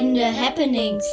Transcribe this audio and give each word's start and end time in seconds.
Einschneidende 0.00 0.24
Happenings. 0.34 1.04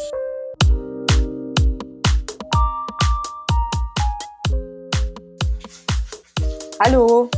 Hallo. 6.82 7.30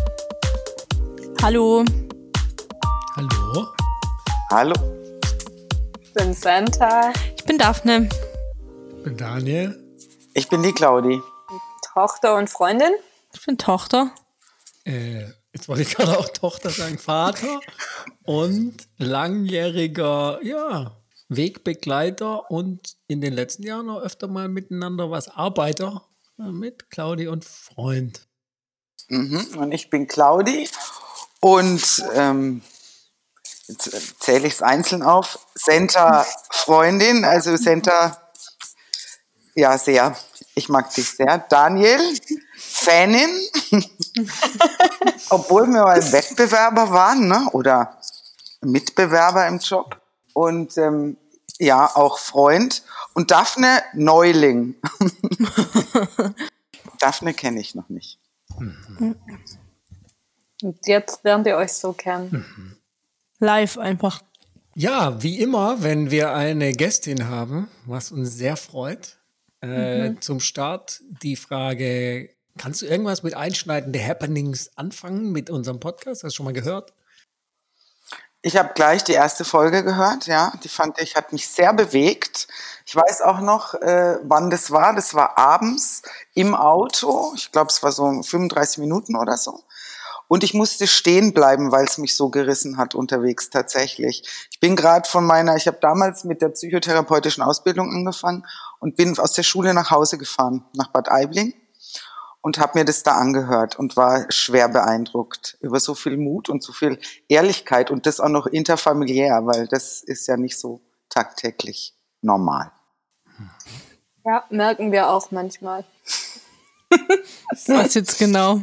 Hallo. 1.42 1.84
Hallo. 3.16 3.68
Hallo. 4.52 4.76
Ich 6.00 6.14
bin 6.14 6.34
Santa. 6.36 7.14
Ich 7.36 7.44
bin 7.46 7.58
Daphne. 7.58 8.10
Ich 8.98 9.04
bin 9.04 9.18
Daniel. 9.18 9.76
Ich 10.36 10.48
bin 10.50 10.62
die 10.62 10.74
Claudi. 10.74 11.20
Tochter 11.94 12.36
und 12.36 12.52
Freundin. 12.52 12.92
Ich 13.34 13.44
bin 13.44 13.58
Tochter. 13.58 14.12
Äh, 14.86 15.24
jetzt 15.52 15.68
wollte 15.68 15.82
ich 15.82 15.96
gerade 15.96 16.20
auch 16.20 16.30
Tochter 16.30 16.70
sagen, 16.70 17.00
Vater 17.00 17.60
und 18.24 18.88
langjähriger, 18.98 20.40
ja, 20.44 20.99
Wegbegleiter 21.30 22.50
und 22.52 22.98
in 23.08 23.22
den 23.22 23.34
letzten 23.34 23.64
Jahren 23.64 23.86
noch 23.86 24.02
öfter 24.02 24.28
mal 24.28 24.50
miteinander 24.50 25.12
was 25.12 25.30
Arbeiter 25.30 26.08
äh, 26.40 26.52
mit 26.52 26.90
Claudi 26.90 27.28
und 27.28 27.46
Freund. 27.46 28.28
Mhm. 29.10 29.46
Und 29.58 29.72
ich 29.72 29.90
bin 29.90 30.08
Claudi 30.08 30.68
und 31.40 32.04
ähm, 32.14 32.62
jetzt 33.68 34.22
zähle 34.22 34.48
ich 34.48 34.56
es 34.56 34.62
einzeln 34.62 35.04
auf. 35.04 35.40
Senta 35.56 36.26
Freundin, 36.52 37.24
also 37.24 37.56
Senta, 37.58 38.32
ja, 39.56 39.78
sehr. 39.78 40.18
Ich 40.56 40.68
mag 40.68 40.94
dich 40.94 41.10
sehr. 41.10 41.46
Daniel, 41.50 42.00
Fanin, 42.58 43.30
obwohl 45.30 45.68
wir 45.68 45.84
mal 45.84 46.12
Wettbewerber 46.12 46.92
waren, 46.92 47.28
ne? 47.28 47.48
oder 47.54 47.98
Mitbewerber 48.62 49.48
im 49.48 49.60
Job. 49.60 50.02
Und 50.34 50.78
ähm, 50.78 51.18
ja, 51.60 51.96
auch 51.96 52.18
Freund. 52.18 52.84
Und 53.14 53.32
Daphne, 53.32 53.84
Neuling. 53.94 54.76
Daphne 57.00 57.34
kenne 57.34 57.60
ich 57.60 57.76
noch 57.76 57.90
nicht. 57.90 58.20
Und 60.62 60.86
jetzt 60.86 61.24
lernt 61.24 61.48
ihr 61.48 61.58
euch 61.58 61.74
so 61.74 61.94
kennen. 61.94 62.78
Live 63.40 63.78
einfach. 63.78 64.22
Ja, 64.76 65.22
wie 65.22 65.40
immer, 65.40 65.84
wenn 65.84 66.12
wir 66.12 66.34
eine 66.34 66.74
Gästin 66.74 67.28
haben, 67.28 67.70
was 67.86 68.12
uns 68.12 68.36
sehr 68.36 68.56
freut, 68.56 69.18
äh, 69.62 70.14
zum 70.20 70.40
Start 70.40 71.02
die 71.22 71.36
Frage, 71.36 72.30
kannst 72.58 72.82
du 72.82 72.86
irgendwas 72.86 73.24
mit 73.24 73.36
einschneidende 73.36 74.06
Happenings 74.06 74.78
anfangen 74.78 75.32
mit 75.32 75.50
unserem 75.50 75.80
Podcast? 75.80 76.24
Hast 76.24 76.34
du 76.34 76.38
schon 76.38 76.46
mal 76.46 76.54
gehört? 76.54 76.94
Ich 78.42 78.56
habe 78.56 78.72
gleich 78.74 79.04
die 79.04 79.14
erste 79.14 79.44
Folge 79.44 79.84
gehört, 79.84 80.28
ja. 80.28 80.54
Die 80.64 80.70
fand 80.70 81.02
ich, 81.02 81.18
hat 81.18 81.34
mich 81.34 81.50
sehr 81.50 81.74
bewegt. 81.74 82.48
Ich 82.86 82.96
weiß 82.96 83.22
auch 83.22 83.42
noch, 83.42 83.74
äh, 83.74 84.18
wann 84.24 84.50
das 84.50 84.72
war. 84.72 84.96
Das 84.96 85.14
war 85.14 85.38
abends 85.38 86.04
im 86.36 86.56
Auto. 86.56 87.34
Ich 87.36 87.52
glaube, 87.52 87.70
es 87.70 87.84
war 87.84 87.92
so 87.92 88.24
35 88.24 88.78
Minuten 88.78 89.18
oder 89.18 89.36
so. 89.36 89.64
Und 90.30 90.44
ich 90.44 90.54
musste 90.54 90.88
stehen 90.88 91.34
bleiben, 91.34 91.72
weil 91.74 91.86
es 91.86 91.98
mich 91.98 92.16
so 92.16 92.30
gerissen 92.30 92.78
hat 92.78 92.96
unterwegs 92.96 93.50
tatsächlich. 93.50 94.24
Ich 94.52 94.60
bin 94.60 94.78
gerade 94.78 95.10
von 95.10 95.26
meiner, 95.26 95.58
ich 95.58 95.68
habe 95.68 95.80
damals 95.82 96.24
mit 96.24 96.42
der 96.42 96.50
psychotherapeutischen 96.50 97.44
Ausbildung 97.44 97.92
angefangen 97.92 98.46
und 98.80 98.96
bin 98.96 99.18
aus 99.20 99.34
der 99.34 99.44
Schule 99.44 99.74
nach 99.74 99.92
Hause 99.92 100.18
gefahren, 100.18 100.64
nach 100.74 100.92
Bad 100.92 101.10
Aibling 101.10 101.54
und 102.42 102.60
habe 102.60 102.80
mir 102.80 102.86
das 102.86 103.04
da 103.04 103.18
angehört 103.18 103.78
und 103.78 103.98
war 103.98 104.26
schwer 104.32 104.70
beeindruckt 104.70 105.58
über 105.60 105.80
so 105.80 105.96
viel 105.96 106.18
Mut 106.18 106.50
und 106.50 106.64
so 106.64 106.72
viel 106.72 107.00
Ehrlichkeit 107.28 107.92
und 107.92 108.06
das 108.06 108.20
auch 108.20 108.30
noch 108.30 108.48
interfamiliär, 108.48 109.46
weil 109.46 109.68
das 109.68 110.02
ist 110.02 110.28
ja 110.28 110.38
nicht 110.38 110.58
so 110.58 110.82
tagtäglich 111.10 111.96
normal. 112.22 112.72
Ja, 114.26 114.46
merken 114.50 114.92
wir 114.92 115.10
auch 115.10 115.32
manchmal. 115.32 115.84
Was 117.68 117.94
jetzt 117.94 118.18
genau? 118.18 118.62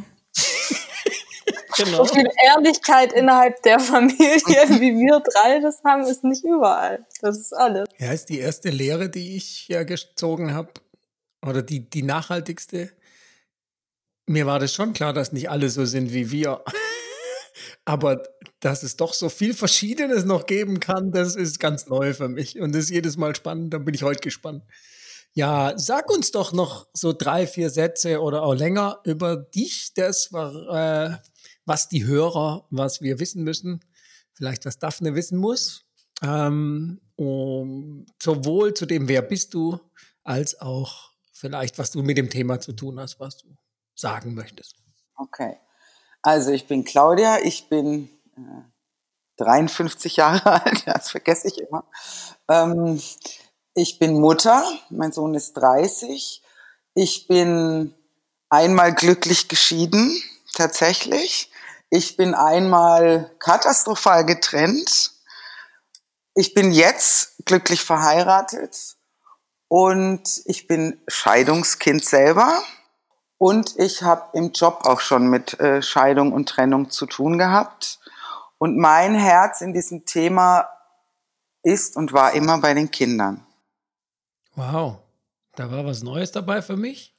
Genau. 1.77 2.05
So 2.05 2.15
viel 2.15 2.29
Ehrlichkeit 2.47 3.12
innerhalb 3.12 3.62
der 3.62 3.79
Familie, 3.79 4.39
wie 4.81 4.97
wir 4.97 5.21
drei 5.21 5.61
das 5.61 5.83
haben, 5.84 6.03
ist 6.03 6.25
nicht 6.25 6.45
überall. 6.45 7.05
Das 7.21 7.39
ist 7.39 7.53
alles. 7.53 7.87
Ja, 7.99 8.12
ist 8.12 8.31
die 8.31 8.39
erste 8.39 8.71
Lehre, 8.71 9.11
die 9.11 9.37
ich 9.37 9.69
ja 9.69 9.83
gezogen 9.84 10.55
habe, 10.55 10.71
oder 11.45 11.62
die, 11.62 11.81
die 11.89 12.03
nachhaltigste. 12.03 12.91
Mir 14.26 14.47
war 14.47 14.59
das 14.59 14.75
schon 14.75 14.92
klar, 14.92 15.12
dass 15.12 15.32
nicht 15.32 15.50
alle 15.50 15.70
so 15.70 15.84
sind 15.84 16.12
wie 16.12 16.31
wir. 16.31 16.62
Aber 17.84 18.22
dass 18.60 18.82
es 18.82 18.97
doch 18.97 19.14
so 19.14 19.28
viel 19.28 19.54
Verschiedenes 19.54 20.25
noch 20.25 20.47
geben 20.47 20.81
kann, 20.81 21.12
das 21.12 21.37
ist 21.37 21.60
ganz 21.60 21.87
neu 21.87 22.12
für 22.12 22.28
mich. 22.28 22.60
Und 22.60 22.75
das 22.75 22.84
ist 22.84 22.91
jedes 22.91 23.16
Mal 23.16 23.37
spannend. 23.37 23.72
Da 23.72 23.78
bin 23.78 23.94
ich 23.94 24.03
heute 24.03 24.20
gespannt. 24.20 24.64
Ja, 25.32 25.75
sag 25.76 26.10
uns 26.10 26.32
doch 26.32 26.53
noch 26.53 26.88
so 26.92 27.12
drei, 27.12 27.47
vier 27.47 27.70
Sätze 27.70 28.20
oder 28.20 28.42
auch 28.42 28.54
länger 28.54 29.00
über 29.04 29.37
dich. 29.37 29.92
Das 29.94 30.32
äh, 30.32 31.10
was 31.66 31.88
die 31.88 32.06
Hörer, 32.06 32.66
was 32.70 33.03
wir 33.03 33.20
wissen 33.20 33.44
müssen. 33.44 33.84
Vielleicht, 34.32 34.64
was 34.64 34.78
Daphne 34.78 35.14
wissen 35.14 35.38
muss. 35.38 35.84
Ähm, 36.22 37.00
um, 37.16 38.06
sowohl 38.20 38.75
zu 38.75 38.87
dem, 38.87 39.08
wer 39.08 39.22
bist 39.22 39.54
du, 39.54 39.78
als 40.25 40.60
auch 40.60 41.12
vielleicht, 41.32 41.78
was 41.78 41.91
du 41.91 42.03
mit 42.03 42.16
dem 42.19 42.31
Thema 42.31 42.60
zu 42.60 42.72
tun 42.72 42.98
hast, 42.98 43.20
was 43.20 43.37
du 43.37 43.56
sagen 43.97 44.34
möchtest. 44.34 44.77
Okay. 45.17 45.59
Also 46.23 46.51
ich 46.51 46.67
bin 46.67 46.84
Claudia, 46.84 47.39
ich 47.43 47.69
bin 47.69 48.11
äh, 48.37 48.62
53 49.39 50.17
Jahre 50.17 50.47
alt, 50.65 50.87
das 50.87 51.11
vergesse 51.11 51.49
ich 51.49 51.59
immer. 51.59 51.84
Ähm, 52.49 53.01
ich 53.75 53.99
bin 53.99 54.21
Mutter, 54.21 54.65
mein 54.91 55.12
Sohn 55.12 55.35
ist 55.35 55.55
30. 55.55 56.43
Ich 56.95 57.27
bin 57.27 57.95
einmal 58.49 58.95
glücklich 58.95 59.49
geschieden, 59.49 60.17
tatsächlich. 60.55 61.51
Ich 61.91 62.17
bin 62.17 62.35
einmal 62.35 63.31
katastrophal 63.39 64.25
getrennt. 64.25 65.12
Ich 66.35 66.55
bin 66.55 66.73
jetzt 66.73 67.45
glücklich 67.45 67.83
verheiratet 67.83 68.97
und 69.69 70.43
ich 70.47 70.67
bin 70.67 71.01
Scheidungskind 71.06 72.05
selber. 72.05 72.62
Und 73.39 73.79
ich 73.79 74.03
habe 74.03 74.23
im 74.33 74.53
Job 74.53 74.81
auch 74.85 75.01
schon 75.01 75.29
mit 75.29 75.59
äh, 75.61 75.83
Scheidung 75.83 76.33
und 76.33 76.49
Trennung 76.49 76.91
zu 76.91 77.07
tun 77.07 77.39
gehabt. 77.39 77.99
Und 78.59 78.79
mein 78.79 79.15
Herz 79.15 79.61
in 79.61 79.75
diesem 79.75 80.07
Thema 80.07 80.69
ist 81.63 81.97
und 81.97 82.13
war 82.13 82.33
immer 82.33 82.59
bei 82.59 82.73
den 82.73 82.91
Kindern. 82.91 83.45
Wow, 84.55 84.99
da 85.55 85.71
war 85.71 85.85
was 85.85 86.03
Neues 86.03 86.33
dabei 86.33 86.63
für 86.63 86.77
mich. 86.77 87.15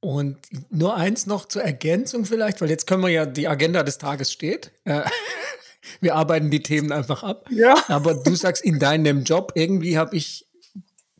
Und 0.00 0.38
nur 0.70 0.96
eins 0.96 1.26
noch 1.26 1.46
zur 1.46 1.62
Ergänzung 1.62 2.26
vielleicht, 2.26 2.60
weil 2.60 2.68
jetzt 2.68 2.86
können 2.86 3.02
wir 3.02 3.08
ja, 3.08 3.24
die 3.24 3.48
Agenda 3.48 3.82
des 3.82 3.96
Tages 3.96 4.30
steht. 4.30 4.72
Äh, 4.84 5.02
wir 6.00 6.14
arbeiten 6.14 6.50
die 6.50 6.62
Themen 6.62 6.92
einfach 6.92 7.22
ab. 7.22 7.46
Ja. 7.50 7.76
Aber 7.88 8.14
du 8.14 8.34
sagst, 8.34 8.62
in 8.62 8.78
deinem 8.78 9.24
Job, 9.24 9.52
irgendwie 9.54 9.96
habe 9.96 10.14
ich 10.14 10.45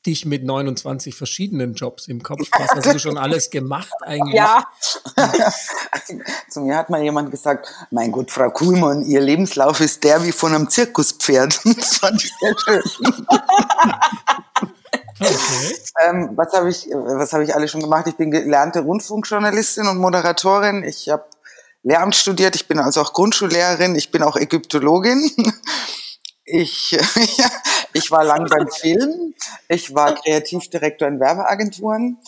dich 0.06 0.24
mit 0.24 0.44
29 0.44 1.14
verschiedenen 1.14 1.74
Jobs 1.74 2.06
im 2.06 2.22
Kopf. 2.22 2.48
Was 2.58 2.70
hast 2.70 2.94
du 2.94 2.98
schon 2.98 3.18
alles 3.18 3.50
gemacht 3.50 3.92
eigentlich? 4.02 4.34
Ja, 4.34 4.64
Zu 6.48 6.60
mir 6.60 6.76
hat 6.76 6.90
mal 6.90 7.02
jemand 7.02 7.30
gesagt, 7.30 7.68
mein 7.90 8.12
Gott, 8.12 8.30
Frau 8.30 8.50
Kuhlmann, 8.50 9.02
Ihr 9.02 9.20
Lebenslauf 9.20 9.80
ist 9.80 10.04
der 10.04 10.22
wie 10.24 10.32
von 10.32 10.54
einem 10.54 10.68
Zirkuspferd. 10.70 11.60
Das 11.76 11.98
fand 11.98 12.24
ich 12.24 12.32
sehr 12.40 12.54
schön. 12.58 12.82
Okay. 15.18 15.76
Ähm, 16.06 16.30
was 16.36 16.52
habe 16.52 16.70
ich, 16.70 16.86
was 16.92 17.32
habe 17.32 17.44
ich 17.44 17.54
alles 17.54 17.70
schon 17.70 17.80
gemacht? 17.80 18.06
Ich 18.06 18.16
bin 18.16 18.30
gelernte 18.30 18.80
Rundfunkjournalistin 18.80 19.88
und 19.88 19.98
Moderatorin. 19.98 20.84
Ich 20.84 21.08
habe 21.08 21.24
Lehramt 21.82 22.16
studiert. 22.16 22.56
Ich 22.56 22.66
bin 22.66 22.78
also 22.78 23.00
auch 23.00 23.12
Grundschullehrerin. 23.12 23.94
Ich 23.94 24.10
bin 24.10 24.22
auch 24.22 24.36
Ägyptologin. 24.36 25.30
Ich, 26.44 26.98
ich 27.96 28.10
war 28.10 28.24
lang 28.24 28.46
beim 28.48 28.68
Film. 28.68 29.34
Ich 29.68 29.94
war 29.94 30.14
Kreativdirektor 30.14 31.08
in 31.08 31.20
Werbeagenturen. 31.20 32.18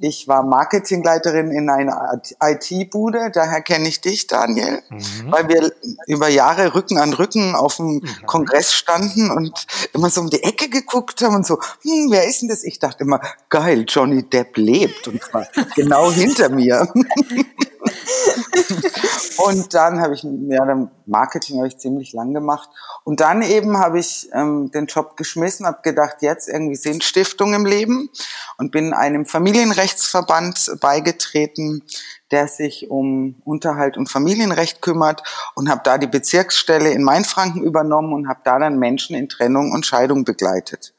Ich 0.00 0.28
war 0.28 0.44
Marketingleiterin 0.44 1.50
in 1.50 1.68
einer 1.68 2.22
IT-Bude. 2.40 3.32
Daher 3.32 3.62
kenne 3.62 3.88
ich 3.88 4.00
dich, 4.00 4.28
Daniel, 4.28 4.80
weil 5.26 5.48
wir 5.48 5.72
über 6.06 6.28
Jahre 6.28 6.76
Rücken 6.76 6.98
an 6.98 7.12
Rücken 7.12 7.56
auf 7.56 7.76
dem 7.76 8.02
Kongress 8.24 8.72
standen 8.72 9.32
und 9.32 9.66
immer 9.92 10.08
so 10.08 10.20
um 10.20 10.30
die 10.30 10.44
Ecke 10.44 10.68
geguckt 10.68 11.20
haben 11.20 11.34
und 11.34 11.46
so, 11.46 11.58
hm, 11.82 12.12
wer 12.12 12.28
ist 12.28 12.42
denn 12.42 12.48
das? 12.48 12.62
Ich 12.62 12.78
dachte 12.78 13.02
immer, 13.02 13.20
geil, 13.48 13.84
Johnny 13.88 14.22
Depp 14.22 14.56
lebt 14.56 15.08
und 15.08 15.20
zwar 15.20 15.48
genau 15.74 16.12
hinter 16.12 16.48
mir. 16.48 16.86
Und 19.38 19.74
dann 19.74 20.00
habe 20.00 20.14
ich, 20.14 20.24
ja, 20.24 20.88
Marketing 21.06 21.58
habe 21.58 21.68
ich 21.68 21.78
ziemlich 21.78 22.12
lang 22.12 22.34
gemacht. 22.34 22.68
Und 23.04 23.20
dann 23.20 23.42
eben 23.42 23.78
habe 23.78 23.98
ich 23.98 24.28
ähm, 24.32 24.70
den 24.72 24.86
Job 24.86 25.16
geschmissen, 25.16 25.66
habe 25.66 25.80
gedacht, 25.82 26.16
jetzt 26.20 26.48
irgendwie 26.48 26.76
Sinnstiftung 26.76 27.54
im 27.54 27.64
Leben 27.64 28.10
und 28.58 28.72
bin 28.72 28.92
einem 28.92 29.26
Familienrechtsverband 29.26 30.76
beigetreten, 30.80 31.82
der 32.30 32.48
sich 32.48 32.90
um 32.90 33.36
Unterhalt 33.44 33.96
und 33.96 34.10
Familienrecht 34.10 34.82
kümmert 34.82 35.22
und 35.54 35.70
habe 35.70 35.80
da 35.84 35.98
die 35.98 36.06
Bezirksstelle 36.06 36.90
in 36.90 37.02
Mainfranken 37.02 37.62
übernommen 37.62 38.12
und 38.12 38.28
habe 38.28 38.40
da 38.44 38.58
dann 38.58 38.78
Menschen 38.78 39.16
in 39.16 39.28
Trennung 39.28 39.72
und 39.72 39.86
Scheidung 39.86 40.24
begleitet. 40.24 40.94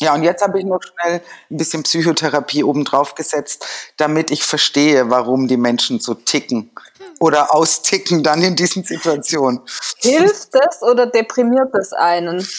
Ja, 0.00 0.14
und 0.14 0.22
jetzt 0.22 0.42
habe 0.42 0.58
ich 0.60 0.64
noch 0.64 0.80
schnell 0.82 1.20
ein 1.50 1.56
bisschen 1.56 1.82
Psychotherapie 1.82 2.62
obendrauf 2.62 3.14
gesetzt, 3.14 3.66
damit 3.96 4.30
ich 4.30 4.44
verstehe, 4.44 5.10
warum 5.10 5.48
die 5.48 5.56
Menschen 5.56 5.98
so 5.98 6.14
ticken 6.14 6.70
oder 7.18 7.52
austicken 7.52 8.22
dann 8.22 8.42
in 8.42 8.54
diesen 8.54 8.84
Situationen. 8.84 9.60
Hilft 9.96 10.54
das 10.54 10.82
oder 10.82 11.06
deprimiert 11.06 11.70
das 11.72 11.92
einen? 11.92 12.46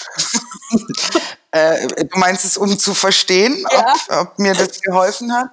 Äh, 1.52 1.88
du 1.88 2.20
meinst 2.20 2.46
es, 2.46 2.58
um 2.58 2.78
zu 2.78 2.94
verstehen, 2.94 3.66
Ja. 3.72 3.96
ob, 4.10 4.18
ob 4.28 4.38
mir 4.40 4.54
das 4.54 4.82
geholfen 4.82 5.34
hat? 5.34 5.50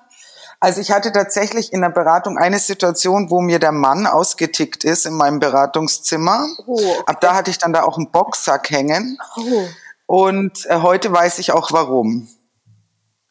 Also 0.61 0.83
ich 0.83 0.91
hatte 0.91 1.11
tatsächlich 1.11 1.73
in 1.73 1.81
der 1.81 1.89
Beratung 1.89 2.37
eine 2.37 2.59
Situation, 2.59 3.31
wo 3.31 3.41
mir 3.41 3.59
der 3.59 3.73
Mann 3.73 4.07
ausgetickt 4.07 4.85
ist 4.85 5.07
in 5.07 5.15
meinem 5.15 5.39
Beratungszimmer. 5.39 6.49
Oh. 6.67 6.97
Ab 7.07 7.21
da 7.23 7.35
hatte 7.35 7.51
ich 7.51 7.57
dann 7.57 7.73
da 7.73 7.85
auch 7.85 7.97
einen 7.97 8.11
Boxsack 8.11 8.69
hängen. 8.69 9.19
Oh. 9.39 9.67
Und 10.07 10.67
äh, 10.67 10.81
heute 10.83 11.13
weiß 11.13 11.39
ich 11.41 11.53
auch 11.53 11.73
warum. 11.73 12.29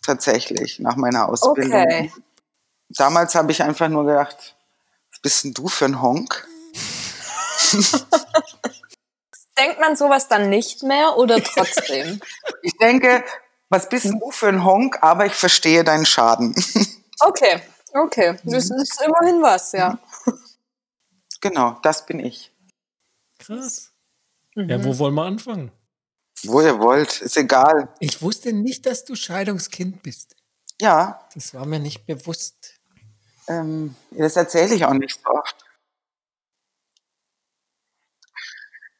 Tatsächlich, 0.04 0.80
nach 0.80 0.98
meiner 0.98 1.30
Ausbildung. 1.30 1.82
Okay. 1.82 2.12
Damals 2.90 3.34
habe 3.34 3.52
ich 3.52 3.64
einfach 3.64 3.90
nur 3.90 4.06
gedacht, 4.06 4.56
was 5.12 5.20
bist 5.20 5.44
denn 5.44 5.54
du 5.54 5.68
für 5.68 5.86
ein 5.86 6.02
Honk? 6.02 6.48
Denkt 9.58 9.80
man 9.80 9.96
sowas 9.96 10.28
dann 10.28 10.50
nicht 10.50 10.84
mehr 10.84 11.18
oder 11.18 11.42
trotzdem? 11.42 12.20
Ich 12.62 12.76
denke, 12.78 13.24
was 13.70 13.90
bist 13.90 14.06
du 14.06 14.32
für 14.32 14.48
ein 14.48 14.64
Honk, 14.64 14.98
aber 15.02 15.26
ich 15.28 15.34
verstehe 15.34 15.84
deinen 15.84 16.06
Schaden. 16.06 16.56
Okay, 17.22 17.62
okay. 17.94 18.38
Das 18.44 18.70
ist 18.70 19.02
immerhin 19.02 19.42
was, 19.42 19.72
ja. 19.72 19.98
genau, 21.40 21.80
das 21.82 22.06
bin 22.06 22.20
ich. 22.20 22.52
Krass. 23.40 23.94
Ja, 24.54 24.84
wo 24.84 25.00
wollen 25.00 25.16
wir 25.16 25.24
anfangen? 25.24 25.72
Wo 26.44 26.62
ihr 26.62 26.80
wollt, 26.80 27.22
ist 27.22 27.38
egal. 27.38 27.90
Ich 28.00 28.22
wusste 28.22 28.54
nicht, 28.54 28.86
dass 28.86 29.06
du 29.06 29.16
Scheidungskind 29.16 30.04
bist. 30.04 30.36
Ja, 30.80 31.28
Das 31.34 31.54
war 31.54 31.66
mir 31.66 31.80
nicht 31.80 32.06
bewusst. 32.06 32.74
ähm, 33.48 33.96
das 34.12 34.36
erzähle 34.36 34.76
ich 34.76 34.86
auch 34.86 34.94
nicht 34.94 35.20
so 35.24 35.30
oft. 35.30 35.56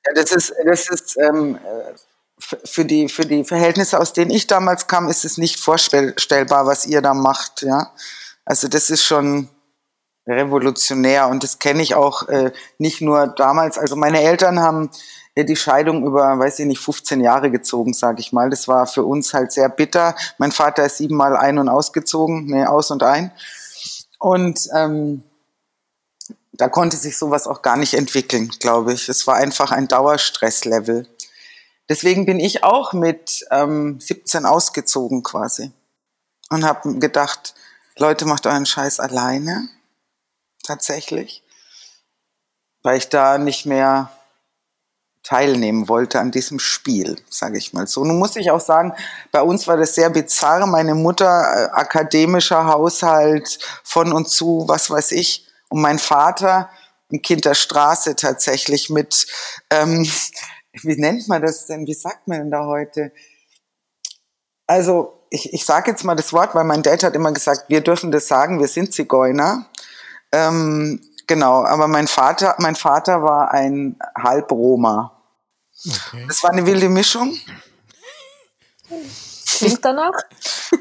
Ja, 0.06 0.14
das 0.14 0.32
ist, 0.32 0.54
das 0.66 0.90
ist 0.90 1.18
ähm, 1.18 1.56
äh, 1.58 1.94
für, 2.40 2.86
die, 2.86 3.10
für 3.10 3.26
die 3.26 3.44
Verhältnisse, 3.44 4.00
aus 4.00 4.14
denen 4.14 4.32
ich 4.32 4.48
damals 4.48 4.88
kam, 4.88 5.10
ist 5.10 5.26
es 5.26 5.38
nicht 5.38 5.60
vorstellbar, 5.60 6.66
was 6.66 6.86
ihr 6.86 7.02
da 7.02 7.14
macht. 7.14 7.64
Ja? 7.64 7.92
Also 8.46 8.68
das 8.68 8.90
ist 8.90 9.04
schon 9.04 9.50
revolutionär 10.28 11.28
und 11.28 11.44
das 11.44 11.60
kenne 11.60 11.82
ich 11.84 11.96
auch 11.96 12.28
äh, 12.30 12.52
nicht 12.78 13.02
nur 13.02 13.28
damals. 13.28 13.78
Also 13.78 13.96
meine 13.96 14.22
Eltern 14.22 14.60
haben 14.60 14.90
die 15.44 15.56
Scheidung 15.56 16.06
über, 16.06 16.40
weiß 16.40 16.60
ich 16.60 16.66
nicht, 16.66 16.80
15 16.80 17.20
Jahre 17.20 17.52
gezogen, 17.52 17.94
sage 17.94 18.22
ich 18.22 18.32
mal. 18.32 18.50
Das 18.50 18.68
war 18.68 18.88
für 18.88 19.04
uns 19.04 19.34
halt 19.34 19.52
sehr 19.52 19.68
bitter. 19.68 20.16
Mein 20.38 20.52
Vater 20.52 20.86
ist 20.86 20.98
siebenmal 20.98 21.36
ein- 21.36 21.60
und 21.60 21.68
ausgezogen, 21.68 22.46
nee, 22.46 22.66
aus 22.66 22.90
und 22.92 23.04
ein. 23.04 23.32
Und 24.18 24.70
ähm, 24.74 25.24
da 26.54 26.70
konnte 26.70 26.96
sich 26.96 27.18
sowas 27.18 27.48
auch 27.48 27.62
gar 27.62 27.76
nicht 27.76 27.94
entwickeln, 27.96 28.50
glaube 28.60 28.94
ich. 28.94 29.10
Es 29.10 29.28
war 29.28 29.36
einfach 29.36 29.72
ein 29.72 29.90
Dauerstresslevel. 29.90 31.08
Deswegen 31.90 32.26
bin 32.26 32.40
ich 32.40 32.64
auch 32.64 32.94
mit 32.94 33.46
ähm, 33.52 34.00
17 34.00 34.46
ausgezogen 34.46 35.22
quasi 35.22 35.72
und 36.50 36.64
habe 36.64 36.98
gedacht, 37.00 37.54
Leute, 37.98 38.26
macht 38.26 38.48
euren 38.48 38.66
Scheiß 38.66 39.00
alleine, 39.00 39.70
tatsächlich, 40.64 41.44
weil 42.82 42.98
ich 42.98 43.10
da 43.10 43.38
nicht 43.38 43.66
mehr 43.66 44.12
teilnehmen 45.26 45.90
wollte 45.90 46.20
an 46.20 46.30
diesem 46.30 46.60
Spiel, 46.60 47.18
sage 47.30 47.58
ich 47.58 47.74
mal 47.74 47.88
so. 47.88 48.06
Nun 48.06 48.20
muss 48.20 48.36
ich 48.36 48.52
auch 48.52 48.60
sagen, 48.60 48.94
bei 49.32 49.42
uns 49.42 49.68
war 49.68 49.76
das 49.76 49.96
sehr 49.96 50.12
bizarr. 50.12 50.68
Meine 50.68 50.94
Mutter, 50.94 51.26
äh, 51.26 51.70
akademischer 51.72 52.68
Haushalt, 52.68 53.58
von 53.84 54.14
und 54.14 54.30
zu, 54.30 54.66
was 54.68 54.92
weiß 54.92 55.14
ich. 55.14 55.48
Und 55.70 55.82
mein 55.82 55.98
Vater, 55.98 56.70
ein 57.12 57.24
Kind 57.24 57.44
der 57.46 57.56
Straße 57.56 58.16
tatsächlich 58.16 58.92
mit, 58.92 59.26
ähm, 59.72 60.08
wie 60.84 61.02
nennt 61.02 61.28
man 61.28 61.42
das 61.42 61.66
denn? 61.66 61.88
Wie 61.88 61.96
sagt 61.96 62.28
man 62.28 62.40
denn 62.40 62.52
da 62.52 62.68
heute? 62.68 63.12
Also, 64.68 65.26
ich, 65.32 65.54
ich 65.54 65.66
sage 65.66 65.90
jetzt 65.90 66.04
mal 66.04 66.16
das 66.16 66.34
Wort, 66.34 66.54
weil 66.54 66.66
mein 66.66 66.84
Dad 66.84 67.04
hat 67.04 67.16
immer 67.16 67.32
gesagt, 67.32 67.66
wir 67.68 67.82
dürfen 67.82 68.12
das 68.12 68.28
sagen, 68.28 68.60
wir 68.60 68.68
sind 68.68 68.94
Zigeuner. 68.94 69.66
Ähm, 70.32 71.02
genau, 71.26 71.64
aber 71.64 71.88
mein 71.88 72.08
Vater, 72.08 72.56
mein 72.60 72.76
Vater 72.76 73.24
war 73.24 73.52
ein 73.52 73.98
Halb-Roma. 74.16 75.15
Okay. 75.88 76.26
Das 76.28 76.44
war 76.44 76.52
eine 76.52 76.66
wilde 76.66 76.90
Mischung 76.90 77.38
Klingt 79.58 79.86
danach? 79.86 80.14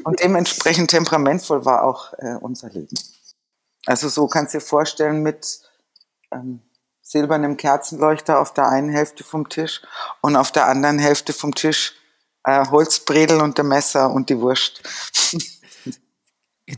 und 0.03 0.19
dementsprechend 0.19 0.89
temperamentvoll 0.89 1.65
war 1.65 1.83
auch 1.83 2.13
äh, 2.17 2.35
unser 2.41 2.69
Leben. 2.69 2.97
Also 3.85 4.09
so 4.09 4.27
kannst 4.27 4.53
du 4.53 4.59
dir 4.59 4.65
vorstellen 4.65 5.21
mit 5.21 5.59
ähm, 6.31 6.61
silbernem 7.01 7.55
Kerzenleuchter 7.57 8.39
auf 8.39 8.53
der 8.53 8.67
einen 8.67 8.89
Hälfte 8.89 9.23
vom 9.23 9.47
Tisch 9.47 9.81
und 10.21 10.35
auf 10.35 10.51
der 10.51 10.67
anderen 10.67 10.99
Hälfte 10.99 11.33
vom 11.33 11.53
Tisch 11.53 11.93
äh, 12.43 12.65
Holzbredel 12.67 13.41
und 13.41 13.57
der 13.57 13.65
Messer 13.65 14.11
und 14.11 14.29
die 14.29 14.39
Wurst. 14.39 14.81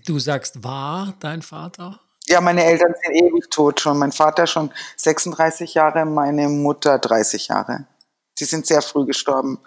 Du 0.06 0.20
sagst, 0.20 0.64
war 0.64 1.14
dein 1.20 1.42
Vater? 1.42 2.02
Ja, 2.26 2.42
meine 2.42 2.66
Eltern 2.66 2.94
sind 3.02 3.16
ewig 3.16 3.50
tot 3.50 3.80
schon. 3.80 3.98
Mein 3.98 4.12
Vater 4.12 4.46
schon 4.46 4.74
36 4.98 5.76
Jahre, 5.76 6.06
meine 6.06 6.50
Mutter 6.50 7.00
30 7.00 7.48
Jahre. 7.48 7.88
Sie 8.38 8.45
sind 8.45 8.66
sehr 8.68 8.81
früh 8.81 9.06
gestorben. 9.06 9.60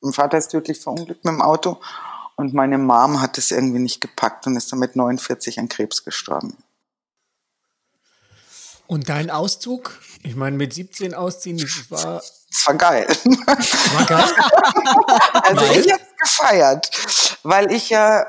Mein 0.00 0.12
Vater 0.12 0.38
ist 0.38 0.48
tödlich 0.48 0.80
verunglückt 0.80 1.24
mit 1.24 1.32
dem 1.32 1.42
Auto 1.42 1.78
und 2.36 2.54
meine 2.54 2.78
Mom 2.78 3.20
hat 3.20 3.38
es 3.38 3.50
irgendwie 3.50 3.78
nicht 3.78 4.00
gepackt 4.00 4.46
und 4.46 4.56
ist 4.56 4.72
dann 4.72 4.78
mit 4.78 4.96
49 4.96 5.58
an 5.60 5.68
Krebs 5.68 6.04
gestorben. 6.04 6.56
Und 8.86 9.08
dein 9.08 9.30
Auszug? 9.30 10.00
Ich 10.24 10.34
meine, 10.34 10.56
mit 10.56 10.72
17 10.74 11.14
ausziehen, 11.14 11.58
das 11.58 11.90
war, 11.90 12.20
Das 12.50 12.66
war 12.66 12.74
geil. 12.74 13.06
war 13.24 14.06
geil. 14.06 14.24
Also 15.42 15.60
Weil? 15.62 15.78
ich 15.80 15.92
habe 15.92 16.02
gefeiert, 16.20 16.90
weil 17.44 17.70
ich 17.72 17.90
ja, 17.90 18.26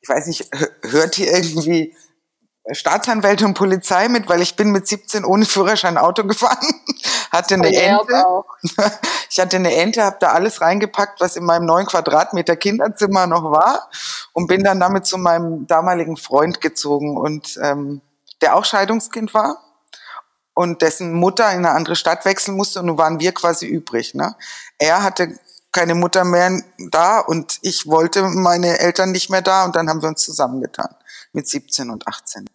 ich 0.00 0.08
weiß 0.08 0.26
nicht, 0.28 0.42
hö- 0.54 0.70
hört 0.92 1.16
hier 1.16 1.32
irgendwie 1.32 1.96
Staatsanwälte 2.72 3.44
und 3.44 3.54
Polizei 3.54 4.08
mit, 4.08 4.28
weil 4.28 4.42
ich 4.42 4.56
bin 4.56 4.72
mit 4.72 4.88
17 4.88 5.24
ohne 5.24 5.44
Führerschein 5.44 5.98
Auto 5.98 6.24
gefahren, 6.24 6.66
hatte 7.30 7.54
eine 7.54 7.68
Verjährt 7.68 8.00
Ente. 8.00 8.26
auch. 8.26 8.46
Ich 9.28 9.40
hatte 9.40 9.56
eine 9.56 9.74
Ente, 9.74 10.02
habe 10.02 10.16
da 10.20 10.28
alles 10.28 10.60
reingepackt, 10.60 11.20
was 11.20 11.36
in 11.36 11.44
meinem 11.44 11.66
neun 11.66 11.84
Quadratmeter 11.84 12.56
Kinderzimmer 12.56 13.26
noch 13.26 13.50
war 13.50 13.90
und 14.32 14.46
bin 14.46 14.62
dann 14.62 14.80
damit 14.80 15.04
zu 15.04 15.18
meinem 15.18 15.66
damaligen 15.66 16.16
Freund 16.16 16.60
gezogen 16.60 17.18
und 17.18 17.58
ähm, 17.62 18.00
der 18.40 18.56
auch 18.56 18.64
Scheidungskind 18.64 19.34
war 19.34 19.58
und 20.54 20.80
dessen 20.80 21.12
Mutter 21.12 21.50
in 21.52 21.58
eine 21.58 21.72
andere 21.72 21.96
Stadt 21.96 22.24
wechseln 22.24 22.56
musste 22.56 22.80
und 22.80 22.86
nun 22.86 22.98
waren 22.98 23.20
wir 23.20 23.32
quasi 23.32 23.66
übrig. 23.66 24.14
Ne? 24.14 24.36
Er 24.78 25.02
hatte 25.02 25.38
keine 25.72 25.94
Mutter 25.94 26.24
mehr 26.24 26.62
da 26.90 27.18
und 27.18 27.58
ich 27.60 27.86
wollte 27.86 28.22
meine 28.22 28.78
Eltern 28.78 29.12
nicht 29.12 29.28
mehr 29.28 29.42
da 29.42 29.66
und 29.66 29.76
dann 29.76 29.90
haben 29.90 30.00
wir 30.00 30.08
uns 30.08 30.22
zusammengetan 30.22 30.94
mit 31.32 31.46
17 31.46 31.90
und 31.90 32.06
18. 32.06 32.46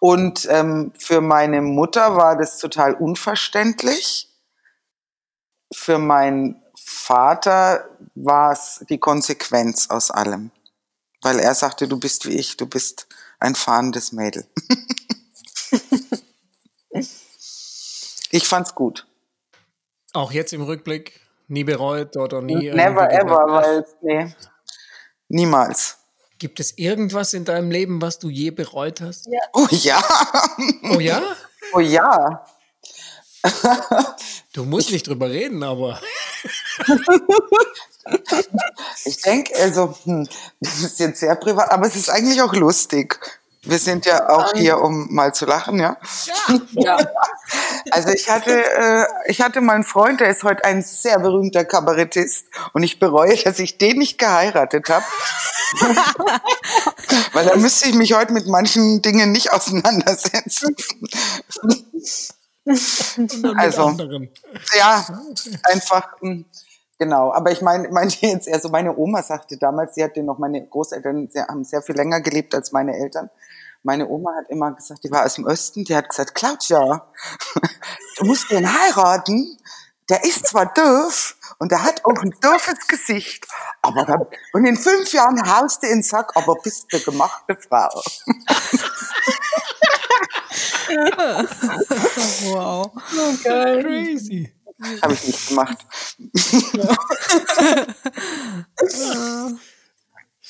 Und 0.00 0.46
ähm, 0.50 0.92
für 0.98 1.20
meine 1.20 1.60
Mutter 1.60 2.16
war 2.16 2.36
das 2.36 2.58
total 2.58 2.94
unverständlich. 2.94 4.28
Für 5.72 5.98
meinen 5.98 6.62
Vater 6.76 7.88
war 8.14 8.52
es 8.52 8.84
die 8.88 8.98
Konsequenz 8.98 9.90
aus 9.90 10.10
allem. 10.10 10.50
Weil 11.22 11.40
er 11.40 11.54
sagte, 11.54 11.88
du 11.88 11.98
bist 11.98 12.26
wie 12.26 12.38
ich, 12.38 12.56
du 12.56 12.66
bist 12.66 13.08
ein 13.40 13.54
fahrendes 13.54 14.12
Mädel. 14.12 14.46
ich 18.30 18.46
fand's 18.46 18.74
gut. 18.74 19.06
Auch 20.12 20.32
jetzt 20.32 20.52
im 20.52 20.62
Rückblick 20.62 21.20
nie 21.48 21.64
bereut 21.64 22.16
oder 22.16 22.40
nie. 22.40 22.70
Never 22.70 23.10
ever, 23.10 23.46
weil, 23.48 23.86
nee, 24.02 24.34
niemals. 25.28 25.97
Gibt 26.38 26.60
es 26.60 26.78
irgendwas 26.78 27.34
in 27.34 27.44
deinem 27.44 27.70
Leben, 27.70 28.00
was 28.00 28.18
du 28.18 28.28
je 28.28 28.50
bereut 28.50 29.00
hast? 29.00 29.28
Oh 29.52 29.66
ja, 29.70 30.02
Oh 30.90 31.00
ja? 31.00 31.22
oh 31.72 31.80
ja. 31.80 32.44
Du 34.52 34.64
musst 34.64 34.90
nicht 34.90 35.06
drüber 35.06 35.30
reden, 35.30 35.62
aber 35.62 36.00
Ich 39.04 39.20
denke, 39.22 39.54
also, 39.56 39.94
hm, 40.04 40.26
das 40.60 40.80
ist 40.80 40.98
jetzt 40.98 41.20
sehr 41.20 41.36
privat, 41.36 41.70
aber 41.70 41.86
es 41.86 41.94
ist 41.96 42.08
eigentlich 42.08 42.40
auch 42.40 42.54
lustig. 42.54 43.20
Wir 43.62 43.78
sind 43.78 44.06
ja 44.06 44.28
auch 44.30 44.52
hier, 44.54 44.78
um 44.78 45.12
mal 45.12 45.34
zu 45.34 45.44
lachen, 45.44 45.78
ja. 45.78 45.96
Ja. 46.72 46.96
Also 47.90 48.10
ich 48.10 48.28
hatte, 48.28 48.50
äh, 48.50 49.06
ich 49.26 49.40
hatte 49.40 49.60
mal 49.60 49.74
einen 49.74 49.84
Freund, 49.84 50.20
der 50.20 50.30
ist 50.30 50.42
heute 50.42 50.64
ein 50.64 50.82
sehr 50.82 51.18
berühmter 51.18 51.64
Kabarettist 51.64 52.46
und 52.72 52.82
ich 52.82 52.98
bereue, 52.98 53.36
dass 53.36 53.58
ich 53.58 53.78
den 53.78 53.98
nicht 53.98 54.18
geheiratet 54.18 54.88
habe. 54.88 55.04
Weil 57.32 57.46
da 57.46 57.56
müsste 57.56 57.88
ich 57.88 57.94
mich 57.94 58.14
heute 58.14 58.32
mit 58.32 58.46
manchen 58.46 59.02
Dingen 59.02 59.32
nicht 59.32 59.52
auseinandersetzen. 59.52 60.74
Also, 63.56 63.86
anderen. 63.86 64.30
ja, 64.76 65.06
einfach, 65.64 66.20
hm, 66.20 66.44
Genau, 66.98 67.32
aber 67.32 67.52
ich 67.52 67.62
meine, 67.62 67.88
meinte 67.90 68.26
jetzt, 68.26 68.52
also 68.52 68.68
meine 68.70 68.96
Oma 68.96 69.22
sagte 69.22 69.56
damals, 69.56 69.94
sie 69.94 70.02
hatte 70.02 70.22
noch, 70.22 70.38
meine 70.38 70.66
Großeltern 70.66 71.28
sie 71.30 71.40
haben 71.40 71.62
sehr 71.62 71.80
viel 71.80 71.94
länger 71.94 72.20
gelebt 72.20 72.54
als 72.56 72.72
meine 72.72 72.96
Eltern. 72.96 73.30
Meine 73.82 74.08
Oma 74.08 74.30
hat 74.36 74.50
immer 74.50 74.72
gesagt, 74.72 75.04
die 75.04 75.10
war 75.10 75.24
aus 75.24 75.34
dem 75.34 75.46
Osten, 75.46 75.84
die 75.84 75.94
hat 75.94 76.08
gesagt, 76.08 76.34
Claudia, 76.34 77.06
du 78.18 78.24
musst 78.24 78.50
den 78.50 78.66
heiraten, 78.66 79.58
der 80.08 80.24
ist 80.24 80.46
zwar 80.46 80.72
doof 80.72 81.36
und 81.58 81.70
der 81.70 81.82
hat 81.82 82.04
auch 82.04 82.22
ein 82.22 82.34
doofes 82.40 82.86
Gesicht, 82.88 83.46
aber 83.82 84.04
dann, 84.04 84.26
und 84.52 84.64
in 84.64 84.76
fünf 84.76 85.12
Jahren 85.12 85.40
haust 85.48 85.82
du 85.82 85.86
in 85.86 85.98
den 85.98 86.02
Sack, 86.02 86.32
aber 86.34 86.56
bist 86.56 86.86
eine 86.92 87.02
gemachte 87.02 87.56
Frau. 87.68 88.02
Wow. 92.44 92.90
Oh, 92.94 93.34
geil. 93.44 93.82
Crazy. 93.82 94.50
Habe 95.02 95.12
ich 95.12 95.26
nicht 95.26 95.48
gemacht. 95.48 95.76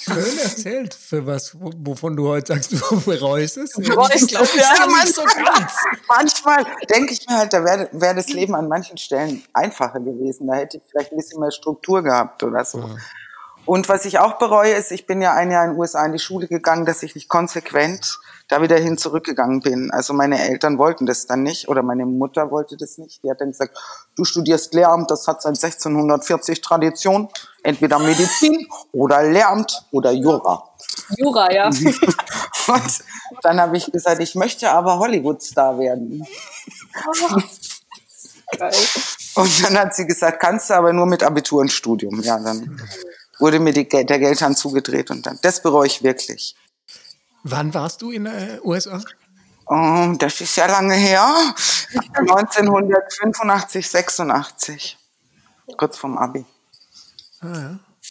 Schön 0.01 0.39
erzählt, 0.39 0.95
für 0.95 1.27
was, 1.27 1.59
wo- 1.61 1.73
wovon 1.79 2.15
du 2.17 2.29
heute 2.29 2.55
sagst, 2.55 2.73
du 2.91 3.01
bereust 3.01 3.57
es. 3.57 3.73
Bereust 3.73 4.15
es, 4.33 4.55
ja. 4.55 4.87
nicht 4.87 5.15
so. 5.15 5.23
Manchmal 6.09 6.65
denke 6.89 7.13
ich 7.13 7.27
mir 7.29 7.37
halt, 7.39 7.53
da 7.53 7.65
wäre 7.65 7.89
wär 7.93 8.15
das 8.15 8.29
Leben 8.29 8.55
an 8.55 8.69
manchen 8.69 8.97
Stellen 8.97 9.43
einfacher 9.53 10.01
gewesen. 10.01 10.47
Da 10.47 10.55
hätte 10.55 10.77
ich 10.77 10.83
vielleicht 10.91 11.13
ein 11.13 11.17
bisschen 11.19 11.41
mehr 11.41 11.51
Struktur 11.51 12.03
gehabt 12.03 12.43
oder 12.43 12.65
so. 12.65 12.89
Und 13.67 13.89
was 13.89 14.05
ich 14.05 14.19
auch 14.19 14.39
bereue, 14.39 14.73
ist, 14.75 14.93
ich 14.93 15.07
bin 15.07 15.21
ja 15.21 15.35
ein 15.35 15.51
Jahr 15.51 15.65
in 15.65 15.73
den 15.73 15.79
USA 15.79 16.05
in 16.07 16.13
die 16.13 16.19
Schule 16.19 16.47
gegangen, 16.49 16.87
dass 16.87 17.03
ich 17.03 17.15
nicht 17.15 17.29
konsequent 17.29 18.19
da 18.49 18.63
wieder 18.63 18.77
hin 18.77 18.97
zurückgegangen 18.97 19.61
bin. 19.61 19.91
Also 19.91 20.15
meine 20.15 20.43
Eltern 20.49 20.79
wollten 20.79 21.07
das 21.07 21.27
dann 21.27 21.43
nicht 21.43 21.69
oder 21.69 21.83
meine 21.83 22.07
Mutter 22.07 22.51
wollte 22.51 22.77
das 22.77 22.97
nicht. 22.99 23.23
Die 23.23 23.31
hat 23.31 23.41
dann 23.41 23.51
gesagt, 23.51 23.77
du 24.17 24.25
studierst 24.25 24.73
Lehramt, 24.75 25.11
das 25.11 25.27
hat 25.27 25.43
seit 25.43 25.63
1640 25.63 26.61
Tradition. 26.63 27.29
Entweder 27.63 27.99
Medizin 27.99 28.67
oder 28.93 29.23
Lehramt 29.23 29.87
oder 29.91 30.11
Jura. 30.13 30.65
Jura, 31.19 31.53
ja. 31.53 31.69
Und 32.69 33.45
dann 33.45 33.61
habe 33.61 33.77
ich 33.77 33.93
gesagt, 33.93 34.21
ich 34.23 34.35
möchte 34.35 34.71
aber 34.71 34.99
Hollywood-Star 34.99 35.79
werden. 35.79 36.27
Geil. 38.59 38.73
Und 39.35 39.65
dann 39.65 39.79
hat 39.79 39.95
sie 39.95 40.07
gesagt, 40.07 40.41
kannst 40.41 40.71
du 40.71 40.75
aber 40.75 40.93
nur 40.93 41.07
mit 41.07 41.23
Abitur 41.23 41.61
und 41.61 41.71
Studium. 41.71 42.21
Ja, 42.23 42.39
dann 42.39 42.81
wurde 43.39 43.61
mir 43.61 43.73
die, 43.73 43.87
der 43.87 44.19
Geldhahn 44.19 44.57
zugedreht 44.57 45.11
und 45.11 45.27
dann, 45.27 45.39
das 45.43 45.63
bereue 45.63 45.87
ich 45.87 46.03
wirklich. 46.03 46.57
Wann 47.45 47.73
warst 47.75 48.03
du 48.03 48.11
in 48.11 48.25
den 48.25 48.61
USA? 48.63 49.01
Oh, 49.67 50.15
das 50.19 50.41
ist 50.41 50.57
ja 50.57 50.67
lange 50.67 50.95
her. 50.95 51.25
1985, 52.15 53.89
86. 53.89 54.99
Kurz 55.77 55.99
vorm 55.99 56.17
Abi. 56.17 56.45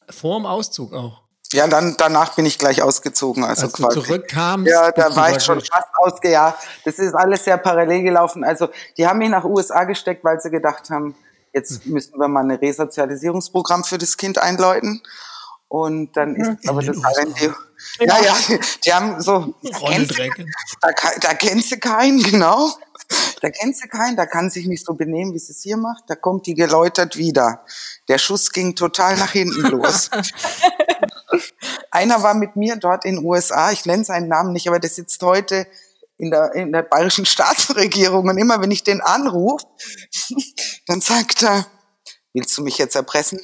Vor 0.10 0.39
dem 0.39 0.46
Auszug 0.46 0.93
auch. 0.93 1.22
Ja, 1.53 1.65
dann, 1.67 1.96
danach 1.98 2.36
bin 2.36 2.46
ich 2.46 2.57
gleich 2.60 2.81
ausgezogen. 2.81 3.43
Also 3.43 3.63
Als 3.67 3.74
du 3.74 3.84
quasi. 3.84 4.01
zurückkamst. 4.01 4.69
Ja, 4.69 4.91
da 4.91 5.10
du 5.10 5.15
war 5.15 5.31
ich 5.36 5.41
schon 5.41 5.62
fast 5.62 5.88
ausge, 5.96 6.29
ja. 6.31 6.57
Das 6.84 7.00
ist 7.00 7.13
alles 7.13 7.46
sehr 7.46 7.57
parallel 7.57 8.03
gelaufen. 8.03 8.43
Also, 8.43 8.67
die 8.98 9.07
haben 9.07 9.19
mich 9.19 9.29
nach 9.29 9.46
USA 9.46 9.86
gesteckt, 9.86 10.24
weil 10.25 10.41
sie 10.41 10.50
gedacht 10.50 10.89
haben, 10.89 11.15
jetzt 11.53 11.86
müssen 11.86 12.19
wir 12.19 12.27
mal 12.27 12.43
ein 12.43 12.51
Resozialisierungsprogramm 12.51 13.84
für 13.86 13.98
das 13.98 14.17
Kind 14.17 14.38
einläuten. 14.38 15.01
Und 15.69 16.15
dann 16.15 16.36
ist 16.36 16.69
aber 16.69 16.81
den 16.81 16.93
das 16.93 16.97
USA. 16.97 17.21
RND. 17.21 17.53
Ja, 18.00 18.24
ja, 18.24 18.36
die 18.86 18.93
haben 18.93 19.21
so, 19.21 19.53
da 19.62 19.77
kennst, 19.79 20.17
du- 20.17 20.45
da, 20.81 20.89
da 21.21 21.33
kennst 21.33 21.71
du 21.71 21.77
keinen, 21.77 22.24
genau. 22.31 22.71
Da 23.41 23.50
kennst 23.50 23.83
du 23.83 23.88
keinen, 23.88 24.15
da 24.17 24.25
kann 24.25 24.50
sich 24.50 24.65
nicht 24.65 24.86
so 24.86 24.93
benehmen, 24.93 25.33
wie 25.33 25.39
sie 25.39 25.51
es 25.51 25.62
hier 25.62 25.77
macht. 25.77 26.03
Da 26.07 26.15
kommt 26.15 26.45
die 26.47 26.55
geläutert 26.55 27.15
wieder. 27.17 27.63
Der 28.07 28.17
Schuss 28.17 28.51
ging 28.51 28.75
total 28.75 29.17
nach 29.17 29.31
hinten 29.31 29.62
los. 29.67 30.09
Einer 31.91 32.24
war 32.24 32.33
mit 32.33 32.55
mir 32.55 32.75
dort 32.77 33.05
in 33.05 33.17
den 33.17 33.25
USA, 33.25 33.71
ich 33.71 33.86
nenne 33.86 34.03
seinen 34.03 34.27
Namen 34.27 34.53
nicht, 34.53 34.67
aber 34.67 34.79
der 34.79 34.89
sitzt 34.89 35.21
heute 35.21 35.67
in 36.17 36.31
der, 36.31 36.53
in 36.55 36.71
der 36.71 36.81
bayerischen 36.83 37.25
Staatsregierung 37.27 38.27
und 38.27 38.38
immer 38.38 38.62
wenn 38.62 38.71
ich 38.71 38.83
den 38.83 39.01
anrufe, 39.01 39.65
dann 40.88 41.01
sagt 41.01 41.43
er, 41.43 41.67
willst 42.33 42.57
du 42.57 42.63
mich 42.63 42.77
jetzt 42.77 42.95
erpressen? 42.95 43.39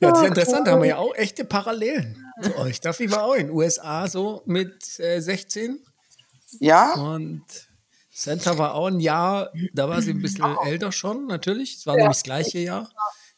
Ja, 0.00 0.10
das 0.10 0.20
ist 0.20 0.26
interessant, 0.28 0.66
da 0.66 0.72
haben 0.72 0.82
wir 0.82 0.88
ja 0.88 0.96
auch 0.98 1.14
echte 1.14 1.44
Parallelen 1.44 2.24
zu 2.42 2.56
euch. 2.56 2.80
Daffy 2.80 3.10
war 3.10 3.24
auch 3.24 3.34
in 3.34 3.48
den 3.48 3.56
USA 3.56 4.06
so 4.08 4.42
mit 4.46 4.98
äh, 5.00 5.20
16 5.20 5.80
Ja, 6.60 6.94
und 6.94 7.44
Santa 8.10 8.58
war 8.58 8.74
auch 8.74 8.86
ein 8.88 9.00
Jahr, 9.00 9.52
da 9.72 9.88
war 9.88 10.02
sie 10.02 10.10
ein 10.10 10.20
bisschen 10.20 10.56
älter 10.64 10.90
schon, 10.90 11.26
natürlich. 11.26 11.76
Es 11.76 11.86
war 11.86 11.94
nämlich 11.94 12.16
das 12.16 12.24
gleiche 12.24 12.58
Jahr. 12.58 12.90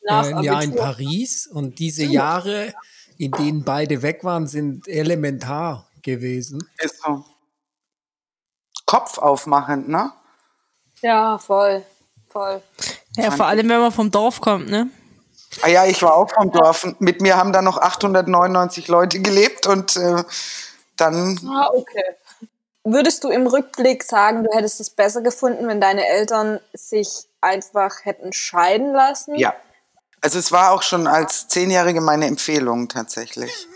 Nach 0.03 0.25
äh, 0.25 0.33
ein 0.33 0.43
Jahr 0.43 0.63
in. 0.63 0.75
Paris 0.75 1.47
und 1.47 1.79
diese 1.79 2.05
Jahre, 2.05 2.73
in 3.19 3.31
denen 3.33 3.65
beide 3.65 4.03
weg 4.03 4.25
waren, 4.25 4.47
sind 4.47 4.89
elementar 4.89 5.87
gewesen. 6.03 6.67
ist 6.79 7.03
so. 7.03 7.25
Kopf 8.87 9.19
aufmachend, 9.19 9.89
ne? 9.89 10.13
Ja, 11.03 11.39
voll. 11.39 11.85
Voll. 12.31 12.63
Ja, 13.17 13.31
vor 13.31 13.47
allem, 13.47 13.69
wenn 13.69 13.81
man 13.81 13.93
vom 13.93 14.11
Dorf 14.11 14.41
kommt, 14.41 14.69
ne? 14.71 14.89
Ah 15.63 15.69
ja, 15.69 15.85
ich 15.85 16.01
war 16.03 16.15
auch 16.15 16.31
vom 16.31 16.53
Dorf. 16.53 16.85
Und 16.85 17.01
Mit 17.01 17.21
mir 17.21 17.37
haben 17.37 17.53
da 17.53 17.61
noch 17.61 17.79
899 17.79 18.89
Leute 18.89 19.21
gelebt 19.21 19.67
und 19.67 19.97
äh, 19.97 20.23
dann, 20.97 21.39
Ah, 21.49 21.69
okay. 21.75 22.05
Würdest 22.85 23.25
du 23.25 23.29
im 23.29 23.47
Rückblick 23.47 24.03
sagen, 24.05 24.45
du 24.45 24.57
hättest 24.57 24.81
es 24.81 24.89
besser 24.91 25.21
gefunden, 25.21 25.69
wenn 25.69 25.81
deine 25.81 26.07
Eltern 26.07 26.61
sich 26.73 27.27
einfach 27.41 28.05
hätten 28.05 28.33
scheiden 28.33 28.93
lassen? 28.93 29.35
ja. 29.37 29.55
Also 30.23 30.39
es 30.39 30.53
war 30.53 30.73
auch 30.73 30.83
schon 30.83 31.07
als 31.07 31.49
Zehnjährige 31.49 32.03
meine 32.03 32.27
Empfehlung 32.27 32.89
tatsächlich. 32.91 33.67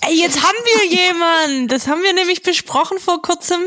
Ey, 0.00 0.14
jetzt 0.18 0.42
haben 0.42 0.56
wir 0.64 0.96
jemanden. 0.96 1.68
Das 1.68 1.88
haben 1.88 2.02
wir 2.02 2.14
nämlich 2.14 2.42
besprochen 2.42 2.98
vor 2.98 3.20
kurzem. 3.20 3.60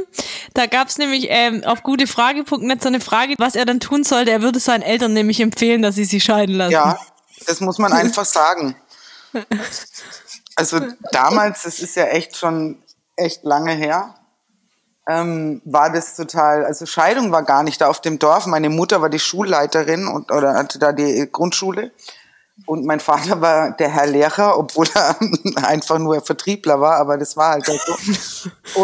Da 0.53 0.65
gab's 0.65 0.97
nämlich 0.97 1.27
ähm, 1.29 1.63
auf 1.63 1.83
gutefrage.net 1.83 2.81
so 2.81 2.87
eine 2.87 2.99
Frage, 2.99 3.35
was 3.37 3.55
er 3.55 3.65
dann 3.65 3.79
tun 3.79 4.03
sollte. 4.03 4.31
Er 4.31 4.41
würde 4.41 4.59
seinen 4.59 4.81
Eltern 4.81 5.13
nämlich 5.13 5.39
empfehlen, 5.39 5.81
dass 5.81 5.95
sie 5.95 6.05
sich 6.05 6.23
scheiden 6.23 6.55
lassen. 6.55 6.71
Ja, 6.71 6.99
das 7.45 7.59
muss 7.59 7.77
man 7.77 7.93
einfach 7.93 8.25
sagen. 8.25 8.75
Also 10.55 10.79
damals, 11.11 11.63
das 11.63 11.79
ist 11.79 11.95
ja 11.95 12.05
echt 12.05 12.35
schon 12.35 12.83
echt 13.15 13.43
lange 13.43 13.73
her, 13.73 14.15
ähm, 15.07 15.61
war 15.65 15.91
das 15.91 16.15
total, 16.15 16.65
also 16.65 16.85
Scheidung 16.85 17.31
war 17.31 17.43
gar 17.43 17.63
nicht 17.63 17.81
da 17.81 17.87
auf 17.87 18.01
dem 18.01 18.19
Dorf. 18.19 18.45
Meine 18.45 18.69
Mutter 18.69 19.01
war 19.01 19.09
die 19.09 19.19
Schulleiterin 19.19 20.07
und, 20.07 20.31
oder 20.31 20.53
hatte 20.53 20.79
da 20.79 20.91
die 20.91 21.27
Grundschule. 21.31 21.91
Und 22.65 22.85
mein 22.85 22.99
Vater 22.99 23.41
war 23.41 23.71
der 23.71 23.89
Herr 23.89 24.07
Lehrer, 24.07 24.57
obwohl 24.57 24.87
er 24.93 25.15
einfach 25.63 25.99
nur 25.99 26.21
Vertriebler 26.21 26.79
war, 26.79 26.97
aber 26.97 27.17
das 27.17 27.35
war 27.37 27.51
halt 27.51 27.65
so. 27.65 27.93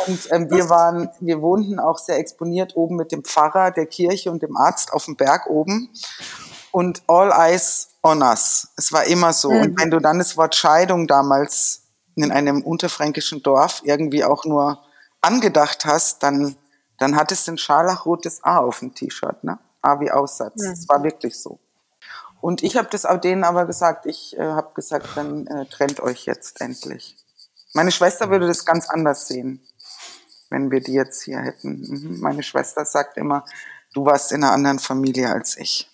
Und 0.06 0.28
ähm, 0.32 0.50
wir 0.50 0.70
waren, 0.70 1.10
wir 1.20 1.42
wohnten 1.42 1.80
auch 1.80 1.98
sehr 1.98 2.18
exponiert 2.18 2.76
oben 2.76 2.96
mit 2.96 3.12
dem 3.12 3.24
Pfarrer, 3.24 3.72
der 3.72 3.86
Kirche 3.86 4.32
und 4.32 4.42
dem 4.42 4.56
Arzt 4.58 4.94
auf 4.94 5.06
dem 5.06 5.16
Berg 5.16 5.48
oben. 5.48 5.90
Und 6.72 7.02
all 7.08 7.32
eyes 7.32 7.90
on 8.04 8.22
us. 8.22 8.68
Es 8.76 8.92
war 8.92 9.06
immer 9.06 9.34
so. 9.34 9.50
Und 9.50 9.80
wenn 9.80 9.92
du 9.92 10.00
dann 10.00 10.20
das 10.20 10.38
Wort 10.38 10.56
Scheidung 10.56 11.08
damals 11.08 11.84
in 12.16 12.32
einem 12.32 12.64
unterfränkischen 12.64 13.44
Dorf 13.44 13.82
irgendwie 13.84 14.24
auch 14.24 14.46
nur 14.46 14.80
angedacht 15.22 15.86
hast, 15.86 16.24
dann, 16.24 16.56
dann 17.00 17.16
hattest 17.16 17.48
du 17.48 17.54
ein 17.54 17.58
scharlachrotes 17.58 18.44
A 18.44 18.58
auf 18.58 18.80
dem 18.80 18.94
T-Shirt, 18.94 19.44
ne? 19.44 19.60
A 19.82 20.00
wie 20.00 20.12
Aussatz. 20.12 20.56
Das 20.56 20.90
war 20.90 21.04
wirklich 21.04 21.40
so. 21.40 21.60
Und 22.42 22.64
ich 22.64 22.78
habe 22.78 22.88
das 22.92 23.06
auch 23.06 23.20
denen 23.20 23.44
aber 23.44 23.66
gesagt, 23.66 24.06
ich 24.06 24.38
äh, 24.38 24.42
habe 24.42 24.74
gesagt, 24.74 25.08
dann 25.16 25.48
äh, 25.48 25.66
trennt 25.66 26.00
euch 26.00 26.26
jetzt 26.26 26.62
endlich. 26.62 27.16
Meine 27.74 27.92
Schwester 27.92 28.30
würde 28.30 28.48
das 28.48 28.66
ganz 28.66 28.90
anders 28.90 29.28
sehen, 29.28 29.62
wenn 30.50 30.72
wir 30.72 30.82
die 30.82 30.94
jetzt 30.94 31.24
hier 31.24 31.40
hätten. 31.40 31.82
Mhm. 31.82 32.20
Meine 32.20 32.44
Schwester 32.44 32.86
sagt 32.86 33.18
immer, 33.18 33.46
du 33.94 34.06
warst 34.06 34.32
in 34.32 34.44
einer 34.44 34.54
anderen 34.54 34.80
Familie 34.80 35.32
als 35.32 35.58
ich. 35.58 35.90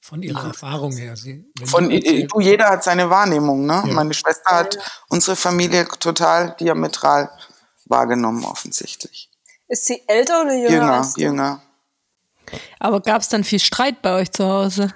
Von 0.00 0.22
ihrer 0.22 0.48
Erfahrung 0.48 0.92
her. 0.92 1.16
Sie, 1.16 1.44
Von, 1.64 1.90
du 1.90 2.26
du, 2.26 2.40
jeder 2.40 2.68
hat 2.68 2.84
seine 2.84 3.10
Wahrnehmung. 3.10 3.66
Ne? 3.66 3.82
Ja. 3.86 3.92
Meine 3.92 4.14
Schwester 4.14 4.50
hat 4.52 4.78
unsere 5.08 5.36
Familie 5.36 5.86
total 5.98 6.54
diametral 6.60 7.30
wahrgenommen, 7.86 8.44
offensichtlich. 8.44 9.30
Ist 9.68 9.86
sie 9.86 10.00
älter 10.06 10.42
oder 10.42 10.54
jünger? 10.54 10.70
Jünger, 10.70 10.92
als 10.92 11.14
du? 11.14 11.20
jünger. 11.22 11.62
Aber 12.78 13.00
gab's 13.00 13.28
dann 13.28 13.44
viel 13.44 13.58
Streit 13.60 14.02
bei 14.02 14.14
euch 14.14 14.30
zu 14.32 14.44
Hause? 14.44 14.92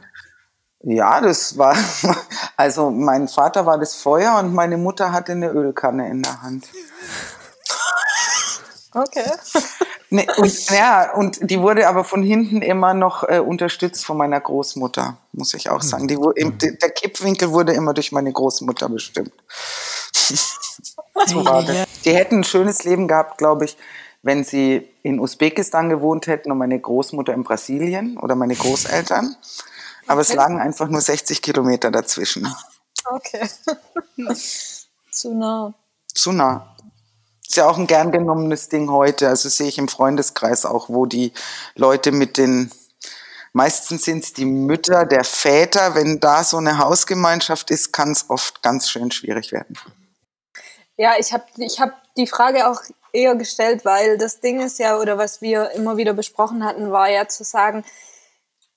Ja, 0.82 1.20
das 1.20 1.58
war, 1.58 1.76
also 2.56 2.90
mein 2.90 3.28
Vater 3.28 3.66
war 3.66 3.78
das 3.78 3.94
Feuer 3.96 4.38
und 4.38 4.54
meine 4.54 4.76
Mutter 4.78 5.12
hatte 5.12 5.32
eine 5.32 5.50
Ölkanne 5.50 6.08
in 6.08 6.22
der 6.22 6.42
Hand. 6.42 6.66
Okay. 8.94 9.24
Nee, 10.12 10.26
und, 10.38 10.70
ja, 10.70 11.12
und 11.14 11.38
die 11.48 11.60
wurde 11.60 11.86
aber 11.88 12.02
von 12.02 12.24
hinten 12.24 12.62
immer 12.62 12.94
noch 12.94 13.22
äh, 13.28 13.38
unterstützt 13.38 14.04
von 14.04 14.16
meiner 14.16 14.40
Großmutter, 14.40 15.18
muss 15.30 15.54
ich 15.54 15.70
auch 15.70 15.82
sagen. 15.82 16.08
Die, 16.08 16.18
im- 16.34 16.58
der 16.58 16.90
Kippwinkel 16.90 17.52
wurde 17.52 17.74
immer 17.74 17.94
durch 17.94 18.10
meine 18.10 18.32
Großmutter 18.32 18.88
bestimmt. 18.88 19.30
so 21.26 21.44
war 21.46 21.62
das. 21.62 21.86
Die 22.04 22.12
hätten 22.12 22.38
ein 22.40 22.44
schönes 22.44 22.82
Leben 22.82 23.06
gehabt, 23.06 23.38
glaube 23.38 23.66
ich, 23.66 23.76
wenn 24.22 24.44
sie 24.44 24.88
in 25.02 25.18
Usbekistan 25.18 25.88
gewohnt 25.88 26.26
hätten 26.26 26.52
und 26.52 26.58
meine 26.58 26.78
Großmutter 26.78 27.32
in 27.32 27.42
Brasilien 27.42 28.18
oder 28.18 28.34
meine 28.34 28.54
Großeltern. 28.54 29.36
Aber 30.06 30.20
es 30.20 30.32
lagen 30.34 30.58
einfach 30.58 30.88
nur 30.88 31.00
60 31.00 31.40
Kilometer 31.40 31.90
dazwischen. 31.90 32.52
Okay. 33.04 33.48
Zu 35.10 35.34
nah. 35.34 35.74
Zu 36.12 36.32
nah. 36.32 36.76
Ist 37.46 37.56
ja 37.56 37.68
auch 37.68 37.78
ein 37.78 37.86
gern 37.86 38.12
genommenes 38.12 38.68
Ding 38.68 38.90
heute. 38.90 39.28
Also 39.28 39.48
sehe 39.48 39.68
ich 39.68 39.78
im 39.78 39.88
Freundeskreis 39.88 40.64
auch, 40.64 40.88
wo 40.88 41.06
die 41.06 41.32
Leute 41.74 42.12
mit 42.12 42.36
den, 42.36 42.70
meistens 43.52 44.04
sind 44.04 44.22
es 44.22 44.32
die 44.32 44.44
Mütter 44.44 45.04
der 45.04 45.24
Väter, 45.24 45.94
wenn 45.94 46.20
da 46.20 46.44
so 46.44 46.58
eine 46.58 46.78
Hausgemeinschaft 46.78 47.70
ist, 47.70 47.92
kann 47.92 48.12
es 48.12 48.28
oft 48.28 48.62
ganz 48.62 48.88
schön 48.88 49.10
schwierig 49.10 49.50
werden. 49.52 49.76
Ja, 50.96 51.14
ich 51.18 51.32
habe 51.32 51.44
ich 51.56 51.80
hab 51.80 51.90
die 52.14 52.26
Frage 52.26 52.68
auch 52.68 52.82
eher 53.12 53.34
gestellt, 53.34 53.84
weil 53.84 54.18
das 54.18 54.40
Ding 54.40 54.60
ist 54.60 54.78
ja, 54.78 54.98
oder 54.98 55.18
was 55.18 55.40
wir 55.40 55.70
immer 55.72 55.96
wieder 55.96 56.12
besprochen 56.12 56.64
hatten, 56.64 56.90
war 56.90 57.08
ja 57.08 57.28
zu 57.28 57.44
sagen, 57.44 57.84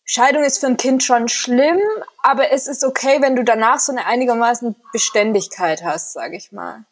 Scheidung 0.06 0.44
ist 0.44 0.60
für 0.60 0.68
ein 0.68 0.78
Kind 0.78 1.04
schon 1.04 1.30
schlimm, 1.30 1.80
aber 2.24 2.52
es 2.52 2.68
ist 2.68 2.84
okay, 2.84 3.22
wenn 3.22 3.36
du 3.36 3.44
danach 3.44 3.80
so 3.80 3.92
eine 3.92 4.06
einigermaßen 4.06 4.76
Beständigkeit 4.92 5.84
hast, 5.84 6.14
sage 6.14 6.36
ich 6.36 6.52
mal. 6.52 6.86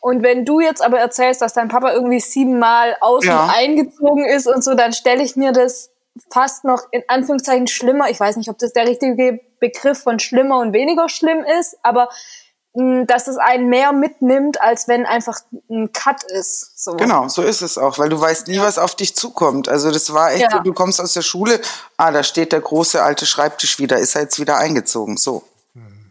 Und 0.00 0.22
wenn 0.22 0.44
du 0.44 0.60
jetzt 0.60 0.84
aber 0.84 0.98
erzählst, 0.98 1.40
dass 1.40 1.54
dein 1.54 1.68
Papa 1.68 1.92
irgendwie 1.92 2.20
siebenmal 2.20 2.96
aus 3.00 3.24
ja. 3.24 3.46
eingezogen 3.46 4.26
ist 4.26 4.46
und 4.46 4.62
so, 4.62 4.74
dann 4.74 4.92
stelle 4.92 5.22
ich 5.22 5.36
mir 5.36 5.52
das 5.52 5.90
fast 6.30 6.64
noch 6.64 6.82
in 6.90 7.02
Anführungszeichen 7.08 7.66
schlimmer. 7.66 8.10
Ich 8.10 8.20
weiß 8.20 8.36
nicht, 8.36 8.50
ob 8.50 8.58
das 8.58 8.72
der 8.72 8.86
richtige 8.86 9.40
Begriff 9.60 10.02
von 10.02 10.18
schlimmer 10.18 10.58
und 10.58 10.72
weniger 10.72 11.08
schlimm 11.08 11.42
ist, 11.58 11.78
aber 11.82 12.10
dass 12.74 13.28
es 13.28 13.36
einen 13.36 13.68
mehr 13.68 13.92
mitnimmt, 13.92 14.60
als 14.60 14.88
wenn 14.88 15.06
einfach 15.06 15.38
ein 15.70 15.92
Cut 15.92 16.24
ist. 16.24 16.82
So. 16.82 16.96
Genau, 16.96 17.28
so 17.28 17.42
ist 17.42 17.62
es 17.62 17.78
auch, 17.78 17.98
weil 17.98 18.08
du 18.08 18.20
weißt 18.20 18.48
nie, 18.48 18.58
was 18.58 18.78
auf 18.78 18.96
dich 18.96 19.14
zukommt. 19.14 19.68
Also 19.68 19.92
das 19.92 20.12
war 20.12 20.32
echt 20.32 20.52
ja. 20.52 20.58
du 20.58 20.72
kommst 20.72 21.00
aus 21.00 21.12
der 21.12 21.22
Schule, 21.22 21.60
ah, 21.96 22.10
da 22.10 22.24
steht 22.24 22.52
der 22.52 22.60
große 22.60 23.00
alte 23.00 23.26
Schreibtisch 23.26 23.78
wieder, 23.78 23.98
ist 23.98 24.16
er 24.16 24.22
jetzt 24.22 24.40
wieder 24.40 24.56
eingezogen, 24.56 25.16
so. 25.16 25.44
Mhm. 25.74 26.10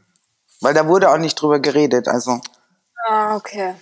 Weil 0.61 0.73
da 0.73 0.87
wurde 0.87 1.11
auch 1.11 1.17
nicht 1.17 1.35
drüber 1.35 1.59
geredet, 1.59 2.07
also. 2.07 2.39
Ah, 3.05 3.35
okay. 3.35 3.75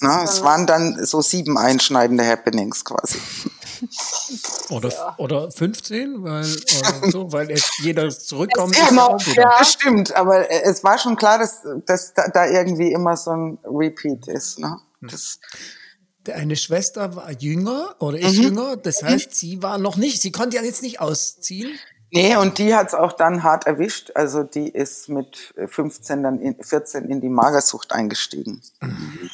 Na, 0.00 0.24
es 0.24 0.42
waren 0.42 0.66
dann 0.66 1.04
so 1.04 1.22
sieben 1.22 1.58
einschneidende 1.58 2.26
Happenings 2.26 2.84
quasi. 2.84 3.18
Oder, 4.70 4.90
ja. 4.90 5.14
oder 5.18 5.50
15, 5.50 6.22
weil, 6.22 6.44
oder 6.44 7.10
so, 7.10 7.32
weil 7.32 7.50
es 7.50 7.68
jeder 7.78 8.08
zurückkommt. 8.10 8.76
Ja, 8.76 8.88
genau, 8.88 9.18
ja. 9.34 9.58
Das 9.58 9.72
stimmt, 9.72 10.14
aber 10.14 10.48
es 10.50 10.84
war 10.84 10.98
schon 10.98 11.16
klar, 11.16 11.38
dass, 11.38 11.62
dass 11.84 12.14
da 12.14 12.46
irgendwie 12.46 12.92
immer 12.92 13.16
so 13.16 13.32
ein 13.32 13.58
Repeat 13.64 14.28
ist. 14.28 14.60
Ne? 14.60 14.78
Hm. 15.00 15.08
Das, 15.08 15.40
eine 16.32 16.54
Schwester 16.54 17.16
war 17.16 17.32
jünger 17.32 17.96
oder 17.98 18.18
ist 18.18 18.36
mhm. 18.36 18.42
jünger, 18.42 18.76
das 18.76 19.02
mhm. 19.02 19.06
heißt, 19.08 19.34
sie 19.34 19.62
war 19.62 19.78
noch 19.78 19.96
nicht, 19.96 20.22
sie 20.22 20.30
konnte 20.30 20.56
ja 20.56 20.62
jetzt 20.62 20.82
nicht 20.82 21.00
ausziehen. 21.00 21.76
Nee, 22.12 22.36
und 22.36 22.58
die 22.58 22.74
hat 22.74 22.88
es 22.88 22.94
auch 22.94 23.14
dann 23.14 23.42
hart 23.42 23.66
erwischt. 23.66 24.12
Also 24.14 24.42
die 24.42 24.68
ist 24.68 25.08
mit 25.08 25.54
15, 25.66 26.22
dann 26.22 26.40
in, 26.40 26.62
14 26.62 27.06
in 27.06 27.22
die 27.22 27.30
Magersucht 27.30 27.92
eingestiegen. 27.92 28.60
Mhm. 28.80 29.30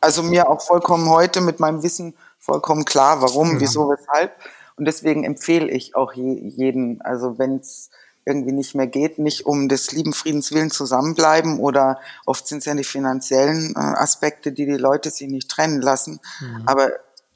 Also 0.00 0.22
mir 0.22 0.48
auch 0.48 0.62
vollkommen 0.62 1.08
heute 1.08 1.40
mit 1.40 1.60
meinem 1.60 1.82
Wissen 1.82 2.14
vollkommen 2.38 2.84
klar, 2.84 3.20
warum, 3.22 3.54
ja. 3.54 3.60
wieso, 3.60 3.90
weshalb. 3.90 4.34
Und 4.76 4.86
deswegen 4.86 5.24
empfehle 5.24 5.70
ich 5.70 5.94
auch 5.94 6.14
je, 6.14 6.32
jeden, 6.32 7.02
also 7.02 7.38
wenn 7.38 7.58
es 7.58 7.90
irgendwie 8.24 8.52
nicht 8.52 8.74
mehr 8.74 8.86
geht, 8.86 9.18
nicht 9.18 9.46
um 9.46 9.68
des 9.68 9.92
lieben 9.92 10.12
Friedens 10.12 10.52
willen 10.52 10.70
zusammenbleiben 10.70 11.58
oder 11.58 12.00
oft 12.26 12.46
sind 12.46 12.58
es 12.58 12.64
ja 12.64 12.74
die 12.74 12.84
finanziellen 12.84 13.74
äh, 13.74 13.78
Aspekte, 13.78 14.52
die 14.52 14.66
die 14.66 14.72
Leute 14.72 15.10
sich 15.10 15.28
nicht 15.28 15.50
trennen 15.50 15.80
lassen. 15.80 16.20
Mhm. 16.40 16.62
Aber 16.66 16.90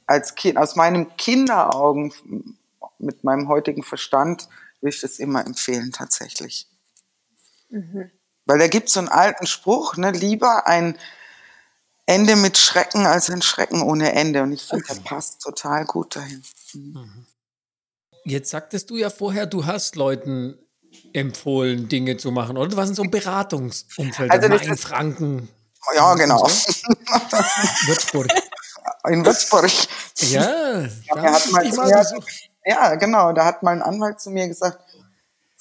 als 0.06 0.34
Kind, 0.34 0.58
aus 0.58 0.76
meinem 0.76 1.16
Kinderaugen, 1.16 2.12
mit 2.98 3.24
meinem 3.24 3.48
heutigen 3.48 3.82
Verstand, 3.82 4.48
würde 4.80 4.94
ich 4.94 5.00
das 5.00 5.18
immer 5.18 5.44
empfehlen 5.46 5.92
tatsächlich. 5.92 6.68
Mhm. 7.70 8.10
Weil 8.46 8.58
da 8.58 8.68
gibt 8.68 8.88
es 8.88 8.94
so 8.94 9.00
einen 9.00 9.08
alten 9.08 9.46
Spruch, 9.46 9.96
ne, 9.96 10.10
lieber 10.10 10.66
ein 10.66 10.96
Ende 12.06 12.36
mit 12.36 12.58
Schrecken 12.58 13.06
als 13.06 13.30
ein 13.30 13.42
Schrecken 13.42 13.82
ohne 13.82 14.12
Ende. 14.12 14.42
Und 14.42 14.52
ich 14.52 14.62
finde, 14.62 14.84
der 14.84 15.00
passt 15.00 15.40
total 15.40 15.84
gut 15.84 16.16
dahin. 16.16 16.42
Mhm. 16.74 17.26
Jetzt 18.24 18.50
sagtest 18.50 18.90
du 18.90 18.96
ja 18.96 19.10
vorher, 19.10 19.46
du 19.46 19.66
hast 19.66 19.96
Leuten 19.96 20.58
empfohlen, 21.12 21.88
Dinge 21.88 22.16
zu 22.16 22.30
machen, 22.30 22.56
oder? 22.56 22.68
Du 22.68 22.76
warst 22.76 22.90
in 22.90 22.94
so 22.94 23.02
einem 23.02 23.10
Beratungsumfeld, 23.10 24.30
also 24.30 24.46
in 24.46 24.76
Franken. 24.76 25.48
Ja, 25.94 26.14
genau. 26.14 26.46
So. 26.46 26.72
Würzburg. 27.86 28.28
In 29.08 29.24
Würzburg. 29.24 29.70
Ja, 30.16 30.80
ja, 30.80 30.88
hat 31.16 31.50
mal 31.50 31.64
mir, 31.64 32.04
ja, 32.64 32.94
genau. 32.94 33.32
Da 33.32 33.44
hat 33.44 33.62
mal 33.62 33.72
ein 33.72 33.82
Anwalt 33.82 34.20
zu 34.20 34.30
mir 34.30 34.48
gesagt, 34.48 34.78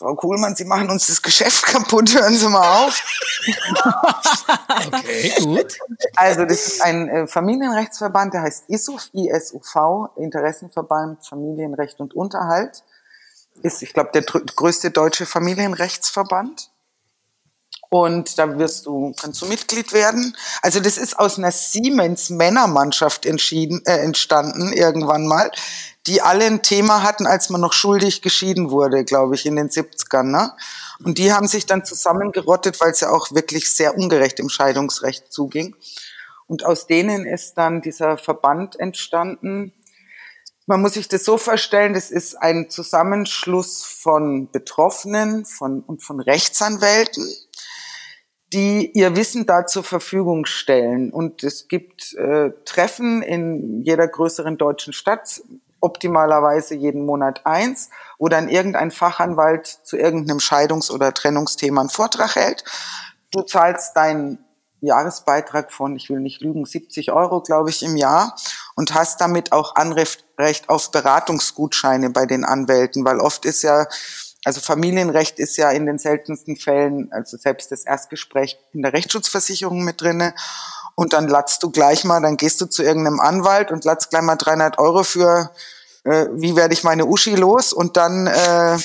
Frau 0.03 0.15
Kuhlmann, 0.15 0.53
Sie 0.53 0.65
machen 0.65 0.89
uns 0.89 1.07
das 1.07 1.21
Geschäft 1.21 1.63
kaputt, 1.65 2.13
hören 2.13 2.35
Sie 2.35 2.49
mal 2.49 2.85
auf. 2.85 3.01
okay, 4.87 5.33
gut. 5.39 5.77
Also 6.17 6.43
das 6.43 6.67
ist 6.67 6.81
ein 6.81 7.07
äh, 7.07 7.25
Familienrechtsverband, 7.25 8.33
der 8.33 8.41
heißt 8.41 8.65
ISUF, 8.67 9.09
ISUV, 9.13 10.09
Interessenverband 10.17 11.25
Familienrecht 11.25 12.01
und 12.01 12.13
Unterhalt. 12.13 12.83
Ist, 13.61 13.81
ich 13.81 13.93
glaube, 13.93 14.09
der 14.13 14.23
größte 14.23 14.91
deutsche 14.91 15.25
Familienrechtsverband. 15.25 16.69
Und 17.93 18.39
da 18.39 18.57
wirst 18.57 18.87
du, 18.87 19.13
kannst 19.21 19.39
du 19.43 19.45
Mitglied 19.45 19.93
werden. 19.93 20.35
Also 20.63 20.79
das 20.79 20.97
ist 20.97 21.19
aus 21.19 21.37
einer 21.37 21.51
Siemens 21.51 22.31
Männermannschaft 22.31 23.23
entschieden, 23.23 23.83
äh, 23.85 23.97
entstanden 23.97 24.73
irgendwann 24.73 25.27
mal 25.27 25.51
die 26.07 26.21
alle 26.21 26.45
ein 26.45 26.61
Thema 26.63 27.03
hatten, 27.03 27.25
als 27.25 27.49
man 27.49 27.61
noch 27.61 27.71
schuldig 27.71 28.21
geschieden 28.21 28.71
wurde, 28.71 29.05
glaube 29.05 29.35
ich, 29.35 29.45
in 29.45 29.55
den 29.55 29.69
70ern. 29.69 30.23
Ne? 30.23 30.51
Und 31.03 31.17
die 31.17 31.31
haben 31.31 31.47
sich 31.47 31.65
dann 31.65 31.85
zusammengerottet, 31.85 32.81
weil 32.81 32.91
es 32.91 32.99
ja 32.99 33.09
auch 33.09 33.31
wirklich 33.31 33.71
sehr 33.71 33.97
ungerecht 33.97 34.39
im 34.39 34.49
Scheidungsrecht 34.49 35.31
zuging. 35.31 35.75
Und 36.47 36.65
aus 36.65 36.87
denen 36.87 37.25
ist 37.25 37.53
dann 37.53 37.81
dieser 37.81 38.17
Verband 38.17 38.77
entstanden. 38.79 39.71
Man 40.65 40.81
muss 40.81 40.95
sich 40.95 41.07
das 41.07 41.23
so 41.23 41.37
vorstellen, 41.37 41.93
das 41.93 42.11
ist 42.11 42.35
ein 42.35 42.69
Zusammenschluss 42.69 43.83
von 43.83 44.49
Betroffenen 44.51 45.45
von, 45.45 45.81
und 45.81 46.03
von 46.03 46.19
Rechtsanwälten, 46.19 47.25
die 48.53 48.91
ihr 48.93 49.15
Wissen 49.15 49.45
da 49.45 49.65
zur 49.65 49.83
Verfügung 49.83 50.45
stellen. 50.45 51.11
Und 51.11 51.43
es 51.43 51.67
gibt 51.67 52.13
äh, 52.13 52.51
Treffen 52.65 53.23
in 53.23 53.81
jeder 53.81 54.07
größeren 54.07 54.57
deutschen 54.57 54.93
Stadt, 54.93 55.41
optimalerweise 55.81 56.75
jeden 56.75 57.05
Monat 57.05 57.45
eins, 57.45 57.89
wo 58.17 58.29
dann 58.29 58.47
irgendein 58.47 58.91
Fachanwalt 58.91 59.67
zu 59.67 59.97
irgendeinem 59.97 60.37
Scheidungs- 60.37 60.91
oder 60.91 61.13
Trennungsthema 61.13 61.81
einen 61.81 61.89
Vortrag 61.89 62.35
hält. 62.35 62.63
Du 63.31 63.41
zahlst 63.41 63.97
deinen 63.97 64.37
Jahresbeitrag 64.81 65.71
von, 65.71 65.95
ich 65.95 66.09
will 66.09 66.19
nicht 66.19 66.41
lügen, 66.41 66.65
70 66.65 67.11
Euro, 67.11 67.41
glaube 67.41 67.69
ich, 67.69 67.83
im 67.83 67.97
Jahr 67.97 68.35
und 68.75 68.93
hast 68.93 69.19
damit 69.21 69.51
auch 69.51 69.75
Anrecht 69.75 70.23
auf 70.67 70.91
Beratungsgutscheine 70.91 72.11
bei 72.11 72.25
den 72.25 72.43
Anwälten, 72.43 73.03
weil 73.05 73.19
oft 73.19 73.45
ist 73.45 73.63
ja, 73.63 73.87
also 74.45 74.59
Familienrecht 74.59 75.39
ist 75.39 75.57
ja 75.57 75.69
in 75.71 75.85
den 75.85 75.97
seltensten 75.97 76.57
Fällen, 76.57 77.11
also 77.11 77.37
selbst 77.37 77.71
das 77.71 77.85
Erstgespräch 77.85 78.57
in 78.73 78.81
der 78.81 78.93
Rechtsschutzversicherung 78.93 79.83
mit 79.83 80.01
drinne. 80.01 80.35
Und 80.95 81.13
dann 81.13 81.27
latzt 81.27 81.63
du 81.63 81.71
gleich 81.71 82.03
mal, 82.03 82.21
dann 82.21 82.37
gehst 82.37 82.61
du 82.61 82.65
zu 82.65 82.83
irgendeinem 82.83 83.19
Anwalt 83.19 83.71
und 83.71 83.85
latzt 83.85 84.09
gleich 84.09 84.21
mal 84.21 84.35
300 84.35 84.77
Euro 84.77 85.03
für, 85.03 85.51
äh, 86.03 86.27
wie 86.33 86.55
werde 86.55 86.73
ich 86.73 86.83
meine 86.83 87.05
Uschi 87.05 87.35
los? 87.35 87.73
Und 87.73 87.97
dann 87.97 88.27
äh, 88.27 88.77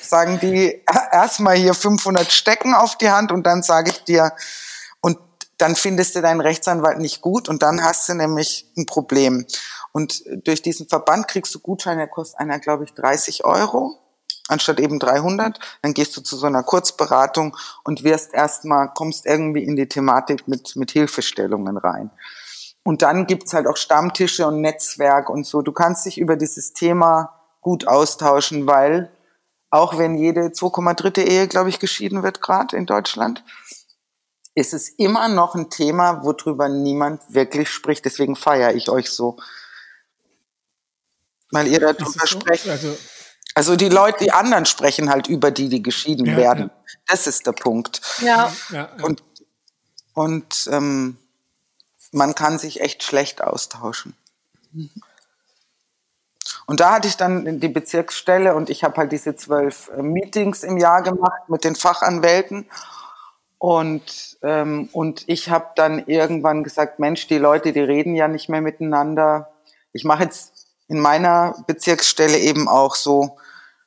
sagen 0.00 0.38
die 0.40 0.84
erstmal 1.12 1.56
hier 1.56 1.74
500 1.74 2.30
Stecken 2.30 2.74
auf 2.74 2.96
die 2.98 3.10
Hand 3.10 3.32
und 3.32 3.44
dann 3.44 3.62
sage 3.62 3.90
ich 3.90 4.04
dir, 4.04 4.32
und 5.00 5.18
dann 5.58 5.74
findest 5.74 6.14
du 6.14 6.20
deinen 6.20 6.40
Rechtsanwalt 6.40 6.98
nicht 6.98 7.22
gut 7.22 7.48
und 7.48 7.62
dann 7.62 7.82
hast 7.82 8.08
du 8.08 8.14
nämlich 8.14 8.70
ein 8.76 8.86
Problem. 8.86 9.46
Und 9.92 10.22
durch 10.44 10.62
diesen 10.62 10.88
Verband 10.88 11.26
kriegst 11.26 11.54
du 11.54 11.58
Gutscheine, 11.58 12.02
der 12.02 12.08
kostet 12.08 12.38
einer, 12.38 12.60
glaube 12.60 12.84
ich, 12.84 12.92
30 12.92 13.44
Euro 13.44 13.98
anstatt 14.48 14.80
eben 14.80 14.98
300. 14.98 15.58
Dann 15.82 15.94
gehst 15.94 16.16
du 16.16 16.20
zu 16.20 16.36
so 16.36 16.46
einer 16.46 16.62
Kurzberatung 16.62 17.56
und 17.84 18.04
wirst 18.04 18.32
erstmal, 18.34 18.92
kommst 18.94 19.26
irgendwie 19.26 19.64
in 19.64 19.76
die 19.76 19.88
Thematik 19.88 20.48
mit, 20.48 20.76
mit 20.76 20.90
Hilfestellungen 20.90 21.76
rein. 21.76 22.10
Und 22.82 23.02
dann 23.02 23.26
gibt's 23.26 23.52
halt 23.52 23.66
auch 23.66 23.76
Stammtische 23.76 24.46
und 24.46 24.60
Netzwerk 24.60 25.28
und 25.28 25.44
so. 25.44 25.62
Du 25.62 25.72
kannst 25.72 26.06
dich 26.06 26.18
über 26.18 26.36
dieses 26.36 26.72
Thema 26.72 27.34
gut 27.60 27.88
austauschen, 27.88 28.66
weil 28.68 29.10
auch 29.70 29.98
wenn 29.98 30.16
jede 30.16 30.48
2,3. 30.48 31.22
Ehe, 31.22 31.48
glaube 31.48 31.68
ich, 31.68 31.80
geschieden 31.80 32.22
wird 32.22 32.40
gerade 32.40 32.76
in 32.76 32.86
Deutschland, 32.86 33.42
ist 34.54 34.72
es 34.72 34.88
immer 34.88 35.28
noch 35.28 35.54
ein 35.54 35.68
Thema, 35.68 36.22
worüber 36.22 36.68
niemand 36.68 37.22
wirklich 37.28 37.68
spricht. 37.68 38.04
Deswegen 38.04 38.36
feiere 38.36 38.74
ich 38.74 38.88
euch 38.88 39.10
so. 39.10 39.36
Weil 41.50 41.66
ihr 41.66 41.80
darüber 41.80 42.26
sprecht. 42.26 42.68
Also 42.68 42.96
also 43.56 43.74
die 43.74 43.88
Leute, 43.88 44.24
die 44.24 44.32
anderen 44.32 44.66
sprechen 44.66 45.08
halt 45.08 45.28
über 45.28 45.50
die, 45.50 45.70
die 45.70 45.82
geschieden 45.82 46.26
ja, 46.26 46.36
werden. 46.36 46.64
Ja. 46.64 46.92
Das 47.08 47.26
ist 47.26 47.46
der 47.46 47.52
Punkt. 47.52 48.02
Ja. 48.20 48.52
Und, 49.02 49.24
und 50.12 50.68
ähm, 50.70 51.16
man 52.12 52.34
kann 52.34 52.58
sich 52.58 52.82
echt 52.82 53.02
schlecht 53.02 53.42
austauschen. 53.42 54.14
Und 56.66 56.80
da 56.80 56.92
hatte 56.92 57.08
ich 57.08 57.16
dann 57.16 57.58
die 57.58 57.68
Bezirksstelle 57.68 58.54
und 58.54 58.68
ich 58.68 58.84
habe 58.84 58.98
halt 58.98 59.10
diese 59.10 59.36
zwölf 59.36 59.90
äh, 59.96 60.02
Meetings 60.02 60.62
im 60.62 60.76
Jahr 60.76 61.00
gemacht 61.00 61.48
mit 61.48 61.64
den 61.64 61.76
Fachanwälten. 61.76 62.68
Und, 63.56 64.36
ähm, 64.42 64.90
und 64.92 65.24
ich 65.28 65.48
habe 65.48 65.68
dann 65.76 66.06
irgendwann 66.06 66.62
gesagt, 66.62 66.98
Mensch, 66.98 67.26
die 67.26 67.38
Leute, 67.38 67.72
die 67.72 67.80
reden 67.80 68.14
ja 68.16 68.28
nicht 68.28 68.50
mehr 68.50 68.60
miteinander. 68.60 69.50
Ich 69.94 70.04
mache 70.04 70.24
jetzt 70.24 70.66
in 70.88 71.00
meiner 71.00 71.54
Bezirksstelle 71.66 72.36
eben 72.36 72.68
auch 72.68 72.96
so 72.96 73.38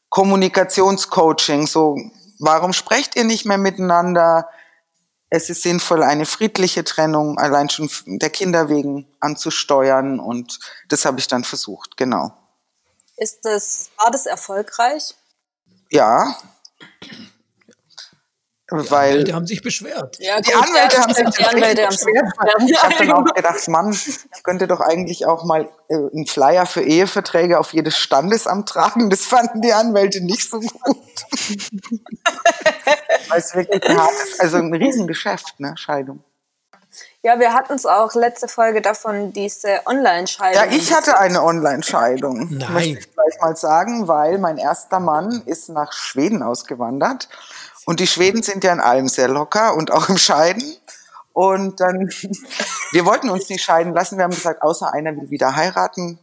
Kommunikationscoaching, 0.10 1.68
so 1.68 1.98
warum 2.40 2.74
sprecht 2.74 3.16
ihr 3.16 3.24
nicht 3.24 3.46
mehr 3.46 3.58
miteinander? 3.58 4.50
Es 5.30 5.50
ist 5.50 5.62
sinnvoll, 5.62 6.02
eine 6.02 6.26
friedliche 6.26 6.84
Trennung 6.84 7.38
allein 7.38 7.70
schon 7.70 7.90
der 8.06 8.32
Kinder 8.32 8.70
wegen 8.70 9.08
anzusteuern 9.20 10.20
und 10.20 10.60
das 10.88 11.06
habe 11.06 11.20
ich 11.20 11.28
dann 11.28 11.44
versucht, 11.44 11.98
genau. 11.98 12.34
Ist 13.18 13.42
das, 13.44 13.92
war 13.98 14.10
das 14.10 14.26
erfolgreich? 14.26 15.14
Ja. 15.92 16.36
Die 18.72 18.92
Weil 18.92 19.12
Anwälte 19.12 19.34
haben 19.34 19.48
sich 19.48 19.62
beschwert. 19.62 20.18
Ja, 20.20 20.40
die 20.42 20.54
Anwälte 20.54 20.96
ja, 20.96 21.02
haben 21.02 21.14
sich 21.14 21.30
die 21.30 21.44
Anwälte 21.44 21.86
haben 21.86 21.92
sich 21.92 22.06
beschwert. 22.06 22.34
Ich 22.68 22.84
habe 22.84 22.96
dann 23.00 23.12
auch 23.12 23.34
gedacht, 23.34 23.68
Mann, 23.68 23.92
ich 23.92 24.44
könnte 24.44 24.68
doch 24.68 24.80
eigentlich 24.80 25.26
auch 25.26 25.44
mal 25.44 25.70
äh, 25.88 25.96
einen 25.96 26.28
Flyer 26.28 26.66
für 26.66 26.82
Eheverträge 26.82 27.60
auf 27.60 27.74
jedes 27.74 27.98
Standesamt 27.98 28.70
tragen. 28.70 29.10
Das 29.10 29.26
fanden 29.26 29.62
die 29.62 29.74
Anwälte 29.74 30.24
nicht 30.24 30.48
so 30.50 30.60
gut. 30.60 30.72
Weil 33.30 33.40
es 33.40 33.56
wirklich 33.56 33.84
ein 33.84 33.98
hartes, 33.98 34.40
also 34.40 34.58
ein 34.58 34.74
Riesengeschäft, 34.74 35.60
ne, 35.60 35.76
Scheidung. 35.76 36.24
Ja, 37.22 37.38
wir 37.38 37.54
hatten 37.54 37.74
es 37.74 37.86
auch 37.86 38.16
letzte 38.16 38.48
Folge 38.48 38.82
davon, 38.82 39.34
diese 39.34 39.82
Online-Scheidung. 39.86 40.64
Ja, 40.64 40.72
ich 40.72 40.94
hatte 40.94 41.20
eine 41.20 41.44
Online-Scheidung. 41.44 42.48
Nein. 42.50 42.74
Möchte 42.74 43.00
ich 43.00 43.14
gleich 43.14 43.42
mal 43.42 43.56
sagen, 43.58 44.08
weil 44.08 44.38
mein 44.38 44.58
erster 44.58 45.02
Mann 45.02 45.44
ist 45.46 45.68
nach 45.70 45.92
Schweden 45.92 46.42
ausgewandert. 46.42 47.28
Und 47.90 48.00
die 48.00 48.06
Schweden 48.06 48.44
sind 48.44 48.64
ja 48.64 48.72
in 48.72 48.82
allem 48.82 49.08
sehr 49.08 49.28
locker 49.28 49.74
und 49.74 49.90
auch 49.90 50.10
im 50.10 50.18
Scheiden. 50.20 50.62
Und 51.34 51.80
dann, 51.80 52.08
wir 52.92 53.04
wollten 53.04 53.32
uns 53.32 53.50
nicht 53.50 53.64
scheiden 53.64 53.96
lassen. 53.96 54.18
Wir 54.18 54.26
haben 54.26 54.36
gesagt, 54.36 54.62
außer 54.62 54.94
einer 54.94 55.16
will 55.16 55.32
wieder 55.32 55.56
heiraten. 55.56 56.20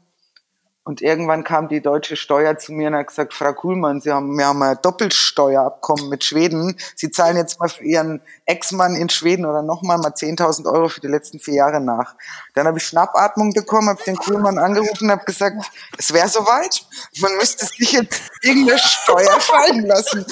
Und 0.85 1.03
irgendwann 1.03 1.43
kam 1.43 1.67
die 1.67 1.81
deutsche 1.81 2.15
Steuer 2.15 2.57
zu 2.57 2.73
mir 2.73 2.87
und 2.87 2.95
hat 2.95 3.09
gesagt, 3.09 3.35
Frau 3.35 3.53
Kuhlmann, 3.53 4.01
Sie 4.01 4.13
haben, 4.13 4.39
wir 4.39 4.47
haben 4.47 4.63
ein 4.63 4.79
Doppelsteuerabkommen 4.81 6.09
mit 6.09 6.23
Schweden. 6.23 6.77
Sie 6.95 7.11
zahlen 7.11 7.37
jetzt 7.37 7.59
mal 7.59 7.69
für 7.69 7.83
Ihren 7.83 8.23
Ex-Mann 8.45 8.95
in 8.95 9.09
Schweden 9.09 9.45
oder 9.45 9.63
nochmal 9.63 9.99
mal 9.99 10.13
10.000 10.13 10.73
Euro 10.73 10.89
für 10.89 11.01
die 11.01 11.09
letzten 11.09 11.41
vier 11.41 11.55
Jahre 11.55 11.81
nach. 11.81 12.15
Dann 12.55 12.69
habe 12.69 12.79
ich 12.79 12.85
Schnappatmung 12.85 13.53
bekommen, 13.53 13.89
habe 13.89 14.05
den 14.05 14.15
Kuhlmann 14.15 14.59
angerufen 14.59 15.07
und 15.07 15.11
habe 15.11 15.25
gesagt, 15.25 15.57
es 15.99 16.13
wäre 16.13 16.29
soweit. 16.29 16.87
Man 17.21 17.35
müsste 17.39 17.67
sich 17.67 17.91
jetzt 17.91 18.23
irgendeine 18.43 18.79
Steuer 18.79 19.41
scheiden 19.41 19.87
lassen. 19.87 20.25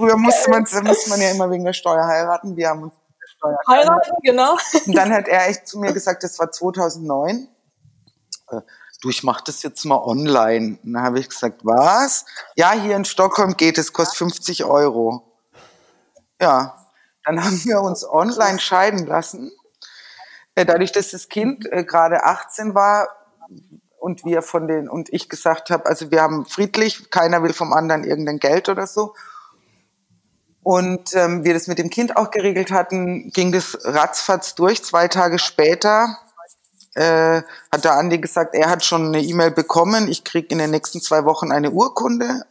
Früher 0.00 0.16
musste 0.16 0.50
man, 0.50 0.62
musste 0.62 1.10
man 1.10 1.20
ja 1.20 1.30
immer 1.30 1.50
wegen 1.50 1.64
der 1.64 1.74
Steuer 1.74 2.06
heiraten. 2.06 2.56
Wir 2.56 2.70
haben 2.70 2.84
uns 2.84 2.94
Steuer 3.36 3.58
Heiraten, 3.68 4.12
genau. 4.22 4.56
und 4.86 4.94
dann 4.94 5.12
hat 5.12 5.28
er 5.28 5.48
echt 5.48 5.66
zu 5.68 5.78
mir 5.78 5.92
gesagt, 5.92 6.24
das 6.24 6.38
war 6.38 6.50
2009. 6.50 7.48
Äh, 8.50 8.60
Du, 9.02 9.08
ich 9.08 9.22
mache 9.22 9.42
das 9.46 9.62
jetzt 9.62 9.84
mal 9.86 9.96
online. 9.96 10.78
Und 10.84 10.92
dann 10.92 11.02
habe 11.02 11.20
ich 11.20 11.28
gesagt, 11.30 11.62
was? 11.64 12.26
Ja, 12.54 12.72
hier 12.72 12.96
in 12.96 13.06
Stockholm 13.06 13.56
geht 13.56 13.78
es, 13.78 13.94
kostet 13.94 14.18
50 14.18 14.64
Euro. 14.64 15.22
Ja, 16.38 16.76
dann 17.24 17.42
haben 17.42 17.64
wir 17.64 17.80
uns 17.80 18.06
online 18.06 18.58
scheiden 18.58 19.06
lassen. 19.06 19.52
Äh, 20.54 20.66
Dadurch, 20.66 20.92
dass 20.92 21.12
das 21.12 21.30
Kind 21.30 21.64
äh, 21.72 21.84
gerade 21.84 22.24
18 22.24 22.74
war 22.74 23.08
und 23.98 24.24
wir 24.26 24.42
von 24.42 24.68
den 24.68 24.88
und 24.88 25.10
ich 25.12 25.30
gesagt 25.30 25.70
habe, 25.70 25.86
also 25.86 26.10
wir 26.10 26.20
haben 26.20 26.44
friedlich, 26.44 27.10
keiner 27.10 27.42
will 27.42 27.54
vom 27.54 27.72
anderen 27.72 28.04
irgendein 28.04 28.38
Geld 28.38 28.68
oder 28.68 28.86
so. 28.86 29.14
Und 30.62 31.14
ähm, 31.14 31.44
wir 31.44 31.54
das 31.54 31.66
mit 31.68 31.78
dem 31.78 31.90
Kind 31.90 32.16
auch 32.16 32.30
geregelt 32.30 32.70
hatten, 32.70 33.30
ging 33.30 33.50
das 33.52 33.78
ratzfatz 33.82 34.54
durch. 34.54 34.84
Zwei 34.84 35.08
Tage 35.08 35.38
später 35.38 36.18
äh, 36.94 37.42
hat 37.72 37.84
der 37.84 37.94
Andi 37.94 38.18
gesagt, 38.18 38.54
er 38.54 38.68
hat 38.68 38.84
schon 38.84 39.06
eine 39.06 39.22
E-Mail 39.22 39.52
bekommen. 39.52 40.08
Ich 40.08 40.24
kriege 40.24 40.48
in 40.48 40.58
den 40.58 40.70
nächsten 40.70 41.00
zwei 41.00 41.24
Wochen 41.24 41.50
eine 41.50 41.70
Urkunde 41.70 42.44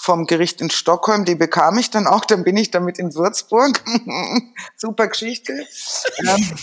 vom 0.00 0.26
Gericht 0.26 0.60
in 0.60 0.70
Stockholm. 0.70 1.24
Die 1.24 1.34
bekam 1.34 1.76
ich 1.76 1.90
dann 1.90 2.06
auch. 2.06 2.24
Dann 2.24 2.44
bin 2.44 2.56
ich 2.56 2.70
damit 2.70 2.98
in 2.98 3.14
Würzburg. 3.14 3.82
Super 4.76 5.08
Geschichte. 5.08 5.52
Ähm, 6.26 6.56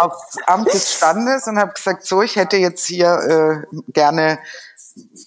aufs 0.00 0.36
Amt 0.46 0.72
des 0.72 0.94
Standes 0.94 1.46
und 1.46 1.58
habe 1.58 1.72
gesagt, 1.74 2.06
so, 2.06 2.22
ich 2.22 2.36
hätte 2.36 2.56
jetzt 2.56 2.86
hier 2.86 3.66
äh, 3.68 3.92
gerne 3.92 4.38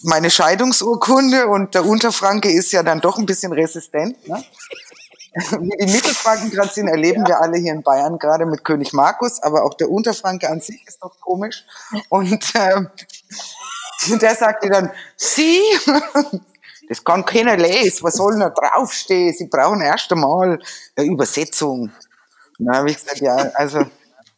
meine 0.03 0.29
Scheidungsurkunde 0.29 1.47
und 1.47 1.75
der 1.75 1.85
Unterfranke 1.85 2.51
ist 2.51 2.71
ja 2.71 2.83
dann 2.83 3.01
doch 3.01 3.17
ein 3.17 3.25
bisschen 3.25 3.51
resistent. 3.51 4.27
Ne? 4.27 4.43
Wie 5.59 5.85
die 5.85 5.91
Mittelfranken 5.91 6.49
gerade 6.49 6.73
sind, 6.73 6.87
erleben 6.87 7.27
wir 7.27 7.41
alle 7.41 7.57
hier 7.57 7.73
in 7.73 7.83
Bayern 7.83 8.17
gerade 8.17 8.45
mit 8.45 8.63
König 8.63 8.93
Markus, 8.93 9.41
aber 9.43 9.65
auch 9.65 9.75
der 9.75 9.89
Unterfranke 9.89 10.49
an 10.49 10.61
sich 10.61 10.85
ist 10.87 11.03
doch 11.03 11.19
komisch. 11.19 11.65
Und 12.09 12.55
äh, 12.55 12.81
der 14.21 14.35
sagte 14.35 14.69
dann, 14.69 14.91
Sie, 15.15 15.61
das 16.89 17.03
kann 17.03 17.25
keiner 17.25 17.57
lesen, 17.57 18.03
was 18.03 18.15
soll 18.15 18.31
denn 18.31 18.41
da 18.41 18.49
draufstehen? 18.49 19.33
Sie 19.33 19.47
brauchen 19.47 19.81
erst 19.81 20.11
einmal 20.11 20.59
eine 20.95 21.05
Übersetzung. 21.05 21.91
Dann 22.57 22.75
habe 22.75 22.89
ich 22.89 22.97
gesagt, 22.97 23.19
ja, 23.19 23.35
also, 23.53 23.85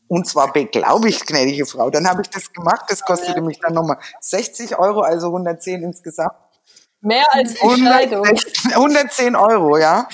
und 0.09 0.27
zwar 0.27 0.51
beglaubigt, 0.51 1.25
gnädige 1.27 1.65
Frau. 1.65 1.89
Dann 1.89 2.09
habe 2.09 2.23
ich 2.23 2.29
das 2.29 2.51
gemacht, 2.51 2.85
das 2.89 3.01
kostete 3.01 3.41
mich 3.41 3.59
dann 3.59 3.73
nochmal 3.73 3.99
60 4.19 4.77
Euro, 4.77 5.01
also 5.01 5.27
110 5.27 5.83
insgesamt. 5.83 6.33
Mehr 6.99 7.25
als 7.31 7.53
die 7.53 7.59
Scheidung. 7.59 8.25
116 8.25 8.73
110 8.73 9.35
Euro, 9.35 9.77
ja. 9.77 10.07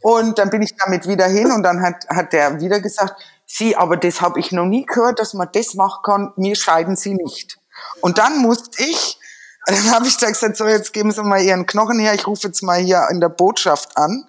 Und 0.00 0.38
dann 0.38 0.48
bin 0.48 0.62
ich 0.62 0.74
damit 0.76 1.06
wieder 1.06 1.26
hin 1.26 1.50
und 1.50 1.64
dann 1.64 1.82
hat, 1.82 2.08
hat 2.08 2.32
der 2.32 2.60
wieder 2.60 2.80
gesagt, 2.80 3.14
Sie, 3.44 3.76
aber 3.76 3.96
das 3.96 4.22
habe 4.22 4.40
ich 4.40 4.52
noch 4.52 4.64
nie 4.64 4.86
gehört, 4.86 5.18
dass 5.18 5.34
man 5.34 5.48
das 5.52 5.74
machen 5.74 6.02
kann, 6.04 6.32
mir 6.36 6.56
scheiden 6.56 6.96
Sie 6.96 7.14
nicht. 7.14 7.58
Und 8.00 8.18
dann 8.18 8.38
musste 8.38 8.82
ich, 8.82 9.18
dann 9.66 9.90
habe 9.90 10.06
ich 10.06 10.16
da 10.16 10.28
gesagt, 10.28 10.56
so 10.56 10.66
jetzt 10.66 10.92
geben 10.92 11.10
Sie 11.10 11.22
mal 11.22 11.42
Ihren 11.42 11.66
Knochen 11.66 11.98
her, 11.98 12.14
ich 12.14 12.26
rufe 12.26 12.46
jetzt 12.46 12.62
mal 12.62 12.78
hier 12.78 13.08
in 13.10 13.20
der 13.20 13.28
Botschaft 13.28 13.96
an. 13.96 14.24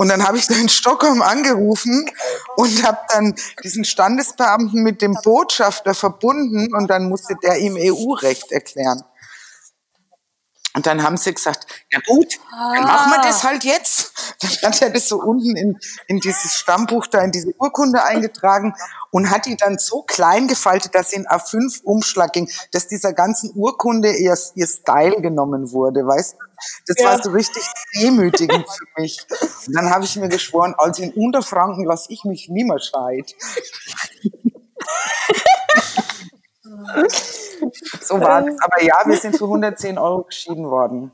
Und 0.00 0.08
dann 0.08 0.26
habe 0.26 0.38
ich 0.38 0.46
da 0.46 0.54
in 0.54 0.70
Stockholm 0.70 1.20
angerufen 1.20 2.10
und 2.56 2.86
habe 2.86 3.00
dann 3.12 3.34
diesen 3.62 3.84
Standesbeamten 3.84 4.82
mit 4.82 5.02
dem 5.02 5.14
Botschafter 5.22 5.92
verbunden 5.92 6.74
und 6.74 6.88
dann 6.88 7.10
musste 7.10 7.36
der 7.42 7.58
ihm 7.58 7.76
EU-Recht 7.76 8.50
erklären. 8.50 9.02
Und 10.74 10.86
dann 10.86 11.02
haben 11.02 11.16
sie 11.16 11.34
gesagt, 11.34 11.66
ja 11.90 11.98
gut, 12.06 12.38
dann 12.52 12.84
machen 12.84 13.10
wir 13.10 13.20
das 13.22 13.42
halt 13.42 13.64
jetzt. 13.64 14.12
Dann 14.62 14.72
hat 14.72 14.82
er 14.82 14.90
das 14.90 15.08
so 15.08 15.20
unten 15.20 15.56
in, 15.56 15.78
in 16.06 16.20
dieses 16.20 16.54
Stammbuch 16.54 17.06
da, 17.08 17.20
in 17.22 17.32
diese 17.32 17.52
Urkunde 17.58 18.04
eingetragen 18.04 18.74
und 19.10 19.30
hat 19.30 19.46
die 19.46 19.56
dann 19.56 19.78
so 19.78 20.02
klein 20.02 20.46
gefaltet, 20.46 20.94
dass 20.94 21.10
sie 21.10 21.16
in 21.16 21.26
A5-Umschlag 21.26 22.32
ging, 22.32 22.48
dass 22.72 22.86
dieser 22.86 23.12
ganzen 23.12 23.50
Urkunde 23.54 24.12
ihr, 24.12 24.38
ihr 24.54 24.66
Style 24.66 25.20
genommen 25.20 25.72
wurde, 25.72 26.06
weißt 26.06 26.34
du? 26.34 26.44
Das 26.86 26.96
Ja. 27.00 27.10
war 27.10 27.22
so 27.22 27.30
richtig 27.30 27.64
demütigend 28.00 28.66
für 28.68 29.00
mich. 29.00 29.18
Und 29.66 29.74
dann 29.74 29.90
habe 29.90 30.04
ich 30.04 30.14
mir 30.16 30.28
geschworen, 30.28 30.74
also 30.78 31.02
in 31.02 31.12
Unterfranken 31.12 31.84
lasse 31.84 32.12
ich 32.12 32.24
mich 32.24 32.48
nimmer 32.48 32.78
scheit. 32.78 33.34
So 38.00 38.18
war 38.20 38.46
es. 38.46 38.56
Aber 38.62 38.82
ja, 38.82 39.02
wir 39.04 39.16
sind 39.16 39.36
für 39.36 39.44
110 39.44 39.98
Euro 39.98 40.24
geschieden 40.24 40.70
worden. 40.70 41.12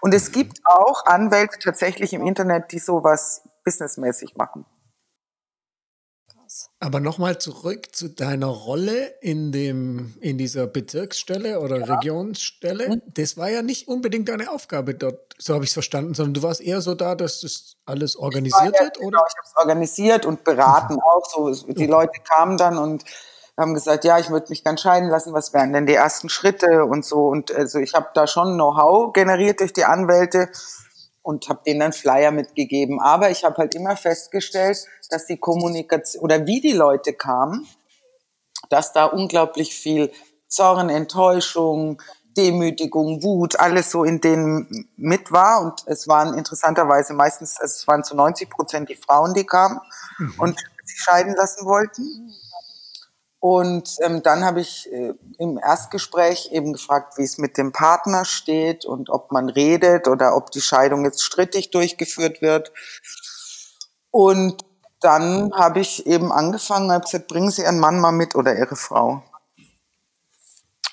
Und 0.00 0.12
es 0.12 0.32
gibt 0.32 0.60
auch 0.64 1.06
Anwälte 1.06 1.58
tatsächlich 1.58 2.12
im 2.12 2.26
Internet, 2.26 2.72
die 2.72 2.78
sowas 2.78 3.42
businessmäßig 3.64 4.36
machen. 4.36 4.66
Aber 6.78 7.00
nochmal 7.00 7.38
zurück 7.38 7.96
zu 7.96 8.08
deiner 8.08 8.46
Rolle 8.46 9.14
in, 9.20 9.50
dem, 9.50 10.14
in 10.20 10.38
dieser 10.38 10.66
Bezirksstelle 10.66 11.60
oder 11.60 11.88
Regionsstelle. 11.88 13.02
Das 13.06 13.36
war 13.36 13.50
ja 13.50 13.62
nicht 13.62 13.88
unbedingt 13.88 14.28
deine 14.28 14.50
Aufgabe 14.50 14.94
dort, 14.94 15.34
so 15.38 15.54
habe 15.54 15.64
ich 15.64 15.70
es 15.70 15.74
verstanden, 15.74 16.14
sondern 16.14 16.34
du 16.34 16.42
warst 16.42 16.60
eher 16.60 16.80
so 16.80 16.94
da, 16.94 17.14
dass 17.14 17.40
das 17.40 17.76
alles 17.86 18.16
organisiert 18.16 18.78
wird, 18.78 18.98
Genau, 18.98 19.08
oder? 19.08 19.26
ich 19.26 19.36
habe 19.36 19.46
es 19.46 19.56
organisiert 19.56 20.26
und 20.26 20.44
beraten 20.44 21.00
auch. 21.00 21.24
So, 21.26 21.50
die 21.50 21.86
Leute 21.86 22.20
kamen 22.22 22.56
dann 22.56 22.78
und 22.78 23.04
haben 23.56 23.74
gesagt, 23.74 24.04
ja, 24.04 24.18
ich 24.18 24.30
würde 24.30 24.46
mich 24.48 24.64
gern 24.64 24.78
scheiden 24.78 25.08
lassen. 25.08 25.32
Was 25.32 25.52
wären 25.52 25.72
denn 25.72 25.86
die 25.86 25.94
ersten 25.94 26.28
Schritte 26.28 26.84
und 26.84 27.04
so? 27.04 27.26
Und 27.28 27.54
also 27.54 27.78
ich 27.78 27.94
habe 27.94 28.08
da 28.14 28.26
schon 28.26 28.54
Know-how 28.54 29.12
generiert 29.12 29.60
durch 29.60 29.72
die 29.72 29.84
Anwälte 29.84 30.48
und 31.22 31.48
habe 31.48 31.62
denen 31.64 31.80
dann 31.80 31.92
Flyer 31.92 32.32
mitgegeben. 32.32 33.00
Aber 33.00 33.30
ich 33.30 33.44
habe 33.44 33.56
halt 33.56 33.74
immer 33.74 33.96
festgestellt, 33.96 34.84
dass 35.10 35.26
die 35.26 35.38
Kommunikation 35.38 36.22
oder 36.22 36.46
wie 36.46 36.60
die 36.60 36.72
Leute 36.72 37.12
kamen, 37.12 37.66
dass 38.70 38.92
da 38.92 39.04
unglaublich 39.04 39.74
viel 39.74 40.10
Zorn, 40.48 40.90
Enttäuschung, 40.90 42.02
Demütigung, 42.36 43.22
Wut, 43.22 43.58
alles 43.60 43.90
so 43.90 44.02
in 44.02 44.20
denen 44.20 44.88
mit 44.96 45.30
war. 45.30 45.62
Und 45.62 45.84
es 45.86 46.08
waren 46.08 46.36
interessanterweise 46.36 47.14
meistens, 47.14 47.60
also 47.60 47.72
es 47.72 47.86
waren 47.86 48.02
zu 48.02 48.16
90 48.16 48.50
Prozent 48.50 48.88
die 48.88 48.96
Frauen, 48.96 49.34
die 49.34 49.46
kamen. 49.46 49.80
Und 50.38 50.58
sich 50.84 51.00
scheiden 51.00 51.34
lassen 51.34 51.64
wollten. 51.64 52.34
Und 53.44 53.98
ähm, 54.00 54.22
dann 54.22 54.42
habe 54.42 54.62
ich 54.62 54.90
äh, 54.90 55.12
im 55.36 55.58
Erstgespräch 55.58 56.48
eben 56.52 56.72
gefragt, 56.72 57.18
wie 57.18 57.24
es 57.24 57.36
mit 57.36 57.58
dem 57.58 57.72
Partner 57.72 58.24
steht 58.24 58.86
und 58.86 59.10
ob 59.10 59.32
man 59.32 59.50
redet 59.50 60.08
oder 60.08 60.34
ob 60.34 60.50
die 60.50 60.62
Scheidung 60.62 61.04
jetzt 61.04 61.22
strittig 61.22 61.70
durchgeführt 61.70 62.40
wird. 62.40 62.72
Und 64.10 64.64
dann 64.98 65.52
habe 65.54 65.80
ich 65.80 66.06
eben 66.06 66.32
angefangen, 66.32 66.90
habe 66.90 67.04
gesagt, 67.04 67.28
bringen 67.28 67.50
Sie 67.50 67.60
Ihren 67.60 67.80
Mann 67.80 68.00
mal 68.00 68.12
mit 68.12 68.34
oder 68.34 68.56
Ihre 68.56 68.76
Frau. 68.76 69.22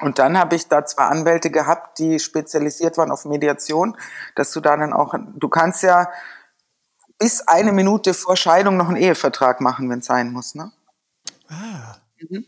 Und 0.01 0.19
dann 0.19 0.37
habe 0.37 0.57
ich 0.57 0.67
da 0.67 0.85
zwei 0.85 1.05
Anwälte 1.05 1.51
gehabt, 1.51 1.99
die 1.99 2.19
spezialisiert 2.19 2.97
waren 2.97 3.11
auf 3.11 3.23
Mediation, 3.23 3.95
dass 4.35 4.51
du 4.51 4.59
da 4.59 4.75
dann 4.75 4.91
auch, 4.91 5.15
du 5.17 5.47
kannst 5.47 5.83
ja 5.83 6.11
bis 7.17 7.47
eine 7.47 7.71
Minute 7.71 8.13
vor 8.13 8.35
Scheidung 8.35 8.75
noch 8.75 8.89
einen 8.89 8.97
Ehevertrag 8.97 9.61
machen, 9.61 9.89
wenn 9.89 9.99
es 9.99 10.05
sein 10.07 10.33
muss. 10.33 10.53
Ne? 10.53 10.73
Ah. 11.47 12.00
Mhm. 12.29 12.45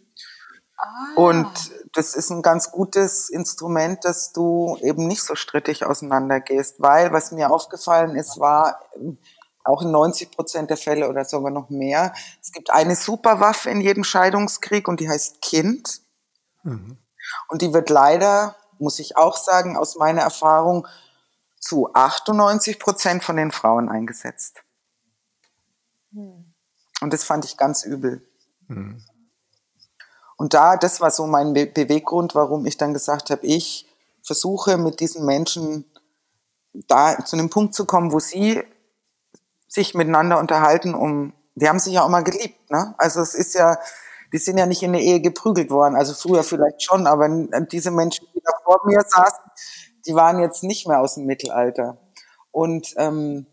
Und 1.15 1.71
das 1.93 2.15
ist 2.15 2.29
ein 2.29 2.41
ganz 2.41 2.71
gutes 2.71 3.29
Instrument, 3.29 4.03
dass 4.03 4.33
du 4.33 4.77
eben 4.81 5.07
nicht 5.07 5.23
so 5.23 5.35
strittig 5.35 5.85
auseinandergehst, 5.85 6.81
weil 6.81 7.13
was 7.13 7.31
mir 7.31 7.51
aufgefallen 7.51 8.15
ist, 8.15 8.39
war 8.39 8.79
auch 9.63 9.81
in 9.81 9.91
90 9.91 10.31
Prozent 10.31 10.69
der 10.69 10.77
Fälle 10.77 11.09
oder 11.09 11.23
sogar 11.25 11.51
noch 11.51 11.69
mehr, 11.69 12.13
es 12.41 12.51
gibt 12.51 12.69
eine 12.69 12.95
Superwaffe 12.95 13.69
in 13.69 13.81
jedem 13.81 14.03
Scheidungskrieg 14.03 14.87
und 14.87 14.99
die 14.99 15.09
heißt 15.09 15.41
Kind. 15.41 16.01
Mhm. 16.63 16.97
Und 17.47 17.61
die 17.61 17.73
wird 17.73 17.89
leider, 17.89 18.57
muss 18.79 18.99
ich 18.99 19.15
auch 19.15 19.37
sagen, 19.37 19.77
aus 19.77 19.95
meiner 19.95 20.21
Erfahrung 20.21 20.87
zu 21.59 21.93
98 21.93 22.79
Prozent 22.79 23.23
von 23.23 23.37
den 23.37 23.51
Frauen 23.51 23.87
eingesetzt. 23.87 24.63
Mhm. 26.11 26.53
Und 26.99 27.13
das 27.13 27.23
fand 27.23 27.45
ich 27.45 27.57
ganz 27.57 27.85
übel. 27.85 28.27
Mhm. 28.67 29.01
Und 30.43 30.53
da, 30.53 30.75
das 30.75 30.99
war 30.99 31.09
so 31.09 31.25
mein 31.25 31.53
Be 31.53 31.67
Beweggrund, 31.67 32.35
warum 32.35 32.65
ich 32.65 32.75
dann 32.75 32.93
gesagt 32.93 33.29
habe, 33.29 33.45
ich 33.45 33.87
versuche 34.21 34.77
mit 34.77 34.99
diesen 34.99 35.25
Menschen 35.25 35.85
da 36.73 37.17
zu 37.23 37.37
einem 37.37 37.49
Punkt 37.49 37.73
zu 37.73 37.85
kommen, 37.85 38.11
wo 38.11 38.19
sie 38.19 38.61
sich 39.69 39.93
miteinander 39.93 40.39
unterhalten, 40.39 40.95
um, 40.95 41.31
die 41.55 41.69
haben 41.69 41.79
sich 41.79 41.93
ja 41.93 42.03
auch 42.03 42.09
mal 42.09 42.25
geliebt, 42.25 42.69
ne? 42.69 42.93
Also 42.97 43.21
es 43.21 43.35
ist 43.35 43.53
ja, 43.55 43.77
die 44.33 44.37
sind 44.37 44.57
ja 44.57 44.65
nicht 44.65 44.83
in 44.83 44.91
der 44.91 45.01
Ehe 45.01 45.21
geprügelt 45.21 45.71
worden, 45.71 45.95
also 45.95 46.13
früher 46.13 46.43
vielleicht 46.43 46.83
schon, 46.83 47.07
aber 47.07 47.29
diese 47.71 47.91
Menschen, 47.91 48.27
die 48.35 48.41
da 48.43 48.51
vor 48.65 48.81
mir 48.83 48.99
saßen, 48.99 49.45
die 50.05 50.13
waren 50.13 50.39
jetzt 50.39 50.61
nicht 50.61 50.89
mehr 50.89 50.99
aus 50.99 51.15
dem 51.15 51.25
Mittelalter. 51.25 51.99
Und, 52.51 52.95
ähm, 52.97 53.45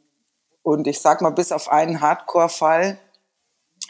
und 0.65 0.89
ich 0.89 1.01
sag 1.01 1.21
mal, 1.21 1.31
bis 1.31 1.53
auf 1.53 1.71
einen 1.71 2.01
Hardcore-Fall, 2.01 2.99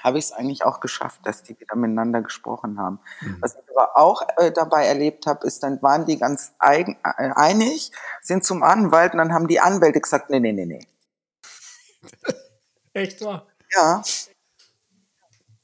habe 0.03 0.19
ich 0.19 0.27
es 0.27 0.33
eigentlich 0.33 0.65
auch 0.65 0.81
geschafft, 0.81 1.21
dass 1.25 1.43
die 1.43 1.59
wieder 1.59 1.77
miteinander 1.77 2.23
gesprochen 2.23 2.79
haben. 2.79 3.01
Mhm. 3.21 3.39
Was 3.41 3.55
ich 3.55 3.77
aber 3.77 3.97
auch 3.97 4.23
äh, 4.37 4.53
dabei 4.53 4.87
erlebt 4.87 5.27
habe, 5.27 5.47
ist, 5.47 5.63
dann 5.63 5.81
waren 5.83 6.07
die 6.07 6.19
ganz 6.19 6.53
eigen, 6.59 6.99
äh, 7.05 7.31
einig, 7.35 7.93
sind 8.23 8.45
zum 8.45 8.63
Anwalt 8.63 9.13
und 9.13 9.19
dann 9.19 9.33
haben 9.33 9.49
die 9.49 9.61
Anwälte 9.61 10.01
gesagt, 10.01 10.31
nee, 10.31 10.41
nee, 10.41 10.53
nee, 10.53 10.67
nee. 10.67 10.87
Echt 12.93 13.23
wahr? 13.23 13.47
Ja. 13.75 14.03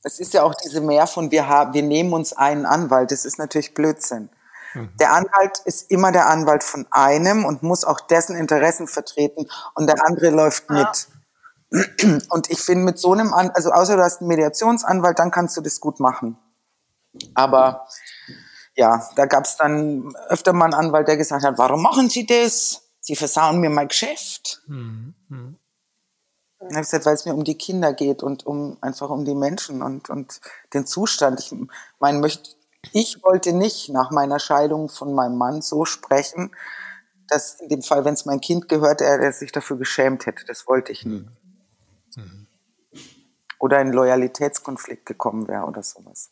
Es 0.02 0.20
ist 0.20 0.34
ja 0.34 0.44
auch 0.44 0.54
diese 0.54 0.80
Mehr 0.80 1.08
von 1.08 1.32
wir 1.32 1.48
haben, 1.48 1.74
wir 1.74 1.82
nehmen 1.82 2.12
uns 2.12 2.32
einen 2.32 2.64
Anwalt. 2.64 3.10
Das 3.10 3.24
ist 3.24 3.38
natürlich 3.38 3.74
Blödsinn. 3.74 4.30
Mhm. 4.74 4.90
Der 5.00 5.12
Anwalt 5.12 5.58
ist 5.64 5.90
immer 5.90 6.12
der 6.12 6.28
Anwalt 6.28 6.62
von 6.62 6.86
einem 6.90 7.44
und 7.44 7.62
muss 7.62 7.84
auch 7.84 8.00
dessen 8.00 8.36
Interessen 8.36 8.86
vertreten 8.86 9.48
und 9.74 9.88
der 9.88 10.06
andere 10.06 10.30
läuft 10.30 10.70
mit. 10.70 11.08
Und 12.30 12.50
ich 12.50 12.60
finde 12.60 12.84
mit 12.84 12.98
so 12.98 13.12
einem, 13.12 13.34
An 13.34 13.50
also 13.50 13.70
außer 13.70 13.96
du 13.96 14.02
hast 14.02 14.20
einen 14.20 14.28
Mediationsanwalt, 14.28 15.18
dann 15.18 15.30
kannst 15.30 15.56
du 15.56 15.60
das 15.60 15.80
gut 15.80 16.00
machen. 16.00 16.38
Aber 17.34 17.86
ja, 18.74 19.08
da 19.16 19.26
gab 19.26 19.44
es 19.44 19.56
dann 19.56 20.14
öfter 20.28 20.52
mal 20.52 20.66
einen 20.66 20.74
Anwalt, 20.74 21.08
der 21.08 21.16
gesagt 21.16 21.44
hat, 21.44 21.58
warum 21.58 21.82
machen 21.82 22.08
Sie 22.08 22.26
das? 22.26 22.82
Sie 23.00 23.16
versauen 23.16 23.60
mir 23.60 23.70
mein 23.70 23.88
Geschäft. 23.88 24.62
Mhm. 24.66 25.14
Mhm. 25.28 25.58
Ich 26.60 26.74
habe 26.74 26.80
gesagt, 26.80 27.06
weil 27.06 27.14
es 27.14 27.24
mir 27.26 27.34
um 27.34 27.44
die 27.44 27.58
Kinder 27.58 27.92
geht 27.92 28.22
und 28.22 28.46
um 28.46 28.78
einfach 28.80 29.10
um 29.10 29.24
die 29.24 29.34
Menschen 29.34 29.82
und, 29.82 30.10
und 30.10 30.40
den 30.74 30.86
Zustand. 30.86 31.38
Ich 31.38 31.54
meine, 32.00 32.18
möchte, 32.18 32.50
ich 32.92 33.22
wollte 33.22 33.52
nicht 33.52 33.90
nach 33.90 34.10
meiner 34.10 34.38
Scheidung 34.38 34.88
von 34.88 35.14
meinem 35.14 35.36
Mann 35.36 35.62
so 35.62 35.84
sprechen, 35.84 36.54
dass 37.28 37.60
in 37.60 37.68
dem 37.68 37.82
Fall, 37.82 38.04
wenn 38.04 38.14
es 38.14 38.24
mein 38.24 38.40
Kind 38.40 38.68
gehört, 38.68 39.00
er, 39.00 39.20
er 39.20 39.32
sich 39.32 39.52
dafür 39.52 39.76
geschämt 39.76 40.26
hätte. 40.26 40.44
Das 40.46 40.66
wollte 40.66 40.92
ich 40.92 41.04
nie. 41.04 41.20
Mhm. 41.20 41.45
Mhm. 42.16 42.46
Oder 43.58 43.78
ein 43.78 43.92
Loyalitätskonflikt 43.92 45.06
gekommen 45.06 45.48
wäre 45.48 45.64
oder 45.64 45.82
sowas. 45.82 46.30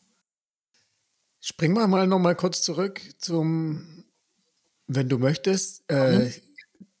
Springen 1.39 1.75
wir 1.75 1.87
mal 1.87 2.07
noch 2.07 2.19
mal 2.19 2.35
kurz 2.35 2.61
zurück 2.61 3.01
zum, 3.19 4.03
wenn 4.87 5.09
du 5.09 5.17
möchtest. 5.17 5.83
Äh, 5.89 6.19
mhm. 6.19 6.33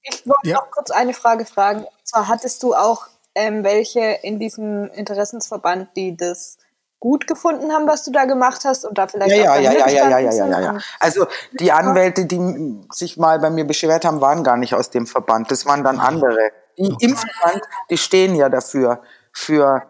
ich 0.03 0.25
wollte 0.25 0.49
ja. 0.49 0.55
noch 0.55 0.71
kurz 0.71 0.91
eine 0.91 1.13
Frage 1.13 1.45
fragen. 1.45 1.81
Und 1.81 2.07
zwar 2.07 2.27
hattest 2.27 2.63
du 2.63 2.73
auch 2.73 3.07
ähm, 3.35 3.63
welche 3.63 4.01
in 4.23 4.39
diesem 4.39 4.89
Interessensverband, 4.91 5.89
die 5.95 6.15
das 6.15 6.57
gut 6.99 7.27
gefunden 7.27 7.71
haben, 7.71 7.87
was 7.87 8.03
du 8.03 8.11
da 8.11 8.25
gemacht 8.25 8.65
hast 8.65 8.85
und 8.85 8.97
da 8.97 9.07
vielleicht 9.07 9.35
ja, 9.35 9.53
auch 9.53 9.59
ja, 9.59 9.71
ja, 9.73 9.87
ja, 9.87 9.87
ja, 9.87 10.19
ja, 10.19 10.31
ja, 10.31 10.47
ja, 10.47 10.59
ja. 10.59 10.79
Also 10.99 11.27
die 11.59 11.71
Anwälte, 11.71 12.25
die 12.25 12.81
sich 12.91 13.17
mal 13.17 13.39
bei 13.39 13.49
mir 13.49 13.65
beschwert 13.65 14.05
haben, 14.05 14.21
waren 14.21 14.43
gar 14.43 14.57
nicht 14.57 14.73
aus 14.73 14.89
dem 14.89 15.05
Verband. 15.05 15.51
Das 15.51 15.65
waren 15.65 15.83
dann 15.83 15.99
andere. 15.99 16.51
Die 16.77 16.91
okay. 16.91 17.61
die 17.89 17.97
stehen 17.97 18.35
ja 18.35 18.49
dafür, 18.49 19.01
für 19.31 19.83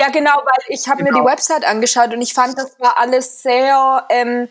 ja, 0.00 0.08
genau, 0.08 0.32
weil 0.44 0.64
ich 0.68 0.88
habe 0.88 0.98
genau. 0.98 1.10
mir 1.10 1.14
die 1.14 1.20
genau. 1.20 1.32
Website 1.32 1.64
angeschaut 1.66 2.12
und 2.14 2.22
ich 2.22 2.32
fand, 2.32 2.56
das 2.56 2.78
war 2.80 2.98
alles 2.98 3.42
sehr, 3.42 4.06
ähm, 4.08 4.48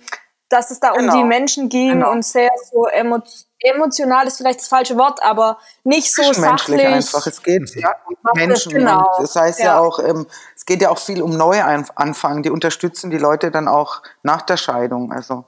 dass 0.47 0.69
es 0.69 0.79
da 0.79 0.91
genau. 0.91 1.11
um 1.11 1.19
die 1.19 1.23
Menschen 1.25 1.69
ging 1.69 1.93
genau. 1.93 2.11
und 2.11 2.23
sehr 2.23 2.49
so 2.71 2.85
emo 2.85 3.19
emotional 3.61 4.25
ist 4.25 4.37
vielleicht 4.37 4.61
das 4.61 4.67
falsche 4.67 4.95
Wort, 4.95 5.21
aber 5.21 5.57
nicht 5.83 6.13
so 6.13 6.31
sachlich. 6.31 6.85
einfach. 6.85 7.27
Es 7.27 7.43
geht 7.43 7.75
ja 7.75 7.93
um 8.05 8.15
Menschen. 8.35 8.71
Genau. 8.71 9.05
Das 9.19 9.35
heißt 9.35 9.59
ja, 9.59 9.65
ja 9.65 9.79
auch, 9.79 9.99
ähm, 9.99 10.27
es 10.55 10.65
geht 10.65 10.81
ja 10.81 10.89
auch 10.91 10.99
viel 10.99 11.21
um 11.21 11.35
Neuanfang. 11.35 12.41
Die 12.41 12.51
unterstützen 12.51 13.09
die 13.09 13.17
Leute 13.17 13.51
dann 13.51 13.67
auch 13.67 14.01
nach 14.23 14.43
der 14.43 14.55
Scheidung. 14.55 15.11
Also. 15.11 15.45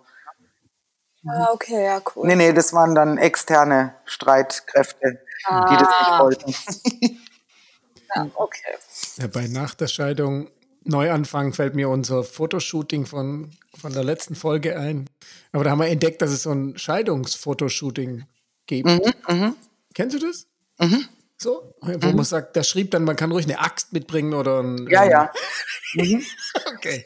Ah, 1.27 1.51
okay, 1.51 1.85
ja, 1.85 2.01
cool. 2.15 2.27
Nee, 2.27 2.35
nee, 2.35 2.53
das 2.53 2.73
waren 2.73 2.95
dann 2.95 3.17
externe 3.17 3.95
Streitkräfte, 4.05 5.19
ah. 5.45 5.69
die 5.69 5.77
das 5.77 5.87
nicht 5.87 6.09
ah. 6.09 6.19
wollten. 6.19 6.55
ja, 8.15 8.27
okay. 8.35 8.75
Ja, 9.17 9.27
bei 9.27 9.47
nach 9.47 9.75
der 9.75 9.87
Scheidung 9.87 10.49
Neuanfang 10.83 11.53
fällt 11.53 11.75
mir 11.75 11.89
unser 11.89 12.23
Fotoshooting 12.23 13.05
von, 13.05 13.51
von 13.79 13.93
der 13.93 14.03
letzten 14.03 14.35
Folge 14.35 14.79
ein. 14.79 15.07
Aber 15.51 15.63
da 15.63 15.71
haben 15.71 15.79
wir 15.79 15.87
entdeckt, 15.87 16.21
dass 16.21 16.31
es 16.31 16.43
so 16.43 16.51
ein 16.51 16.77
Scheidungsfotoshooting 16.77 18.25
gibt. 18.65 18.89
Mhm, 18.89 19.13
mh. 19.27 19.53
Kennst 19.93 20.15
du 20.15 20.19
das? 20.19 20.47
Mhm. 20.79 21.05
So, 21.37 21.75
wo 21.81 22.07
mhm. 22.07 22.15
man 22.15 22.25
sagt, 22.25 22.55
da 22.55 22.63
schrieb 22.63 22.91
dann, 22.91 23.03
man 23.03 23.15
kann 23.15 23.31
ruhig 23.31 23.45
eine 23.45 23.59
Axt 23.59 23.93
mitbringen 23.93 24.33
oder 24.33 24.61
ein. 24.61 24.87
Ja, 24.89 25.03
ähm, 25.03 25.11
ja. 25.11 25.31
Mhm. 25.93 26.23
okay. 26.73 27.05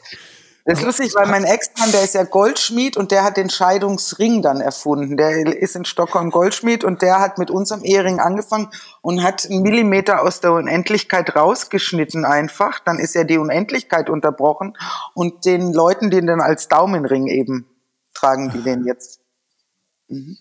Das 0.66 0.80
ist 0.80 0.84
lustig, 0.84 1.14
weil 1.14 1.28
mein 1.28 1.44
Ex-Mann, 1.44 1.92
der 1.92 2.02
ist 2.02 2.14
ja 2.14 2.24
Goldschmied 2.24 2.96
und 2.96 3.12
der 3.12 3.22
hat 3.22 3.36
den 3.36 3.48
Scheidungsring 3.48 4.42
dann 4.42 4.60
erfunden. 4.60 5.16
Der 5.16 5.46
ist 5.46 5.76
in 5.76 5.84
Stockholm 5.84 6.32
Goldschmied 6.32 6.82
und 6.82 7.02
der 7.02 7.20
hat 7.20 7.38
mit 7.38 7.52
unserem 7.52 7.84
Ehering 7.84 8.18
angefangen 8.18 8.70
und 9.00 9.22
hat 9.22 9.46
einen 9.46 9.62
Millimeter 9.62 10.22
aus 10.22 10.40
der 10.40 10.52
Unendlichkeit 10.52 11.36
rausgeschnitten 11.36 12.24
einfach. 12.24 12.80
Dann 12.80 12.98
ist 12.98 13.14
ja 13.14 13.22
die 13.22 13.38
Unendlichkeit 13.38 14.10
unterbrochen 14.10 14.76
und 15.14 15.44
den 15.44 15.72
Leuten, 15.72 16.10
die 16.10 16.20
den 16.20 16.40
als 16.40 16.66
Daumenring 16.66 17.28
eben 17.28 17.68
tragen, 18.12 18.50
die 18.50 18.62
den 18.62 18.84
jetzt. 18.86 19.20
Mhm. 20.08 20.36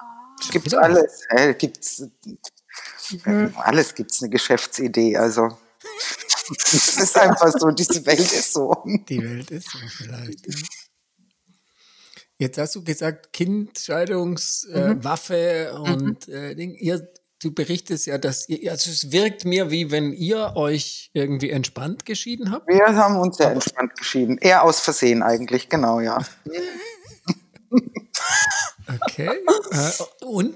Oh. 0.00 0.50
Gibt's 0.50 0.72
alles. 0.72 1.26
Äh, 1.28 1.52
gibt's, 1.52 2.04
mhm. 3.22 3.52
Alles 3.58 3.94
gibt's 3.94 4.22
eine 4.22 4.30
Geschäftsidee, 4.30 5.18
also. 5.18 5.58
Es 6.50 6.96
ist 6.96 7.18
einfach 7.18 7.52
so, 7.58 7.70
diese 7.70 8.04
Welt 8.06 8.20
ist 8.20 8.52
so. 8.52 8.74
Die 9.08 9.22
Welt 9.22 9.50
ist 9.50 9.70
so 9.70 9.78
vielleicht. 9.88 10.46
Ja. 10.46 10.54
Jetzt 12.40 12.56
hast 12.56 12.76
du 12.76 12.84
gesagt, 12.84 13.32
Kind, 13.32 13.78
Scheidungswaffe 13.78 15.36
äh, 15.36 15.72
mhm. 15.72 15.82
und 15.82 16.28
äh, 16.28 16.52
ihr, 16.52 17.08
du 17.42 17.52
berichtest 17.52 18.06
ja, 18.06 18.16
dass 18.16 18.48
ihr, 18.48 18.70
also 18.70 18.90
es 18.90 19.10
wirkt 19.10 19.44
mir 19.44 19.72
wie 19.72 19.90
wenn 19.90 20.12
ihr 20.12 20.52
euch 20.54 21.10
irgendwie 21.14 21.50
entspannt 21.50 22.04
geschieden 22.04 22.52
habt. 22.52 22.68
Wir 22.68 22.94
haben 22.94 23.16
uns 23.16 23.38
sehr 23.38 23.50
entspannt 23.50 23.96
geschieden. 23.96 24.38
Eher 24.38 24.62
aus 24.62 24.78
Versehen 24.78 25.24
eigentlich, 25.24 25.68
genau, 25.68 25.98
ja. 25.98 26.18
okay. 29.02 29.30
Äh, 29.70 30.24
und 30.24 30.54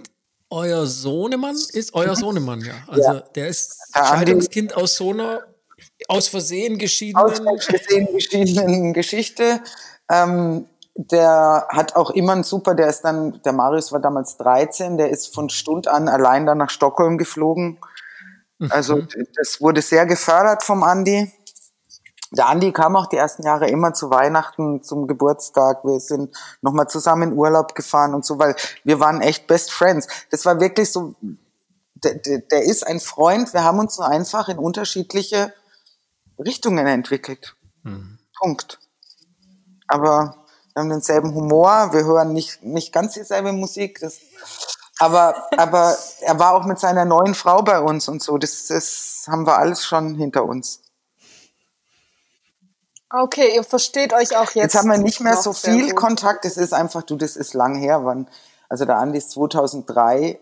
euer 0.51 0.87
Sohnemann 0.87 1.57
ist 1.73 1.95
euer 1.95 2.15
Sohnemann, 2.15 2.61
ja. 2.61 2.75
Also 2.87 3.13
ja. 3.13 3.21
der 3.35 3.49
ist 3.49 3.77
Scheidungskind 3.93 4.77
aus 4.77 4.95
so 4.95 5.11
einer 5.11 5.52
aus 6.13 6.29
Versehen 6.29 6.79
geschiedenen. 6.79 7.25
Aus 7.25 7.65
Versehen 7.65 8.07
geschiedenen 8.13 8.93
Geschichte. 8.93 9.61
Ähm, 10.11 10.67
der 10.95 11.67
hat 11.71 11.97
auch 11.97 12.11
immer 12.11 12.35
ein 12.35 12.45
super, 12.45 12.75
der 12.75 12.89
ist 12.89 13.01
dann, 13.01 13.41
der 13.45 13.53
Marius 13.53 13.93
war 13.93 14.01
damals 14.01 14.37
13, 14.37 14.99
der 14.99 15.09
ist 15.09 15.35
von 15.35 15.49
Stund 15.49 15.89
an 15.89 16.09
allein 16.09 16.45
dann 16.45 16.59
nach 16.59 16.69
Stockholm 16.69 17.17
geflogen. 17.17 17.79
Also 18.69 18.97
mhm. 18.97 19.09
das 19.35 19.61
wurde 19.61 19.81
sehr 19.81 20.05
gefördert 20.05 20.63
vom 20.63 20.83
Andi. 20.83 21.33
Der 22.31 22.49
Andi 22.49 22.73
kam 22.73 22.95
auch 22.95 23.07
die 23.07 23.17
ersten 23.17 23.45
Jahre 23.45 23.69
immer 23.69 23.95
zu 23.95 24.11
Weihnachten, 24.11 24.83
zum 24.83 25.07
Geburtstag. 25.07 25.85
Wir 25.85 25.99
sind 25.99 26.37
nochmal 26.61 26.89
zusammen 26.89 27.33
in 27.33 27.39
Urlaub 27.39 27.75
gefahren 27.75 28.15
und 28.15 28.25
so, 28.25 28.39
weil 28.39 28.55
wir 28.85 29.01
waren 29.01 29.21
echt 29.23 29.47
Best 29.47 29.73
Friends. 29.73 30.07
Das 30.31 30.45
war 30.45 30.61
wirklich 30.61 30.93
so, 30.93 31.15
der, 31.95 32.15
der, 32.15 32.39
der 32.39 32.63
ist 32.63 32.87
ein 32.87 33.01
Freund. 33.01 33.53
Wir 33.53 33.65
haben 33.65 33.79
uns 33.79 33.97
so 33.97 34.03
einfach 34.03 34.49
in 34.49 34.59
unterschiedliche 34.59 35.53
Richtungen 36.39 36.87
entwickelt. 36.87 37.57
Mhm. 37.83 38.19
Punkt. 38.39 38.79
Aber 39.87 40.35
wir 40.75 40.81
haben 40.81 40.91
denselben 40.91 41.35
Humor, 41.35 41.93
wir 41.93 42.05
hören 42.05 42.33
nicht, 42.33 42.63
nicht 42.63 42.93
ganz 42.93 43.15
dieselbe 43.15 43.53
Musik. 43.53 43.99
Das, 44.01 44.19
aber, 44.99 45.49
aber 45.57 45.97
er 46.21 46.39
war 46.39 46.55
auch 46.55 46.65
mit 46.65 46.79
seiner 46.79 47.05
neuen 47.05 47.35
Frau 47.35 47.63
bei 47.63 47.81
uns 47.81 48.09
und 48.09 48.23
so. 48.23 48.39
Das, 48.39 48.67
das 48.69 49.25
haben 49.29 49.47
wir 49.47 49.59
alles 49.59 49.85
schon 49.85 50.15
hinter 50.15 50.45
uns. 50.45 50.81
Okay, 53.11 53.55
ihr 53.55 53.65
versteht 53.65 54.15
euch 54.15 54.37
auch 54.37 54.53
jetzt. 54.53 54.55
Jetzt 54.55 54.75
haben 54.75 54.89
wir 54.89 54.97
nicht 54.97 55.21
mehr 55.21 55.37
so 55.37 55.53
viel 55.53 55.93
Kontakt. 55.95 56.47
Es 56.47 56.57
ist 56.57 56.73
einfach, 56.73 57.03
du, 57.03 57.17
das 57.17 57.37
ist 57.37 57.53
lang 57.53 57.75
her. 57.75 58.05
Wann, 58.05 58.27
also 58.71 58.87
der 58.87 58.97
Andi 58.97 59.19
ist 59.19 59.33
2003 59.33 60.41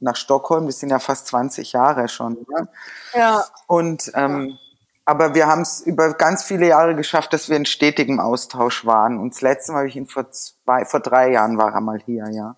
nach 0.00 0.16
Stockholm. 0.16 0.66
Das 0.66 0.78
sind 0.78 0.90
ja 0.90 0.98
fast 0.98 1.28
20 1.28 1.72
Jahre 1.72 2.08
schon. 2.08 2.44
Ne? 2.50 2.68
Ja. 3.14 3.44
Und 3.66 4.12
ähm, 4.14 4.58
aber 5.06 5.34
wir 5.34 5.46
haben 5.46 5.62
es 5.62 5.80
über 5.80 6.14
ganz 6.14 6.42
viele 6.42 6.66
Jahre 6.66 6.96
geschafft, 6.96 7.32
dass 7.32 7.48
wir 7.48 7.56
in 7.56 7.64
stetigem 7.64 8.18
Austausch 8.18 8.84
waren. 8.84 9.18
Und 9.18 9.34
das 9.34 9.40
letzte 9.40 9.72
Mal 9.72 9.78
habe 9.78 9.88
ich 9.88 9.96
ihn 9.96 10.08
vor 10.08 10.30
zwei, 10.32 10.84
vor 10.84 11.00
drei 11.00 11.30
Jahren 11.30 11.56
war 11.56 11.72
er 11.72 11.80
mal 11.80 12.00
hier, 12.04 12.28
ja. 12.30 12.56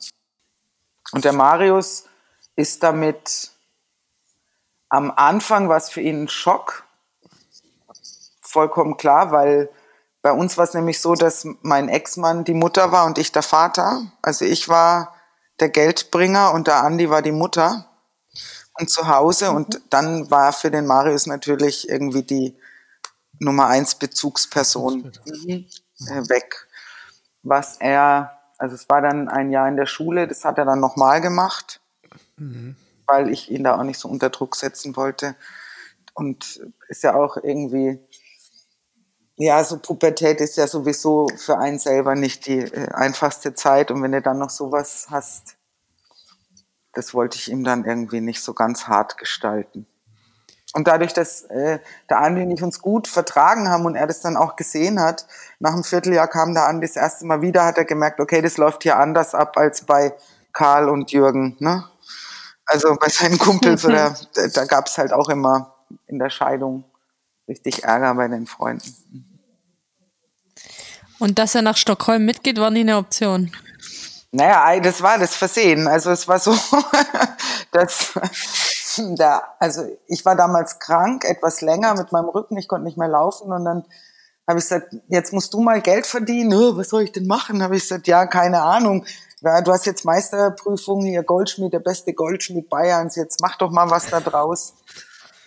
Und 1.13 1.25
der 1.25 1.35
Marius 1.35 2.07
ist 2.57 2.83
damit 2.83 3.53
am 4.89 5.13
Anfang 5.15 5.69
was 5.69 5.91
für 5.91 6.01
ihn 6.01 6.25
ein 6.25 6.29
Schock, 6.29 6.85
vollkommen 8.41 8.97
klar, 8.97 9.31
weil 9.31 9.69
bei 10.23 10.33
uns 10.33 10.57
war 10.57 10.65
es 10.65 10.73
nämlich 10.73 11.01
so, 11.01 11.15
dass 11.15 11.47
mein 11.61 11.91
Ex-Mann 11.91 12.45
die 12.45 12.55
Mutter 12.55 12.93
war 12.93 13.05
und 13.05 13.19
ich 13.19 13.31
der 13.31 13.43
Vater. 13.43 14.11
Also 14.23 14.47
ich 14.47 14.71
war 14.71 15.15
der 15.61 15.69
Geldbringer 15.69 16.53
und 16.53 16.67
der 16.67 16.83
Andi 16.83 17.11
war 17.11 17.21
die 17.21 17.33
Mutter 17.33 17.88
und 18.79 18.91
zu 18.91 19.09
Hause. 19.09 19.51
Mhm. 19.51 19.57
Und 19.57 19.81
dann 19.91 20.31
war 20.31 20.53
für 20.53 20.71
den 20.71 20.87
Marius 20.87 21.27
natürlich 21.27 21.89
irgendwie 21.89 22.23
die 22.23 22.57
Nummer 23.39 23.69
eins 23.69 23.95
Bezugsperson 23.95 25.13
mhm. 25.25 25.67
äh, 26.07 26.29
weg. 26.29 26.67
Was 27.43 27.77
er, 27.79 28.39
also 28.59 28.75
es 28.75 28.89
war 28.89 29.01
dann 29.01 29.29
ein 29.29 29.51
Jahr 29.51 29.69
in 29.69 29.77
der 29.77 29.87
Schule, 29.87 30.27
das 30.27 30.45
hat 30.45 30.59
er 30.59 30.65
dann 30.65 30.81
nochmal 30.81 31.21
gemacht, 31.21 31.81
mhm. 32.37 32.77
weil 33.07 33.31
ich 33.31 33.51
ihn 33.51 33.65
da 33.65 33.79
auch 33.79 33.85
nicht 33.85 33.99
so 33.99 34.09
unter 34.09 34.31
Druck 34.31 34.57
setzen 34.57 34.97
wollte. 34.97 35.35
Und 36.15 36.61
ist 36.89 37.05
ja 37.05 37.15
auch 37.15 37.37
irgendwie 37.37 38.01
ja, 39.41 39.63
so 39.63 39.79
Pubertät 39.79 40.41
ist 40.41 40.57
ja 40.57 40.67
sowieso 40.67 41.29
für 41.37 41.59
einen 41.59 41.79
selber 41.79 42.17
nicht 42.17 42.47
die 42.47 42.59
äh, 42.59 42.89
einfachste 42.93 43.55
Zeit. 43.55 43.93
Und 43.93 44.03
wenn 44.03 44.11
du 44.11 44.21
dann 44.21 44.39
noch 44.39 44.51
sowas 44.51 45.07
hast, 45.11 45.58
das 46.99 47.15
wollte 47.15 47.39
ich 47.39 47.49
ihm 47.49 47.63
dann 47.63 47.85
irgendwie 47.85 48.21
nicht 48.21 48.43
so 48.43 48.55
ganz 48.55 48.89
hart 48.89 49.19
gestalten. 49.19 49.87
Und 50.75 50.89
dadurch, 50.89 51.13
dass 51.13 51.43
äh, 51.43 51.79
der 52.11 52.19
Andi 52.19 52.43
und 52.43 52.51
ich 52.51 52.61
uns 52.61 52.81
gut 52.81 53.07
vertragen 53.07 53.69
haben 53.69 53.87
und 53.87 53.95
er 53.95 54.09
das 54.09 54.21
dann 54.21 54.37
auch 54.37 54.57
gesehen 54.57 54.99
hat, 54.99 55.25
nach 55.61 55.75
einem 55.75 55.85
Vierteljahr 55.85 56.27
kam 56.27 56.55
der 56.55 56.67
Andi 56.67 56.89
das 56.89 56.97
erste 56.97 57.25
Mal 57.25 57.41
wieder, 57.41 57.65
hat 57.65 57.79
er 57.79 57.85
gemerkt, 57.85 58.19
okay, 58.19 58.43
das 58.43 58.57
läuft 58.57 58.83
hier 58.83 58.99
anders 58.99 59.33
ab 59.33 59.57
als 59.57 59.83
bei 59.85 60.13
Karl 60.53 60.89
und 60.89 61.13
Jürgen. 61.13 61.57
Ne? 61.61 61.85
Also 62.67 62.97
bei 62.97 63.09
seinen 63.09 63.39
Kumpels 63.39 63.85
oder 63.85 64.17
da 64.55 64.65
gab 64.65 64.89
es 64.89 64.99
halt 64.99 65.13
auch 65.13 65.29
immer 65.29 65.77
in 66.09 66.19
der 66.19 66.31
Scheidung 66.31 66.83
richtig 67.47 67.85
Ärger 67.85 68.13
bei 68.17 68.27
den 68.27 68.49
Freunden. 68.49 69.41
Und 71.21 71.39
dass 71.39 71.55
er 71.55 71.63
nach 71.63 71.77
Stockholm 71.77 72.25
mitgeht, 72.25 72.59
war 72.59 72.71
nie 72.73 72.81
eine 72.81 72.97
Option. 72.97 73.53
Naja, 74.31 74.79
das 74.81 75.03
war 75.03 75.19
das 75.19 75.35
Versehen. 75.35 75.89
Also 75.89 76.11
es 76.11 76.29
war 76.29 76.39
so, 76.39 76.55
dass 77.73 78.13
da, 79.17 79.55
also 79.59 79.85
ich 80.07 80.25
war 80.25 80.37
damals 80.37 80.79
krank, 80.79 81.25
etwas 81.25 81.61
länger 81.61 81.95
mit 81.95 82.13
meinem 82.13 82.29
Rücken, 82.29 82.57
ich 82.57 82.69
konnte 82.69 82.85
nicht 82.85 82.99
mehr 82.99 83.09
laufen 83.09 83.53
und 83.53 83.65
dann 83.65 83.85
habe 84.47 84.59
ich 84.59 84.65
gesagt, 84.65 84.97
jetzt 85.09 85.33
musst 85.33 85.53
du 85.53 85.61
mal 85.61 85.81
Geld 85.83 86.07
verdienen. 86.07 86.55
Oh, 86.55 86.77
was 86.77 86.89
soll 86.89 87.03
ich 87.03 87.13
denn 87.13 87.27
machen? 87.27 87.63
Habe 87.63 87.77
ich 87.77 87.83
gesagt, 87.83 88.07
ja, 88.07 88.27
keine 88.27 88.63
Ahnung. 88.63 89.05
Ja, 89.41 89.61
du 89.61 89.73
hast 89.73 89.85
jetzt 89.85 90.07
Meisterprüfung 90.07 91.05
hier, 91.05 91.23
Goldschmied, 91.23 91.73
der 91.73 91.81
beste 91.81 92.15
Goldschmied 92.15 92.69
Bayerns. 92.71 93.15
Jetzt 93.15 93.41
mach 93.43 93.59
doch 93.59 93.71
mal 93.71 93.91
was 93.91 94.09
da 94.09 94.21
draus. 94.21 94.75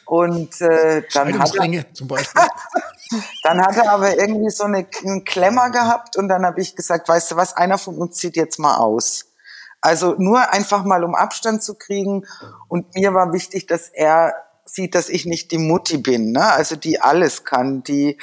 Und 0.05 0.61
äh, 0.61 1.01
dann 1.13 1.39
hat 1.39 1.55
er, 1.55 1.93
zum 1.93 2.07
Beispiel. 2.07 2.41
dann 3.43 3.61
hat 3.61 3.77
er 3.77 3.91
aber 3.91 4.17
irgendwie 4.17 4.49
so 4.49 4.63
eine, 4.63 4.87
einen 5.03 5.23
Klemmer 5.23 5.69
gehabt 5.69 6.17
und 6.17 6.27
dann 6.27 6.45
habe 6.45 6.61
ich 6.61 6.75
gesagt, 6.75 7.07
weißt 7.09 7.31
du 7.31 7.35
was, 7.35 7.55
einer 7.55 7.77
von 7.77 7.97
uns 7.97 8.17
zieht 8.17 8.35
jetzt 8.35 8.59
mal 8.59 8.77
aus. 8.77 9.25
Also 9.81 10.15
nur 10.17 10.51
einfach 10.53 10.83
mal 10.83 11.03
um 11.03 11.15
Abstand 11.15 11.63
zu 11.63 11.75
kriegen. 11.75 12.25
Und 12.67 12.93
mir 12.95 13.13
war 13.13 13.33
wichtig, 13.33 13.65
dass 13.65 13.89
er 13.89 14.35
sieht, 14.65 14.95
dass 14.95 15.09
ich 15.09 15.25
nicht 15.25 15.51
die 15.51 15.57
Mutti 15.57 15.97
bin, 15.97 16.31
ne? 16.31 16.53
also 16.53 16.75
die 16.75 17.01
alles 17.01 17.43
kann, 17.43 17.83
die 17.83 18.17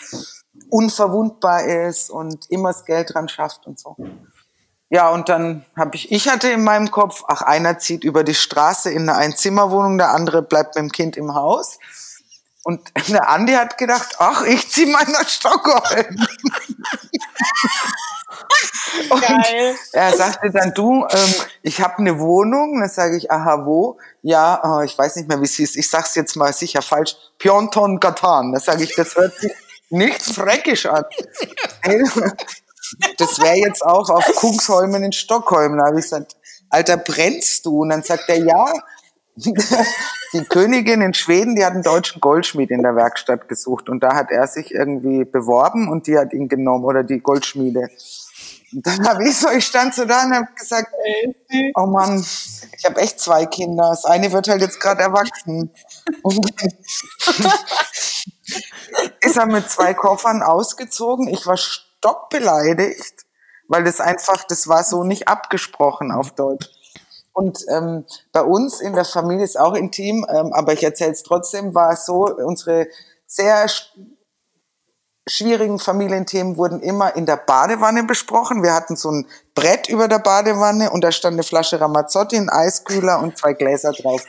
unverwundbar 0.70 1.64
ist 1.64 2.10
und 2.10 2.50
immer 2.50 2.70
das 2.70 2.84
Geld 2.84 3.12
dran 3.12 3.28
schafft 3.28 3.66
und 3.66 3.78
so. 3.78 3.96
Ja, 4.90 5.10
und 5.10 5.28
dann 5.28 5.66
habe 5.76 5.96
ich, 5.96 6.10
ich 6.10 6.28
hatte 6.28 6.48
in 6.48 6.64
meinem 6.64 6.90
Kopf, 6.90 7.22
ach, 7.28 7.42
einer 7.42 7.78
zieht 7.78 8.04
über 8.04 8.24
die 8.24 8.34
Straße 8.34 8.90
in 8.90 9.02
eine 9.02 9.16
Einzimmerwohnung, 9.16 9.98
der 9.98 10.10
andere 10.12 10.40
bleibt 10.40 10.76
mit 10.76 10.84
dem 10.84 10.92
Kind 10.92 11.16
im 11.18 11.34
Haus. 11.34 11.78
Und 12.64 12.80
der 13.08 13.28
Andi 13.28 13.52
hat 13.52 13.78
gedacht, 13.78 14.16
ach, 14.18 14.42
ich 14.44 14.70
ziehe 14.70 14.86
mal 14.86 15.04
nach 15.04 15.28
Stockholm. 15.28 16.16
Geil. 19.08 19.76
er 19.92 20.16
sagte 20.16 20.50
dann, 20.50 20.74
du, 20.74 21.06
ähm, 21.10 21.34
ich 21.62 21.80
habe 21.80 21.98
eine 21.98 22.18
Wohnung. 22.18 22.80
Dann 22.80 22.88
sage 22.88 23.16
ich, 23.16 23.30
aha, 23.30 23.64
wo? 23.64 23.98
Ja, 24.22 24.60
oh, 24.64 24.80
ich 24.82 24.96
weiß 24.96 25.16
nicht 25.16 25.28
mehr, 25.28 25.40
wie 25.40 25.44
es 25.44 25.54
hieß. 25.54 25.76
Ich 25.76 25.88
sag's 25.88 26.14
jetzt 26.14 26.36
mal 26.36 26.52
sicher 26.52 26.82
falsch. 26.82 27.16
Pionton 27.38 28.00
Gatan. 28.00 28.52
Da 28.52 28.60
sage 28.60 28.84
ich, 28.84 28.94
das 28.94 29.14
hört 29.16 29.38
sich 29.38 29.52
nicht 29.90 30.22
fränkisch 30.22 30.86
an 30.86 31.04
das 33.18 33.38
wäre 33.38 33.56
jetzt 33.56 33.84
auch 33.84 34.08
auf 34.10 34.24
Kungsholmen 34.36 35.04
in 35.04 35.12
Stockholm. 35.12 35.78
Da 35.78 35.86
habe 35.86 35.98
ich 35.98 36.04
gesagt, 36.04 36.36
Alter, 36.70 36.96
brennst 36.96 37.66
du? 37.66 37.82
Und 37.82 37.90
dann 37.90 38.02
sagt 38.02 38.28
er, 38.28 38.38
ja. 38.38 38.72
Die 40.32 40.44
Königin 40.44 41.00
in 41.00 41.14
Schweden, 41.14 41.56
die 41.56 41.64
hat 41.64 41.72
einen 41.72 41.82
deutschen 41.82 42.20
Goldschmied 42.20 42.70
in 42.70 42.82
der 42.82 42.96
Werkstatt 42.96 43.48
gesucht 43.48 43.88
und 43.88 44.02
da 44.02 44.14
hat 44.14 44.30
er 44.30 44.46
sich 44.46 44.74
irgendwie 44.74 45.24
beworben 45.24 45.88
und 45.88 46.06
die 46.06 46.18
hat 46.18 46.32
ihn 46.32 46.48
genommen 46.48 46.84
oder 46.84 47.02
die 47.02 47.20
Goldschmiede. 47.20 47.88
Und 48.72 48.86
dann 48.86 49.08
habe 49.08 49.26
ich 49.26 49.36
so, 49.36 49.48
ich 49.50 49.64
stand 49.64 49.94
so 49.94 50.04
da 50.04 50.24
und 50.24 50.34
habe 50.34 50.48
gesagt, 50.54 50.92
oh 51.74 51.86
Mann, 51.86 52.24
ich 52.76 52.84
habe 52.84 53.00
echt 53.00 53.18
zwei 53.18 53.46
Kinder. 53.46 53.90
Das 53.90 54.04
eine 54.04 54.30
wird 54.30 54.48
halt 54.48 54.60
jetzt 54.60 54.78
gerade 54.78 55.00
erwachsen. 55.00 55.70
Und 56.22 56.46
ist 59.22 59.36
er 59.36 59.46
mit 59.46 59.70
zwei 59.70 59.94
Koffern 59.94 60.42
ausgezogen. 60.42 61.28
Ich 61.28 61.46
war 61.46 61.56
stockbeleidigt, 61.56 63.24
weil 63.68 63.84
das 63.84 64.00
einfach, 64.00 64.44
das 64.44 64.68
war 64.68 64.84
so 64.84 65.02
nicht 65.02 65.28
abgesprochen 65.28 66.12
auf 66.12 66.32
Deutsch. 66.32 66.66
Und 67.38 67.64
ähm, 67.68 68.04
bei 68.32 68.42
uns 68.42 68.80
in 68.80 68.94
der 68.94 69.04
Familie 69.04 69.44
ist 69.44 69.60
auch 69.60 69.74
intim, 69.74 70.26
ähm, 70.28 70.52
aber 70.52 70.72
ich 70.72 70.82
erzähle 70.82 71.12
es 71.12 71.22
trotzdem, 71.22 71.72
war 71.72 71.92
es 71.92 72.04
so, 72.04 72.24
unsere 72.24 72.88
sehr 73.28 73.68
sch 73.68 73.92
schwierigen 75.28 75.78
Familienthemen 75.78 76.56
wurden 76.56 76.80
immer 76.80 77.14
in 77.14 77.26
der 77.26 77.36
Badewanne 77.36 78.02
besprochen. 78.02 78.64
Wir 78.64 78.74
hatten 78.74 78.96
so 78.96 79.12
ein 79.12 79.26
Brett 79.54 79.88
über 79.88 80.08
der 80.08 80.18
Badewanne 80.18 80.90
und 80.90 81.04
da 81.04 81.12
stand 81.12 81.34
eine 81.34 81.44
Flasche 81.44 81.80
Ramazzotti, 81.80 82.36
ein 82.36 82.48
Eiskühler 82.48 83.20
und 83.20 83.38
zwei 83.38 83.52
Gläser 83.52 83.92
drauf. 83.92 84.24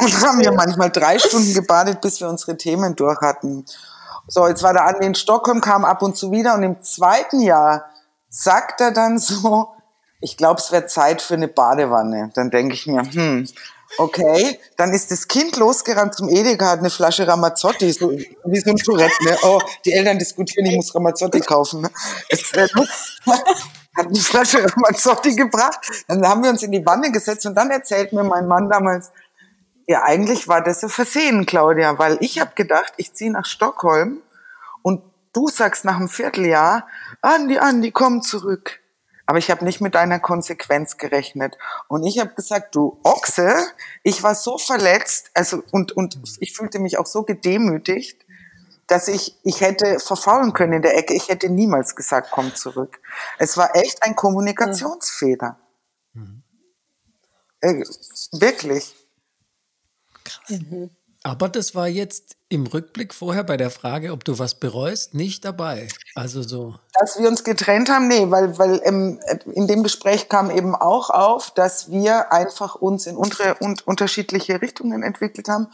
Und 0.00 0.20
haben 0.20 0.40
wir 0.40 0.52
manchmal 0.52 0.90
drei 0.90 1.18
Stunden 1.18 1.54
gebadet, 1.54 2.02
bis 2.02 2.20
wir 2.20 2.28
unsere 2.28 2.58
Themen 2.58 2.96
durch 2.96 3.22
hatten. 3.22 3.64
So, 4.28 4.46
jetzt 4.46 4.62
war 4.62 4.74
der 4.74 4.84
Andi 4.84 5.06
in 5.06 5.14
Stockholm, 5.14 5.62
kam 5.62 5.86
ab 5.86 6.02
und 6.02 6.18
zu 6.18 6.32
wieder 6.32 6.52
und 6.52 6.64
im 6.64 6.82
zweiten 6.82 7.40
Jahr 7.40 7.86
sagt 8.28 8.82
er 8.82 8.90
dann 8.90 9.18
so, 9.18 9.73
ich 10.24 10.38
glaube, 10.38 10.58
es 10.58 10.72
wäre 10.72 10.86
Zeit 10.86 11.20
für 11.20 11.34
eine 11.34 11.48
Badewanne. 11.48 12.30
Dann 12.34 12.50
denke 12.50 12.74
ich 12.74 12.86
mir, 12.86 13.02
hm, 13.02 13.46
okay, 13.98 14.58
dann 14.78 14.92
ist 14.92 15.10
das 15.10 15.28
Kind 15.28 15.56
losgerannt 15.56 16.14
zum 16.14 16.30
Edeka, 16.30 16.70
hat 16.70 16.78
eine 16.78 16.88
Flasche 16.88 17.28
Ramazzotti, 17.28 17.92
so, 17.92 18.10
wie 18.10 18.60
so 18.60 18.70
ein 18.70 18.76
Tourette, 18.76 19.22
ne? 19.22 19.36
Oh, 19.42 19.60
die 19.84 19.92
Eltern 19.92 20.18
diskutieren, 20.18 20.64
ich 20.66 20.76
muss 20.76 20.94
Ramazzotti 20.94 21.40
kaufen. 21.40 21.82
Ne? 21.82 21.90
Es, 22.30 22.52
äh, 22.52 22.66
hat 23.26 24.06
eine 24.06 24.18
Flasche 24.18 24.64
Ramazzotti 24.64 25.36
gebracht, 25.36 25.78
dann 26.08 26.26
haben 26.26 26.42
wir 26.42 26.50
uns 26.50 26.62
in 26.62 26.72
die 26.72 26.84
Wanne 26.84 27.12
gesetzt 27.12 27.44
und 27.44 27.54
dann 27.54 27.70
erzählt 27.70 28.14
mir 28.14 28.24
mein 28.24 28.48
Mann 28.48 28.70
damals, 28.70 29.12
ja, 29.86 30.02
eigentlich 30.04 30.48
war 30.48 30.62
das 30.62 30.82
ein 30.82 30.88
Versehen, 30.88 31.44
Claudia, 31.44 31.98
weil 31.98 32.16
ich 32.20 32.40
habe 32.40 32.52
gedacht, 32.54 32.94
ich 32.96 33.12
ziehe 33.12 33.30
nach 33.30 33.44
Stockholm 33.44 34.22
und 34.80 35.02
du 35.34 35.48
sagst 35.48 35.84
nach 35.84 35.96
einem 35.96 36.08
Vierteljahr, 36.08 36.88
Andi, 37.20 37.58
Andi, 37.58 37.90
komm 37.90 38.22
zurück. 38.22 38.80
Aber 39.26 39.38
ich 39.38 39.50
habe 39.50 39.64
nicht 39.64 39.80
mit 39.80 39.94
deiner 39.94 40.18
Konsequenz 40.20 40.98
gerechnet. 40.98 41.56
Und 41.88 42.04
ich 42.04 42.18
habe 42.18 42.34
gesagt, 42.34 42.74
du 42.74 43.00
Ochse, 43.04 43.54
ich 44.02 44.22
war 44.22 44.34
so 44.34 44.58
verletzt, 44.58 45.30
also 45.34 45.62
und, 45.70 45.92
und 45.92 46.18
ich 46.40 46.52
fühlte 46.52 46.78
mich 46.78 46.98
auch 46.98 47.06
so 47.06 47.22
gedemütigt. 47.22 48.24
dass 48.86 49.08
ich, 49.08 49.36
ich 49.44 49.60
hätte 49.60 49.98
verfaulen 49.98 50.52
können 50.52 50.74
in 50.74 50.82
der 50.82 50.96
Ecke. 50.96 51.14
Ich 51.14 51.28
hätte 51.28 51.48
niemals 51.48 51.96
gesagt, 51.96 52.28
komm 52.30 52.54
zurück. 52.54 53.00
Es 53.38 53.56
war 53.56 53.74
echt 53.76 54.02
ein 54.02 54.14
Kommunikationsfehler. 54.14 55.58
Mhm. 56.12 56.42
Äh, 57.60 57.82
wirklich. 58.32 58.94
Krass. 60.24 60.50
Mhm. 60.50 60.90
Aber 61.22 61.48
das 61.48 61.74
war 61.74 61.88
jetzt 61.88 62.36
im 62.50 62.66
Rückblick 62.66 63.14
vorher 63.14 63.44
bei 63.44 63.56
der 63.56 63.70
Frage, 63.70 64.12
ob 64.12 64.24
du 64.24 64.38
was 64.38 64.60
bereust, 64.60 65.14
nicht 65.14 65.46
dabei. 65.46 65.88
Also 66.14 66.42
so. 66.42 66.78
Dass 67.04 67.18
wir 67.18 67.28
uns 67.28 67.44
getrennt 67.44 67.90
haben, 67.90 68.08
nee, 68.08 68.30
weil, 68.30 68.58
weil 68.58 68.80
ähm, 68.82 69.20
in 69.52 69.66
dem 69.66 69.82
Gespräch 69.82 70.30
kam 70.30 70.50
eben 70.50 70.74
auch 70.74 71.10
auf, 71.10 71.50
dass 71.50 71.90
wir 71.90 72.32
einfach 72.32 72.76
uns 72.76 73.06
in 73.06 73.18
unter, 73.18 73.60
un, 73.60 73.76
unterschiedliche 73.84 74.62
Richtungen 74.62 75.02
entwickelt 75.02 75.50
haben. 75.50 75.66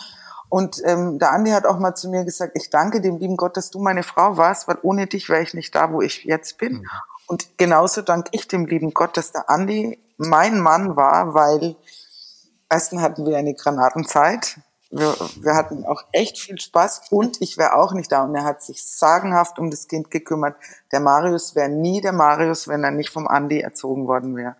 Und 0.49 0.83
ähm, 0.85 1.21
der 1.21 1.31
Andi 1.31 1.53
hat 1.53 1.67
auch 1.67 1.79
mal 1.79 1.95
zu 1.95 2.09
mir 2.09 2.25
gesagt, 2.25 2.57
ich 2.57 2.69
danke 2.69 3.01
dem 3.01 3.19
lieben 3.19 3.37
Gott, 3.37 3.57
dass 3.57 3.71
du 3.71 3.79
meine 3.79 4.03
Frau 4.03 4.39
warst, 4.39 4.67
weil 4.67 4.79
ohne 4.83 5.07
dich 5.07 5.29
wäre 5.29 5.41
ich 5.41 5.55
nicht 5.55 5.73
da, 5.73 5.93
wo 5.93 6.01
ich 6.01 6.25
jetzt 6.25 6.59
bin. 6.59 6.79
Mhm. 6.79 6.89
Und 7.29 7.47
genauso 7.59 8.03
danke 8.03 8.31
ich 8.33 8.49
dem 8.49 8.67
lieben 8.67 8.93
Gott, 8.93 9.17
dass 9.17 9.31
der 9.31 9.49
Andi 9.49 10.01
mein 10.17 10.59
Mann 10.59 10.97
war, 10.97 11.33
weil 11.33 11.77
erstens 12.69 13.03
hatten 13.03 13.25
wir 13.25 13.39
eine 13.39 13.55
Granatenzeit 13.55 14.59
wir, 14.91 15.15
wir 15.43 15.55
hatten 15.55 15.85
auch 15.85 16.05
echt 16.13 16.39
viel 16.39 16.61
Spaß 16.61 17.11
und 17.11 17.41
ich 17.41 17.57
wäre 17.57 17.77
auch 17.77 17.93
nicht 17.93 18.11
da. 18.11 18.25
Und 18.25 18.35
er 18.35 18.45
hat 18.45 18.63
sich 18.63 18.85
sagenhaft 18.85 19.59
um 19.59 19.71
das 19.71 19.87
Kind 19.87 20.11
gekümmert. 20.11 20.57
Der 20.93 21.01
Marius 21.01 21.55
wäre 21.55 21.69
nie 21.69 22.01
der 22.01 22.13
Marius, 22.13 22.67
wenn 22.69 22.83
er 22.83 22.91
nicht 22.91 23.11
vom 23.11 23.29
Andi 23.29 23.61
erzogen 23.61 24.07
worden 24.07 24.37
wäre. 24.37 24.57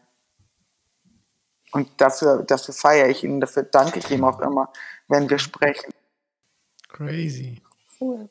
Und 1.73 1.89
dafür, 2.01 2.43
dafür 2.43 2.75
feiere 2.75 3.09
ich 3.09 3.25
ihn, 3.25 3.41
dafür 3.41 3.63
danke 3.63 3.99
ich 4.01 4.11
ihm 4.11 4.25
auch 4.25 4.41
immer, 4.41 4.73
wenn 5.09 5.31
wir 5.31 5.39
sprechen. 5.39 5.93
Crazy. 6.89 7.61
Cool. 8.01 8.29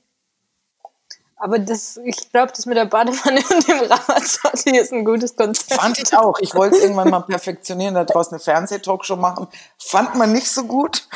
Aber 1.41 1.57
das, 1.57 1.95
ich 2.03 2.31
glaube, 2.31 2.51
das 2.53 2.65
mit 2.65 2.75
der 2.75 2.85
Badewanne 2.85 3.41
und 3.49 3.67
dem 3.67 3.79
Ramazzotti 3.79 4.77
ist 4.77 4.91
ein 4.91 5.05
gutes 5.05 5.35
Konzept. 5.35 5.73
Fand 5.73 5.97
ich 5.97 6.15
auch. 6.15 6.37
Ich 6.41 6.53
wollte 6.53 6.75
es 6.75 6.83
irgendwann 6.83 7.09
mal 7.09 7.21
perfektionieren, 7.21 7.95
da 7.95 8.03
draußen 8.03 8.33
eine 8.33 8.39
Fernsehtalkshow 8.41 9.15
machen. 9.15 9.47
Fand 9.77 10.15
man 10.15 10.33
nicht 10.33 10.51
so 10.51 10.65
gut. 10.65 11.07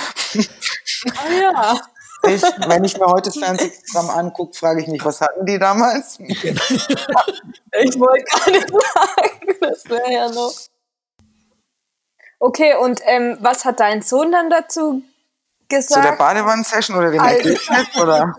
Ah 1.18 1.32
ja. 1.34 1.82
Ich, 2.26 2.42
wenn 2.42 2.86
ich 2.86 2.98
mir 2.98 3.08
heute 3.08 3.32
das 3.32 3.38
Fernsehprogramm 3.38 4.10
angucke, 4.12 4.58
frage 4.58 4.82
ich 4.82 4.88
mich, 4.88 5.04
was 5.04 5.20
hatten 5.20 5.46
die 5.46 5.60
damals? 5.60 6.18
ich 6.20 6.40
wollte 8.00 8.24
gar 8.24 8.50
nicht 8.50 8.70
sagen, 8.70 9.58
das 9.60 9.90
wäre 9.90 10.10
ja 10.10 10.30
noch. 10.30 10.54
Okay, 12.40 12.76
und 12.76 13.02
ähm, 13.04 13.38
was 13.42 13.66
hat 13.66 13.82
dein 13.82 14.02
Sohn 14.02 14.32
dann 14.32 14.50
dazu 14.50 15.04
gesagt? 15.70 15.94
Zu 15.94 16.02
der 16.02 16.18
Badewannen-Session 16.18 16.98
oder 16.98 17.12
dem 17.12 17.22
also, 17.22 17.36
Ergebnis? 17.36 18.02
Oder? 18.02 18.34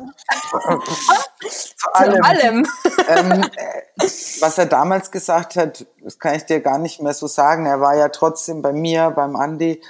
Zu 1.41 1.95
allem. 1.95 2.15
Zu 2.15 2.25
allem. 2.25 2.67
ähm, 3.09 3.51
was 4.41 4.59
er 4.59 4.67
damals 4.67 5.11
gesagt 5.11 5.57
hat, 5.57 5.87
das 6.03 6.19
kann 6.19 6.35
ich 6.35 6.45
dir 6.45 6.61
gar 6.61 6.79
nicht 6.79 7.01
mehr 7.01 7.15
so 7.15 7.27
sagen. 7.27 7.67
Er 7.67 7.81
war 7.81 7.97
ja 7.97 8.09
trotzdem 8.09 8.63
bei 8.63 8.73
mir, 8.73 9.11
beim 9.11 9.37
Andi. 9.37 9.83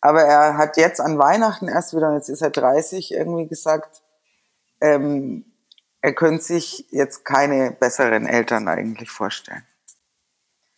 Aber 0.00 0.22
er 0.22 0.56
hat 0.56 0.76
jetzt 0.76 1.00
an 1.00 1.18
Weihnachten 1.18 1.68
erst 1.68 1.94
wieder, 1.94 2.12
jetzt 2.14 2.28
ist 2.28 2.42
er 2.42 2.50
30, 2.50 3.12
irgendwie 3.12 3.46
gesagt, 3.46 4.02
ähm, 4.80 5.44
er 6.00 6.12
könnte 6.12 6.42
sich 6.42 6.86
jetzt 6.90 7.24
keine 7.24 7.70
besseren 7.70 8.26
Eltern 8.26 8.66
eigentlich 8.66 9.10
vorstellen. 9.10 9.64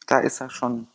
Da 0.06 0.18
ist 0.18 0.40
er 0.40 0.50
schon 0.50 0.88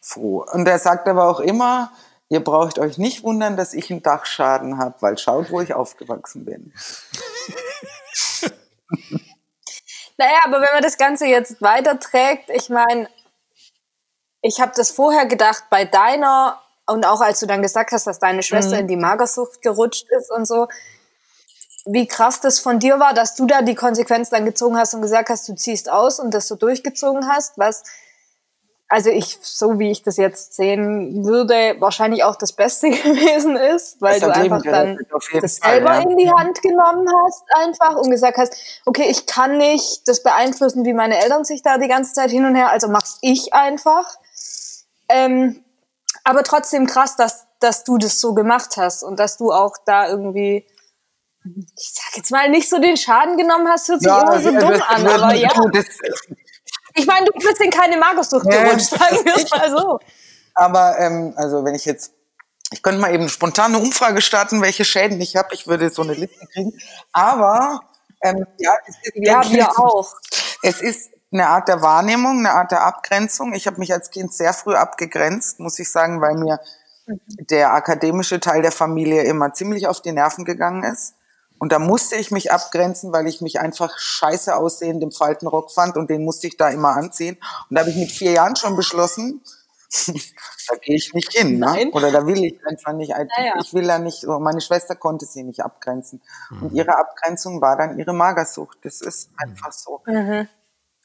froh. 0.00 0.44
Und 0.52 0.66
er 0.66 0.80
sagt 0.80 1.06
aber 1.08 1.28
auch 1.28 1.38
immer, 1.38 1.92
ihr 2.32 2.42
braucht 2.42 2.78
euch 2.78 2.96
nicht 2.96 3.24
wundern, 3.24 3.58
dass 3.58 3.74
ich 3.74 3.90
einen 3.90 4.02
Dachschaden 4.02 4.78
habe, 4.78 4.94
weil 5.00 5.18
schaut, 5.18 5.50
wo 5.50 5.60
ich 5.60 5.74
aufgewachsen 5.74 6.46
bin. 6.46 6.72
naja, 10.16 10.38
aber 10.44 10.62
wenn 10.62 10.72
man 10.72 10.82
das 10.82 10.96
Ganze 10.96 11.26
jetzt 11.26 11.60
weiterträgt, 11.60 12.48
ich 12.48 12.70
meine, 12.70 13.06
ich 14.40 14.62
habe 14.62 14.72
das 14.74 14.90
vorher 14.90 15.26
gedacht, 15.26 15.64
bei 15.68 15.84
deiner 15.84 16.58
und 16.86 17.04
auch 17.04 17.20
als 17.20 17.38
du 17.38 17.46
dann 17.46 17.60
gesagt 17.60 17.92
hast, 17.92 18.06
dass 18.06 18.18
deine 18.18 18.42
Schwester 18.42 18.76
mhm. 18.76 18.80
in 18.80 18.88
die 18.88 18.96
Magersucht 18.96 19.60
gerutscht 19.60 20.06
ist 20.18 20.30
und 20.30 20.46
so, 20.46 20.68
wie 21.84 22.06
krass 22.06 22.40
das 22.40 22.60
von 22.60 22.78
dir 22.78 22.98
war, 22.98 23.12
dass 23.12 23.34
du 23.34 23.44
da 23.44 23.60
die 23.60 23.74
Konsequenz 23.74 24.30
dann 24.30 24.46
gezogen 24.46 24.78
hast 24.78 24.94
und 24.94 25.02
gesagt 25.02 25.28
hast, 25.28 25.46
du 25.50 25.54
ziehst 25.54 25.90
aus 25.90 26.18
und 26.18 26.32
das 26.32 26.48
so 26.48 26.56
durchgezogen 26.56 27.28
hast, 27.28 27.58
was, 27.58 27.82
also 28.92 29.08
ich, 29.08 29.38
so 29.40 29.78
wie 29.78 29.90
ich 29.90 30.02
das 30.02 30.18
jetzt 30.18 30.52
sehen 30.52 31.24
würde, 31.24 31.76
wahrscheinlich 31.78 32.24
auch 32.24 32.36
das 32.36 32.52
Beste 32.52 32.90
gewesen 32.90 33.56
ist, 33.56 34.02
weil 34.02 34.20
das 34.20 34.34
du 34.34 34.38
einfach 34.38 34.62
dann 34.62 34.98
das 35.40 35.56
selber 35.56 35.94
Fall, 35.94 36.02
ja. 36.02 36.10
in 36.10 36.18
die 36.18 36.30
Hand 36.30 36.60
genommen 36.60 37.08
hast 37.24 37.42
einfach 37.54 37.96
und 37.96 38.10
gesagt 38.10 38.36
hast, 38.36 38.54
okay, 38.84 39.06
ich 39.08 39.24
kann 39.24 39.56
nicht 39.56 40.06
das 40.06 40.22
beeinflussen, 40.22 40.84
wie 40.84 40.92
meine 40.92 41.16
Eltern 41.16 41.46
sich 41.46 41.62
da 41.62 41.78
die 41.78 41.88
ganze 41.88 42.12
Zeit 42.12 42.30
hin 42.30 42.44
und 42.44 42.54
her, 42.54 42.70
also 42.70 42.88
mach's 42.88 43.16
ich 43.22 43.54
einfach. 43.54 44.14
Ähm, 45.08 45.64
aber 46.22 46.42
trotzdem 46.42 46.86
krass, 46.86 47.16
dass, 47.16 47.46
dass 47.60 47.84
du 47.84 47.96
das 47.96 48.20
so 48.20 48.34
gemacht 48.34 48.76
hast 48.76 49.04
und 49.04 49.18
dass 49.18 49.38
du 49.38 49.52
auch 49.52 49.78
da 49.86 50.06
irgendwie, 50.06 50.66
ich 51.44 51.94
sag 51.94 52.14
jetzt 52.18 52.30
mal, 52.30 52.50
nicht 52.50 52.68
so 52.68 52.78
den 52.78 52.98
Schaden 52.98 53.38
genommen 53.38 53.68
hast, 53.68 53.88
hört 53.88 54.00
sich 54.00 54.08
ja, 54.08 54.20
immer 54.20 54.38
so 54.38 54.50
dumm 54.50 54.82
an, 54.86 55.06
aber 55.06 55.34
ja. 55.34 55.48
Ich 56.94 57.06
meine, 57.06 57.26
du 57.26 57.32
bist 57.32 57.60
in 57.60 57.70
keine 57.70 57.96
Magersucht 57.96 58.46
ja, 58.52 58.62
gerutscht, 58.62 58.90
sagen 58.90 59.24
wir 59.24 59.36
es 59.36 59.50
mal 59.50 59.70
so. 59.70 59.98
Aber 60.54 60.98
ähm, 60.98 61.34
also 61.36 61.64
wenn 61.64 61.74
ich 61.74 61.84
jetzt, 61.84 62.12
ich 62.72 62.82
könnte 62.82 63.00
mal 63.00 63.14
eben 63.14 63.28
spontan 63.28 63.74
eine 63.74 63.82
Umfrage 63.82 64.20
starten, 64.20 64.62
welche 64.62 64.84
Schäden 64.84 65.20
ich 65.20 65.36
habe. 65.36 65.54
Ich 65.54 65.66
würde 65.66 65.90
so 65.90 66.02
eine 66.02 66.14
Liste 66.14 66.46
kriegen. 66.52 66.78
Aber 67.12 67.80
ähm, 68.22 68.46
ja, 68.58 68.74
es 68.86 68.96
ist 69.02 69.12
ja, 69.14 69.42
wir 69.50 69.78
auch. 69.78 70.14
Es 70.62 70.80
ist 70.80 71.10
eine 71.32 71.48
Art 71.48 71.68
der 71.68 71.82
Wahrnehmung, 71.82 72.38
eine 72.38 72.52
Art 72.52 72.70
der 72.72 72.82
Abgrenzung. 72.82 73.54
Ich 73.54 73.66
habe 73.66 73.78
mich 73.78 73.92
als 73.92 74.10
Kind 74.10 74.34
sehr 74.34 74.52
früh 74.52 74.74
abgegrenzt, 74.74 75.60
muss 75.60 75.78
ich 75.78 75.90
sagen, 75.90 76.20
weil 76.20 76.34
mir 76.34 76.60
mhm. 77.06 77.20
der 77.50 77.72
akademische 77.72 78.38
Teil 78.40 78.62
der 78.62 78.72
Familie 78.72 79.22
immer 79.22 79.52
ziemlich 79.54 79.86
auf 79.86 80.02
die 80.02 80.12
Nerven 80.12 80.44
gegangen 80.44 80.84
ist. 80.84 81.14
Und 81.62 81.70
da 81.70 81.78
musste 81.78 82.16
ich 82.16 82.32
mich 82.32 82.50
abgrenzen, 82.50 83.12
weil 83.12 83.28
ich 83.28 83.40
mich 83.40 83.60
einfach 83.60 83.96
scheiße 83.96 84.56
aussehend 84.56 85.00
im 85.00 85.12
Faltenrock 85.12 85.70
fand 85.70 85.96
und 85.96 86.10
den 86.10 86.24
musste 86.24 86.48
ich 86.48 86.56
da 86.56 86.70
immer 86.70 86.96
anziehen. 86.96 87.36
Und 87.70 87.76
da 87.76 87.82
habe 87.82 87.90
ich 87.90 87.96
mit 87.96 88.10
vier 88.10 88.32
Jahren 88.32 88.56
schon 88.56 88.74
beschlossen, 88.74 89.40
da 90.06 90.74
gehe 90.80 90.96
ich 90.96 91.14
nicht 91.14 91.32
hin. 91.32 91.60
Ne? 91.60 91.88
Oder 91.92 92.10
da 92.10 92.26
will 92.26 92.42
ich 92.42 92.58
einfach 92.66 92.94
nicht. 92.94 93.10
Naja. 93.10 93.54
Ich 93.60 93.72
will 93.72 93.86
da 93.86 94.00
nicht, 94.00 94.26
meine 94.26 94.60
Schwester 94.60 94.96
konnte 94.96 95.24
sie 95.24 95.44
nicht 95.44 95.60
abgrenzen. 95.60 96.20
Mhm. 96.50 96.62
Und 96.64 96.72
ihre 96.72 96.98
Abgrenzung 96.98 97.60
war 97.60 97.76
dann 97.76 97.96
ihre 97.96 98.12
Magersucht. 98.12 98.78
Das 98.82 99.00
ist 99.00 99.30
einfach 99.36 99.70
so. 99.70 100.02
Mhm. 100.04 100.48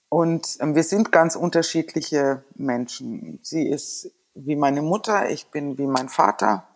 Und 0.10 0.58
ähm, 0.60 0.74
wir 0.74 0.84
sind 0.84 1.12
ganz 1.12 1.36
unterschiedliche 1.36 2.44
Menschen. 2.56 3.38
Sie 3.44 3.70
ist 3.70 4.10
wie 4.34 4.56
meine 4.56 4.82
Mutter, 4.82 5.30
ich 5.30 5.52
bin 5.52 5.78
wie 5.78 5.86
mein 5.86 6.10
Vater. 6.10 6.68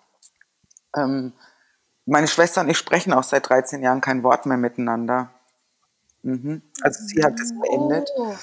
Ähm, 0.96 1.34
meine 2.06 2.28
Schwester 2.28 2.62
und 2.62 2.70
ich 2.70 2.78
sprechen 2.78 3.14
auch 3.14 3.24
seit 3.24 3.49
13 3.49 3.84
Jahren 3.84 4.02
kein 4.02 4.24
Wort 4.24 4.45
mehr 4.45 4.58
miteinander. 4.58 5.32
Mhm. 6.24 6.62
Also 6.82 7.04
sie 7.06 7.24
hat 7.24 7.39
es 7.39 7.54
beendet. 7.60 8.10
Oh. 8.16 8.34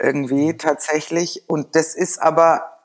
Irgendwie 0.00 0.56
tatsächlich. 0.56 1.48
Und 1.48 1.74
das 1.74 1.94
ist 1.94 2.20
aber, 2.20 2.78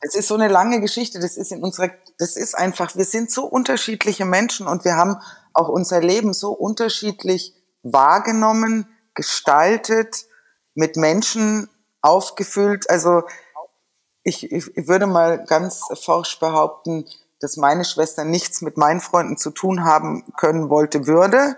es 0.00 0.14
ist 0.14 0.28
so 0.28 0.34
eine 0.34 0.48
lange 0.48 0.80
Geschichte. 0.80 1.20
Das 1.20 1.36
ist 1.36 1.52
in 1.52 1.62
unserer, 1.62 1.90
das 2.18 2.36
ist 2.36 2.56
einfach, 2.56 2.96
wir 2.96 3.04
sind 3.04 3.30
so 3.30 3.44
unterschiedliche 3.44 4.24
Menschen 4.24 4.66
und 4.66 4.84
wir 4.84 4.96
haben 4.96 5.20
auch 5.52 5.68
unser 5.68 6.00
Leben 6.00 6.32
so 6.32 6.52
unterschiedlich 6.52 7.54
wahrgenommen, 7.82 8.88
gestaltet 9.14 10.26
mit 10.74 10.96
Menschen 10.96 11.68
aufgefüllt. 12.00 12.90
Also 12.90 13.22
ich, 14.22 14.50
ich 14.50 14.88
würde 14.88 15.06
mal 15.06 15.44
ganz 15.44 15.82
forsch 16.02 16.40
behaupten, 16.40 17.04
dass 17.40 17.56
meine 17.56 17.84
Schwester 17.84 18.24
nichts 18.24 18.62
mit 18.62 18.76
meinen 18.76 19.00
Freunden 19.00 19.36
zu 19.36 19.50
tun 19.50 19.84
haben 19.84 20.24
können 20.36 20.70
wollte, 20.70 21.06
würde. 21.06 21.56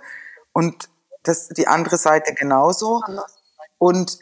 Und 0.52 0.88
das 1.22 1.48
die 1.48 1.68
andere 1.68 1.96
Seite 1.96 2.34
genauso. 2.34 3.02
Und 3.78 4.18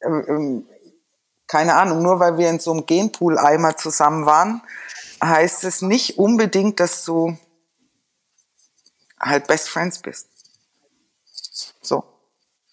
äh, 0.00 0.08
äh, 0.08 0.62
keine 1.46 1.74
Ahnung, 1.74 2.02
nur 2.02 2.20
weil 2.20 2.36
wir 2.36 2.50
in 2.50 2.60
so 2.60 2.72
einem 2.72 2.86
Genpool-Eimer 2.86 3.76
zusammen 3.76 4.26
waren, 4.26 4.62
heißt 5.22 5.64
es 5.64 5.82
nicht 5.82 6.18
unbedingt, 6.18 6.78
dass 6.78 7.04
du 7.04 7.36
halt 9.18 9.46
Best 9.46 9.68
Friends 9.68 9.98
bist. 10.00 10.28
So. 11.80 12.04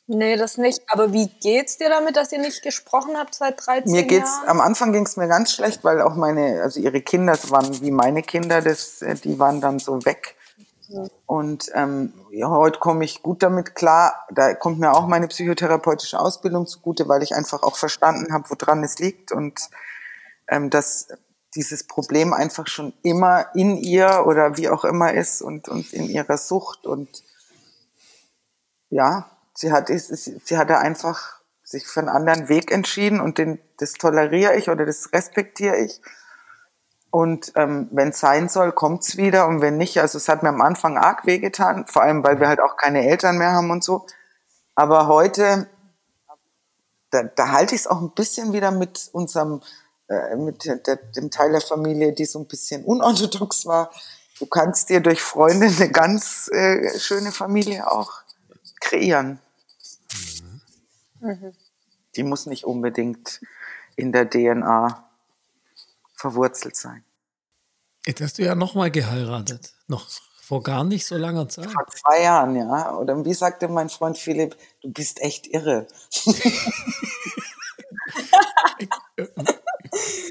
Nee, 0.08 0.36
das 0.36 0.58
nicht. 0.58 0.84
Aber 0.88 1.14
wie 1.14 1.28
geht's 1.28 1.78
dir 1.78 1.89
damit, 1.89 2.16
dass 2.16 2.32
ihr 2.32 2.39
nicht 2.39 2.62
gesprochen 2.62 3.18
habt 3.18 3.34
seit 3.34 3.66
13 3.66 3.91
mir 3.91 4.03
geht's, 4.03 4.30
Jahren? 4.30 4.49
Am 4.49 4.62
Anfang 4.62 4.93
ging's 4.93 5.18
mir 5.18 5.28
ganz 5.28 5.51
schlecht, 5.51 5.84
weil 5.84 6.01
auch 6.01 6.16
meine, 6.16 6.62
also 6.62 6.80
ihre 6.80 7.01
Kinder 7.01 7.38
waren 7.49 7.82
wie 7.82 7.91
meine 7.91 8.22
Kinder, 8.22 8.62
das, 8.62 9.01
äh, 9.01 9.16
die 9.16 9.39
waren 9.39 9.62
dann 9.62 9.80
so 9.80 10.06
weg. 10.06 10.36
Mhm. 10.89 11.10
Und 11.26 11.72
ähm, 11.74 12.14
ja, 12.30 12.49
heute 12.49 12.80
komme 12.80 13.03
ich 13.03 13.24
gut 13.24 13.41
damit 13.41 13.74
klar. 13.74 14.28
Da 14.32 14.53
kommt 14.53 14.80
mir 14.80 14.93
auch 14.93 15.08
meine 15.08 15.28
psychotherapeutische 15.28 16.20
Ausbildung 16.20 16.68
zugute, 16.68 17.08
weil 17.08 17.24
ich 17.24 17.34
einfach 17.34 17.64
auch 17.64 17.76
verstanden 17.76 18.32
habe, 18.32 18.47
woran 18.49 18.84
es 18.84 18.99
liegt 18.99 19.32
und 19.32 19.60
ähm, 20.47 20.70
dass 20.70 21.08
dieses 21.56 21.86
Problem 21.86 22.34
einfach 22.34 22.68
schon 22.68 22.93
immer 23.01 23.47
in 23.56 23.78
ihr 23.78 24.26
oder 24.28 24.58
wie 24.58 24.70
auch 24.70 24.84
immer 24.86 25.14
ist 25.14 25.41
und, 25.41 25.68
und 25.68 25.93
in 25.93 26.10
ihrer 26.10 26.38
Sucht 26.38 26.86
und 26.86 27.24
ja, 28.89 29.32
sie 29.56 29.72
hat, 29.72 29.89
sie 29.89 30.58
hatte 30.58 30.78
einfach 30.78 31.39
sich 31.64 31.88
für 31.88 32.01
einen 32.01 32.10
anderen 32.10 32.47
Weg 32.47 32.72
entschieden 32.72 33.20
und 33.20 33.38
den, 33.38 33.60
das 33.78 33.93
toleriere 33.93 34.56
ich 34.56 34.70
oder 34.70 34.86
das 34.86 35.12
respektiere 35.12 35.78
ich. 35.78 36.01
Und 37.10 37.53
ähm, 37.56 37.88
wenn 37.91 38.10
es 38.10 38.20
sein 38.20 38.49
soll, 38.49 38.74
kommt's 38.74 39.16
wieder. 39.16 39.47
Und 39.47 39.62
wenn 39.62 39.78
nicht, 39.78 39.99
also 40.01 40.18
es 40.18 40.28
hat 40.28 40.43
mir 40.43 40.49
am 40.49 40.62
Anfang 40.62 40.97
arg 40.97 41.26
wehgetan, 41.26 41.88
vor 41.88 42.03
allem 42.03 42.24
weil 42.24 42.39
wir 42.39 42.49
halt 42.49 42.60
auch 42.60 42.76
keine 42.76 43.08
Eltern 43.08 43.38
mehr 43.38 43.53
haben 43.53 43.72
und 43.72 43.84
so. 43.84 44.06
Aber 44.76 45.08
heute, 45.08 45.68
da, 47.12 47.24
da 47.24 47.51
halte 47.51 47.74
ich 47.74 47.82
es 47.82 47.88
auch 47.88 48.01
ein 48.01 48.12
bisschen 48.12 48.51
wieder 48.51 48.72
mit 48.72 49.10
unserem, 49.14 49.62
äh, 50.10 50.36
mit 50.36 50.66
der, 50.66 50.97
dem 50.97 51.32
Teil 51.32 51.53
der 51.53 51.62
Familie, 51.62 52.12
die 52.12 52.26
so 52.26 52.39
ein 52.39 52.47
bisschen 52.47 52.84
unorthodox 52.84 53.66
war. 53.66 53.91
Du 54.38 54.45
kannst 54.45 54.89
dir 54.89 54.99
durch 54.99 55.24
Freunde 55.24 55.68
eine 55.68 55.89
ganz 55.89 56.49
äh, 56.51 56.99
schöne 56.99 57.32
Familie 57.32 57.89
auch 57.89 58.12
kreieren. 58.82 59.39
Mhm. 61.20 61.53
Die 62.16 62.24
muss 62.24 62.45
nicht 62.45 62.66
unbedingt 62.66 63.41
in 63.95 64.11
der 64.11 64.30
DNA 64.30 65.09
verwurzelt 66.13 66.76
sein. 66.76 67.03
Jetzt 68.05 68.22
hast 68.22 68.38
du 68.38 68.43
ja 68.43 68.55
nochmal 68.55 68.91
geheiratet. 68.91 69.74
Noch 69.88 70.07
vor 70.41 70.61
gar 70.61 70.84
nicht 70.84 71.05
so 71.07 71.18
langer 71.18 71.49
Zeit. 71.49 71.72
Vor 71.72 71.88
zwei 71.88 72.22
Jahren, 72.22 72.55
ja. 72.55 72.95
Oder 72.97 73.26
wie 73.26 73.34
sagte 73.34 73.68
mein 73.68 73.89
Freund 73.89 74.18
Philipp, 74.18 74.55
du 74.82 74.91
bist 74.91 75.20
echt 75.22 75.47
irre. 75.47 75.88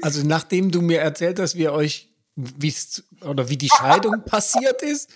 also 0.01 0.25
nachdem 0.25 0.71
du 0.71 0.81
mir 0.81 1.01
erzählt 1.01 1.37
hast, 1.39 1.55
wie 1.55 1.67
euch, 1.67 2.09
wie 2.35 2.73
oder 3.25 3.49
wie 3.49 3.57
die 3.57 3.69
Scheidung 3.69 4.23
passiert 4.23 4.81
ist, 4.81 5.09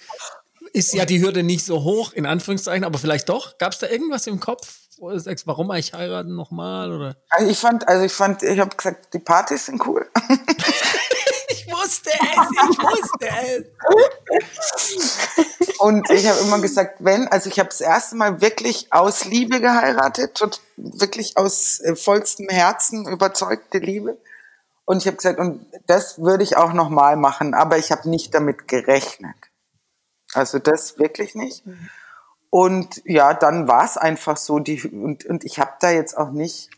ist 0.74 0.93
ja 0.93 1.05
die 1.05 1.22
Hürde 1.22 1.43
nicht 1.43 1.65
so 1.65 1.84
hoch, 1.84 2.13
in 2.13 2.26
Anführungszeichen, 2.26 2.84
aber 2.84 2.97
vielleicht 2.99 3.30
doch. 3.30 3.57
Gab 3.57 3.74
es 3.74 3.80
da 3.80 3.88
irgendwas 3.88 4.28
im 4.28 4.39
Kopf, 4.39 4.80
wo 4.97 5.09
du 5.09 5.20
sagst, 5.20 5.47
warum 5.47 5.72
eigentlich 5.72 5.93
heiraten 5.93 6.36
nochmal? 6.36 6.91
Oder? 6.91 7.15
Also 7.30 7.49
ich 7.49 7.57
fand, 7.57 7.88
also 7.88 8.05
ich 8.05 8.13
fand, 8.13 8.43
ich 8.43 8.59
habe 8.59 8.76
gesagt, 8.76 9.13
die 9.13 9.20
Partys 9.20 9.67
sind 9.67 9.86
cool. 9.88 10.07
ich 11.49 11.67
wusste 11.67 12.09
es, 12.09 12.72
ich 12.72 12.80
wusste 12.80 13.28
es. 14.88 15.17
Und 15.80 16.09
ich 16.09 16.28
habe 16.28 16.39
immer 16.41 16.59
gesagt, 16.59 16.97
wenn, 16.99 17.28
also 17.30 17.49
ich 17.49 17.57
habe 17.57 17.70
das 17.70 17.80
erste 17.80 18.15
Mal 18.15 18.41
wirklich 18.41 18.91
aus 18.91 19.24
Liebe 19.26 19.61
geheiratet, 19.61 20.41
und 20.41 20.59
wirklich 20.76 21.38
aus 21.38 21.80
äh, 21.80 21.95
vollstem 21.95 22.49
Herzen 22.49 23.07
überzeugte 23.07 23.78
Liebe. 23.78 24.17
Und 24.84 24.97
ich 24.97 25.07
habe 25.07 25.17
gesagt, 25.17 25.39
und 25.39 25.65
das 25.88 26.20
würde 26.20 26.43
ich 26.43 26.57
auch 26.57 26.74
nochmal 26.74 27.15
machen, 27.15 27.53
aber 27.53 27.78
ich 27.78 27.91
habe 27.91 28.09
nicht 28.09 28.34
damit 28.34 28.67
gerechnet. 28.67 29.36
Also 30.34 30.59
das 30.59 30.99
wirklich 30.99 31.36
nicht. 31.36 31.63
Und 32.49 33.01
ja, 33.05 33.34
dann 33.34 33.67
war 33.67 33.86
es 33.86 33.97
einfach 33.97 34.38
so. 34.38 34.59
Die, 34.59 34.82
und, 34.88 35.25
und 35.25 35.43
ich 35.43 35.59
habe 35.59 35.73
da 35.80 35.91
jetzt 35.91 36.17
auch 36.17 36.32
nicht, 36.32 36.69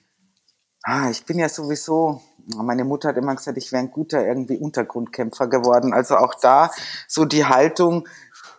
ah, 0.83 1.09
ich 1.09 1.25
bin 1.25 1.39
ja 1.39 1.49
sowieso, 1.49 2.21
meine 2.55 2.83
Mutter 2.83 3.09
hat 3.09 3.17
immer 3.17 3.35
gesagt, 3.35 3.57
ich 3.57 3.71
wäre 3.71 3.83
ein 3.83 3.91
guter 3.91 4.25
irgendwie 4.25 4.57
Untergrundkämpfer 4.57 5.47
geworden. 5.47 5.93
Also 5.93 6.17
auch 6.17 6.35
da 6.35 6.71
so 7.07 7.25
die 7.25 7.45
Haltung, 7.45 8.07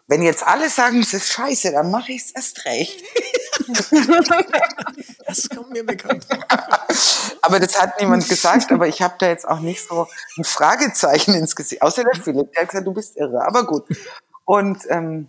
wenn 0.06 0.22
jetzt 0.22 0.46
alle 0.46 0.68
sagen, 0.68 1.00
es 1.00 1.14
ist 1.14 1.32
scheiße, 1.32 1.72
dann 1.72 1.90
mache 1.90 2.12
ich 2.12 2.22
es 2.22 2.30
erst 2.32 2.64
recht. 2.64 3.02
das 5.26 5.48
kommt 5.48 5.70
mir 5.70 5.84
bekannt 5.84 6.24
vor. 6.24 6.38
aber 7.42 7.60
das 7.60 7.80
hat 7.80 8.00
niemand 8.00 8.28
gesagt, 8.28 8.72
aber 8.72 8.88
ich 8.88 9.00
habe 9.00 9.14
da 9.18 9.28
jetzt 9.28 9.46
auch 9.46 9.60
nicht 9.60 9.86
so 9.86 10.06
ein 10.36 10.44
Fragezeichen 10.44 11.34
ins 11.34 11.56
Gesicht. 11.56 11.82
Außer 11.82 12.04
der 12.04 12.22
Philipp, 12.22 12.52
der 12.52 12.62
hat 12.62 12.70
gesagt, 12.70 12.86
du 12.86 12.94
bist 12.94 13.16
irre. 13.16 13.44
Aber 13.46 13.64
gut. 13.66 13.86
Und 14.52 14.84
ähm, 14.90 15.28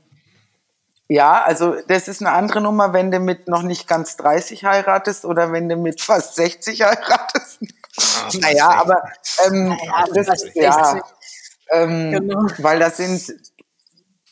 ja, 1.07 1.43
also 1.43 1.77
das 1.87 2.09
ist 2.09 2.19
eine 2.19 2.33
andere 2.33 2.59
Nummer, 2.59 2.91
wenn 2.91 3.09
du 3.09 3.21
mit 3.21 3.47
noch 3.47 3.61
nicht 3.61 3.87
ganz 3.87 4.17
30 4.17 4.65
heiratest 4.65 5.23
oder 5.23 5.53
wenn 5.53 5.69
du 5.69 5.77
mit 5.77 6.01
fast 6.01 6.35
60 6.35 6.81
heiratest. 6.81 7.59
Ah, 7.97 8.29
naja, 8.41 8.69
aber 8.71 9.01
ähm, 9.45 9.69
naja, 9.69 10.05
das, 10.13 10.43
ja, 10.55 11.01
ähm, 11.71 12.11
genau. 12.11 12.47
weil 12.57 12.79
das 12.79 12.97
sind 12.97 13.33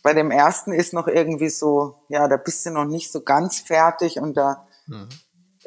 bei 0.04 0.14
dem 0.14 0.30
ersten 0.30 0.74
ist 0.74 0.92
noch 0.92 1.08
irgendwie 1.08 1.50
so, 1.50 2.04
ja, 2.10 2.28
da 2.28 2.36
bist 2.36 2.66
du 2.66 2.72
noch 2.72 2.84
nicht 2.84 3.14
so 3.14 3.22
ganz 3.22 3.60
fertig 3.60 4.20
und 4.20 4.36
da, 4.36 4.68
mhm. 4.88 5.08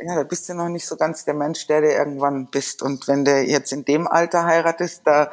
ja, 0.03 0.16
da 0.16 0.25
bist 0.25 0.51
du 0.51 0.55
noch 0.55 0.68
nicht 0.68 0.87
so 0.87 0.97
ganz 0.97 1.25
der 1.25 1.33
Mensch, 1.33 1.66
der 1.66 1.81
du 1.81 1.91
irgendwann 1.91 2.51
bist. 2.51 2.83
Und 2.83 3.09
wenn 3.09 3.25
du 3.25 3.41
jetzt 3.41 3.72
in 3.72 3.87
dem 3.87 4.07
Alter 4.07 4.45
heiratest, 4.45 5.01
da 5.07 5.31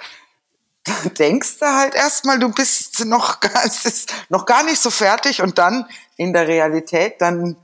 denkst 1.18 1.60
du 1.60 1.66
halt 1.66 1.96
erstmal, 1.96 2.40
du 2.40 2.52
bist 2.52 3.06
noch, 3.06 3.40
noch 4.30 4.46
gar 4.46 4.64
nicht 4.64 4.82
so 4.82 4.90
fertig 4.90 5.42
und 5.42 5.58
dann 5.58 5.88
in 6.18 6.34
der 6.34 6.48
Realität, 6.48 7.22
dann 7.22 7.56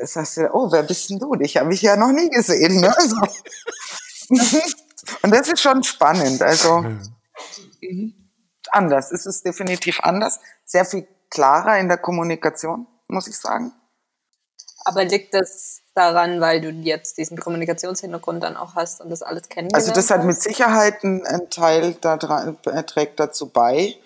äh, 0.00 0.06
sagst 0.06 0.36
du, 0.36 0.50
oh, 0.52 0.70
wer 0.72 0.82
bist 0.82 1.10
denn 1.10 1.18
du? 1.18 1.34
Dich 1.34 1.56
habe 1.56 1.72
ich 1.72 1.82
ja 1.82 1.96
noch 1.96 2.12
nie 2.12 2.28
gesehen. 2.30 2.80
Ne? 2.80 2.94
Also, 2.96 3.16
und 5.22 5.30
das 5.30 5.48
ist 5.48 5.60
schon 5.60 5.82
spannend. 5.82 6.42
Also 6.42 6.84
anders. 8.70 9.12
Es 9.12 9.26
ist 9.26 9.44
definitiv 9.44 10.00
anders. 10.00 10.40
Sehr 10.64 10.84
viel 10.84 11.06
klarer 11.30 11.78
in 11.78 11.88
der 11.88 11.98
Kommunikation, 11.98 12.86
muss 13.08 13.26
ich 13.26 13.38
sagen. 13.38 13.72
Aber 14.84 15.04
liegt 15.04 15.34
das 15.34 15.80
daran, 15.94 16.40
weil 16.40 16.60
du 16.60 16.70
jetzt 16.70 17.18
diesen 17.18 17.38
Kommunikationshintergrund 17.38 18.42
dann 18.42 18.56
auch 18.56 18.74
hast 18.74 19.00
und 19.00 19.10
das 19.10 19.22
alles 19.22 19.48
kennengelernt 19.48 19.74
Also 19.88 19.94
das 19.94 20.10
hat 20.10 20.24
mit 20.24 20.40
Sicherheit 20.40 21.02
einen 21.02 21.50
Teil 21.50 21.96
da 22.00 22.14
äh, 22.66 22.82
trägt 22.82 23.18
dazu 23.20 23.48
bei. 23.48 23.96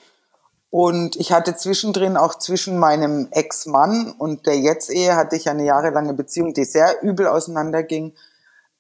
Und 0.70 1.16
ich 1.16 1.33
hatte 1.33 1.57
zwischendrin 1.57 2.16
auch 2.16 2.35
zwischen 2.35 2.79
meinem 2.79 3.29
Ex-Mann 3.31 4.12
und 4.18 4.47
der 4.47 4.59
Jetzt-Ehe 4.59 5.16
hatte 5.16 5.35
ich 5.37 5.49
eine 5.49 5.64
jahrelange 5.64 6.12
Beziehung, 6.12 6.53
die 6.53 6.64
sehr 6.64 7.03
übel 7.03 7.26
auseinanderging. 7.26 8.12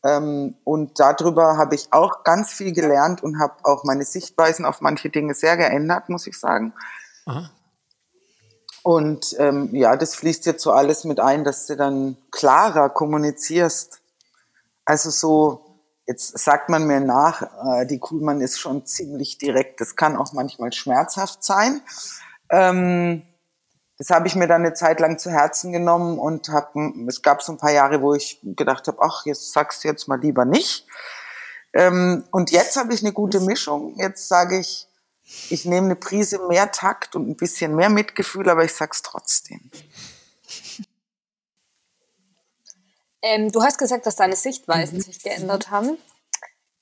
Ähm, 0.04 0.54
und 0.64 1.00
darüber 1.00 1.56
habe 1.56 1.74
ich 1.74 1.88
auch 1.92 2.24
ganz 2.24 2.52
viel 2.52 2.72
gelernt 2.72 3.22
und 3.22 3.40
habe 3.40 3.54
auch 3.64 3.84
meine 3.84 4.04
Sichtweisen 4.04 4.66
auf 4.66 4.82
manche 4.82 5.08
Dinge 5.08 5.34
sehr 5.34 5.56
geändert, 5.56 6.10
muss 6.10 6.26
ich 6.26 6.38
sagen. 6.38 6.74
Aha. 7.24 7.50
Und 8.82 9.36
ähm, 9.38 9.74
ja, 9.74 9.96
das 9.96 10.14
fließt 10.14 10.46
jetzt 10.46 10.62
so 10.62 10.72
alles 10.72 11.04
mit 11.04 11.20
ein, 11.20 11.44
dass 11.44 11.66
du 11.66 11.76
dann 11.76 12.16
klarer 12.30 12.88
kommunizierst. 12.88 14.00
Also 14.84 15.10
so, 15.10 15.60
jetzt 16.06 16.38
sagt 16.38 16.68
man 16.68 16.86
mir 16.86 17.00
nach, 17.00 17.42
äh, 17.42 17.86
die 17.86 17.98
Kuhlmann 17.98 18.40
ist 18.40 18.58
schon 18.58 18.86
ziemlich 18.86 19.38
direkt. 19.38 19.80
Das 19.80 19.96
kann 19.96 20.16
auch 20.16 20.32
manchmal 20.32 20.72
schmerzhaft 20.72 21.44
sein. 21.44 21.82
Ähm, 22.50 23.22
das 23.98 24.10
habe 24.10 24.28
ich 24.28 24.36
mir 24.36 24.46
dann 24.46 24.64
eine 24.64 24.74
Zeit 24.74 25.00
lang 25.00 25.18
zu 25.18 25.30
Herzen 25.30 25.72
genommen 25.72 26.18
und 26.18 26.48
hab, 26.50 26.74
es 27.08 27.20
gab 27.22 27.42
so 27.42 27.52
ein 27.52 27.58
paar 27.58 27.72
Jahre, 27.72 28.00
wo 28.00 28.14
ich 28.14 28.40
gedacht 28.42 28.86
habe, 28.86 28.98
ach, 29.02 29.26
jetzt 29.26 29.52
sagst 29.52 29.82
du 29.82 29.88
jetzt 29.88 30.06
mal 30.06 30.20
lieber 30.20 30.44
nicht. 30.44 30.86
Ähm, 31.74 32.24
und 32.30 32.50
jetzt 32.50 32.76
habe 32.76 32.94
ich 32.94 33.02
eine 33.02 33.12
gute 33.12 33.40
Mischung. 33.40 33.94
Jetzt 33.98 34.28
sage 34.28 34.58
ich, 34.58 34.87
ich 35.50 35.64
nehme 35.64 35.86
eine 35.86 35.96
Prise 35.96 36.38
mehr 36.48 36.72
Takt 36.72 37.14
und 37.14 37.28
ein 37.28 37.36
bisschen 37.36 37.74
mehr 37.74 37.90
Mitgefühl, 37.90 38.48
aber 38.48 38.64
ich 38.64 38.74
sag's 38.74 39.02
trotzdem. 39.02 39.70
Ähm, 43.20 43.50
du 43.50 43.62
hast 43.62 43.78
gesagt, 43.78 44.06
dass 44.06 44.16
deine 44.16 44.36
Sichtweisen 44.36 44.98
mhm. 44.98 45.02
sich 45.02 45.22
geändert 45.22 45.70
haben. 45.70 45.98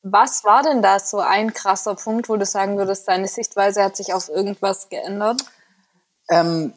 Was 0.03 0.45
war 0.45 0.63
denn 0.63 0.83
da 0.83 1.01
so 1.01 1.19
ein 1.19 1.53
krasser 1.53 1.97
Punkt, 1.97 2.29
wo 2.29 2.37
du 2.37 2.47
sagen 2.47 2.77
würdest, 2.77 3.09
deine 3.09 3.27
Sichtweise 3.27 3.83
hat 3.83 3.97
sich 3.97 4.15
auf 4.15 4.29
irgendwas 4.29 4.89
geändert? 4.89 5.43
Ähm, 6.31 6.75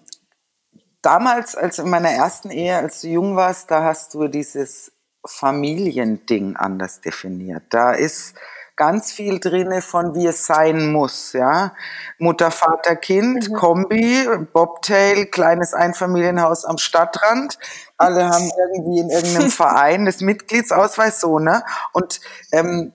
damals, 1.01 1.55
als 1.55 1.77
in 1.77 1.89
meiner 1.89 2.09
ersten 2.09 2.49
Ehe, 2.49 2.77
als 2.77 3.01
du 3.01 3.09
jung 3.09 3.35
warst, 3.35 3.69
da 3.69 3.83
hast 3.83 4.15
du 4.15 4.27
dieses 4.27 4.91
Familiending 5.25 6.55
anders 6.55 7.01
definiert. 7.01 7.63
Da 7.69 7.91
ist 7.91 8.33
ganz 8.79 9.11
viel 9.11 9.41
drinne 9.41 9.81
von 9.81 10.15
wie 10.15 10.25
es 10.25 10.45
sein 10.45 10.93
muss, 10.93 11.33
ja. 11.33 11.73
Mutter, 12.17 12.49
Vater, 12.49 12.95
Kind, 12.95 13.49
mhm. 13.49 13.53
Kombi, 13.53 14.25
Bobtail, 14.53 15.25
kleines 15.25 15.73
Einfamilienhaus 15.73 16.63
am 16.63 16.77
Stadtrand. 16.77 17.59
Alle 17.97 18.29
haben 18.29 18.49
irgendwie 18.73 18.99
in 18.99 19.09
irgendeinem 19.09 19.51
Verein 19.51 20.05
das 20.05 20.21
Mitgliedsausweis, 20.21 21.19
so, 21.19 21.39
ne? 21.39 21.61
Und 21.91 22.21
ähm, 22.53 22.93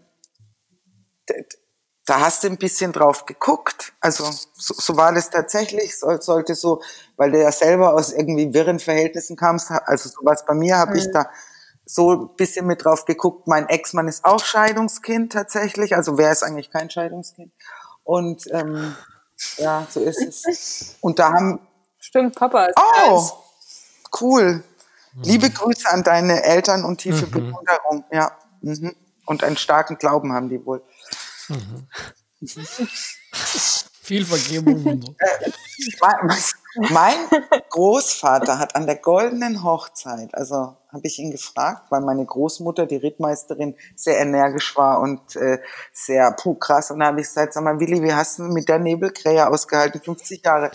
da 2.07 2.21
hast 2.21 2.45
du 2.45 2.49
ein 2.49 2.57
bisschen 2.57 2.93
drauf 2.93 3.27
geguckt. 3.27 3.93
Also 4.01 4.25
so, 4.55 4.75
so 4.75 4.97
war 4.97 5.13
das 5.13 5.29
tatsächlich. 5.29 5.99
So, 5.99 6.19
sollte 6.19 6.55
so, 6.55 6.81
weil 7.19 7.31
du 7.31 7.43
ja 7.43 7.53
selber 7.53 7.93
aus 7.93 8.11
irgendwie 8.11 8.55
wirren 8.55 8.81
Verhältnissen 8.81 9.37
kamst, 9.37 9.71
also 9.71 10.09
sowas 10.09 10.47
bei 10.47 10.55
mir 10.55 10.79
habe 10.79 10.93
mhm. 10.93 10.97
ich 10.97 11.13
da 11.13 11.29
so 11.87 12.13
ein 12.13 12.37
bisschen 12.37 12.67
mit 12.67 12.85
drauf 12.85 13.05
geguckt. 13.05 13.47
Mein 13.47 13.69
Ex-Mann 13.69 14.09
ist 14.09 14.25
auch 14.25 14.45
Scheidungskind 14.45 15.33
tatsächlich. 15.33 15.95
Also 15.95 16.19
wer 16.19 16.33
ist 16.33 16.43
eigentlich 16.43 16.71
kein 16.71 16.91
Scheidungskind? 16.91 17.53
Und 18.05 18.47
ähm, 18.53 18.95
ja, 19.59 19.87
so 19.91 20.01
ist 20.01 20.47
es. 20.47 20.97
Und 21.01 21.19
da 21.19 21.33
haben. 21.33 21.61
Stimmt, 21.99 22.37
Papa 22.37 22.67
ist 22.67 22.79
Oh, 22.79 23.17
eins. 23.17 23.33
cool. 24.21 24.65
Mhm. 25.15 25.23
Liebe 25.23 25.51
Grüße 25.51 25.89
an 25.91 26.03
deine 26.03 26.43
Eltern 26.43 26.85
und 26.85 26.99
tiefe 26.99 27.27
mhm. 27.27 27.31
Bewunderung. 27.31 28.05
Ja. 28.11 28.33
Mhm. 28.61 28.95
Und 29.27 29.43
einen 29.43 29.57
starken 29.57 29.97
Glauben 29.97 30.33
haben 30.33 30.49
die 30.49 30.65
wohl. 30.65 30.83
Mhm. 31.49 31.89
Viel 34.03 34.27
Vergebung. 34.27 35.17
äh, 35.19 35.51
Mein 36.77 37.15
Großvater 37.71 38.59
hat 38.59 38.75
an 38.75 38.87
der 38.87 38.97
goldenen 38.97 39.63
Hochzeit, 39.63 40.35
also 40.35 40.77
habe 40.93 41.03
ich 41.05 41.19
ihn 41.19 41.31
gefragt, 41.31 41.91
weil 41.91 42.01
meine 42.01 42.25
Großmutter, 42.25 42.87
die 42.87 42.97
Rittmeisterin, 42.97 43.77
sehr 43.95 44.19
energisch 44.19 44.77
war 44.77 45.01
und 45.01 45.37
äh, 45.37 45.59
sehr 45.93 46.33
puh, 46.33 46.55
krass. 46.55 46.91
Und 46.91 47.01
da 47.01 47.07
habe 47.07 47.21
ich 47.21 47.27
gesagt, 47.27 47.53
sag 47.53 47.63
mal, 47.65 47.79
Willi, 47.79 48.03
wie 48.03 48.13
hast 48.13 48.39
du 48.39 48.45
mit 48.45 48.69
der 48.69 48.79
Nebelkrähe 48.79 49.49
ausgehalten, 49.49 50.01
50 50.01 50.45
Jahre? 50.45 50.71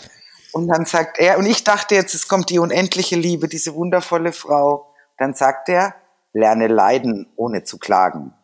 Und 0.52 0.68
dann 0.68 0.84
sagt 0.84 1.18
er, 1.18 1.38
und 1.38 1.46
ich 1.46 1.64
dachte 1.64 1.94
jetzt, 1.94 2.14
es 2.14 2.28
kommt 2.28 2.50
die 2.50 2.58
unendliche 2.58 3.16
Liebe, 3.16 3.48
diese 3.48 3.74
wundervolle 3.74 4.32
Frau. 4.32 4.92
Dann 5.18 5.34
sagt 5.34 5.68
er, 5.68 5.94
lerne 6.32 6.66
leiden, 6.66 7.32
ohne 7.36 7.64
zu 7.64 7.78
klagen. 7.78 8.34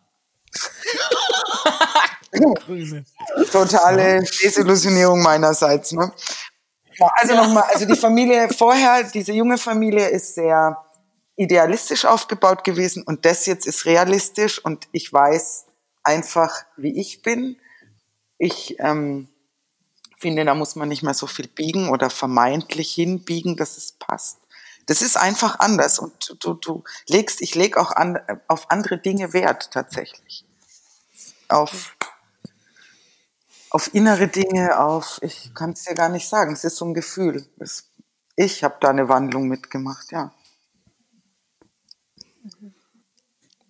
Totale 3.51 4.23
Desillusionierung 4.23 5.23
meinerseits. 5.23 5.93
Ne? 5.93 6.13
Ja, 6.99 7.11
also 7.15 7.35
nochmal, 7.35 7.65
also 7.73 7.87
die 7.87 7.97
Familie 7.97 8.49
vorher, 8.49 9.05
diese 9.05 9.33
junge 9.33 9.59
Familie 9.59 10.09
ist 10.09 10.35
sehr 10.35 10.77
idealistisch 11.37 12.05
aufgebaut 12.05 12.65
gewesen 12.65 13.03
und 13.03 13.25
das 13.25 13.47
jetzt 13.47 13.67
ist 13.67 13.85
realistisch 13.85 14.65
und 14.65 14.89
ich 14.93 15.13
weiß 15.13 15.67
einfach, 16.03 16.65
wie 16.77 16.99
ich 16.99 17.23
bin. 17.23 17.59
Ich 18.39 18.77
ähm, 18.79 19.29
finde, 20.17 20.45
da 20.45 20.55
muss 20.55 20.77
man 20.77 20.89
nicht 20.89 21.03
mehr 21.03 21.15
so 21.15 21.27
viel 21.27 21.49
biegen 21.49 21.91
oder 21.91 22.09
vermeintlich 22.09 22.93
hinbiegen, 22.95 23.57
dass 23.57 23.77
es 23.77 23.93
passt. 23.93 24.39
Das 24.87 25.03
ist 25.03 25.17
einfach 25.17 25.59
anders 25.59 25.99
und 25.99 26.37
du, 26.41 26.55
du 26.55 26.85
legst, 27.09 27.43
ich 27.43 27.55
lege 27.55 27.81
auch 27.81 27.91
an, 27.91 28.19
auf 28.47 28.71
andere 28.71 28.99
Dinge 28.99 29.33
Wert 29.33 29.71
tatsächlich. 29.73 30.45
Auf, 31.49 31.96
auf 33.77 33.93
innere 33.93 34.27
Dinge, 34.27 34.81
auf, 34.81 35.19
ich 35.21 35.53
kann 35.55 35.73
es 35.73 35.85
dir 35.85 35.95
gar 35.95 36.09
nicht 36.09 36.27
sagen, 36.27 36.55
es 36.55 36.65
ist 36.65 36.77
so 36.77 36.87
ein 36.87 36.95
Gefühl. 36.95 37.47
Es, 37.61 37.91
ich 38.35 38.65
habe 38.65 38.77
da 38.81 38.89
eine 38.89 39.11
Wandlung 39.11 39.49
mitgemacht, 39.49 40.13
ja. 40.13 40.33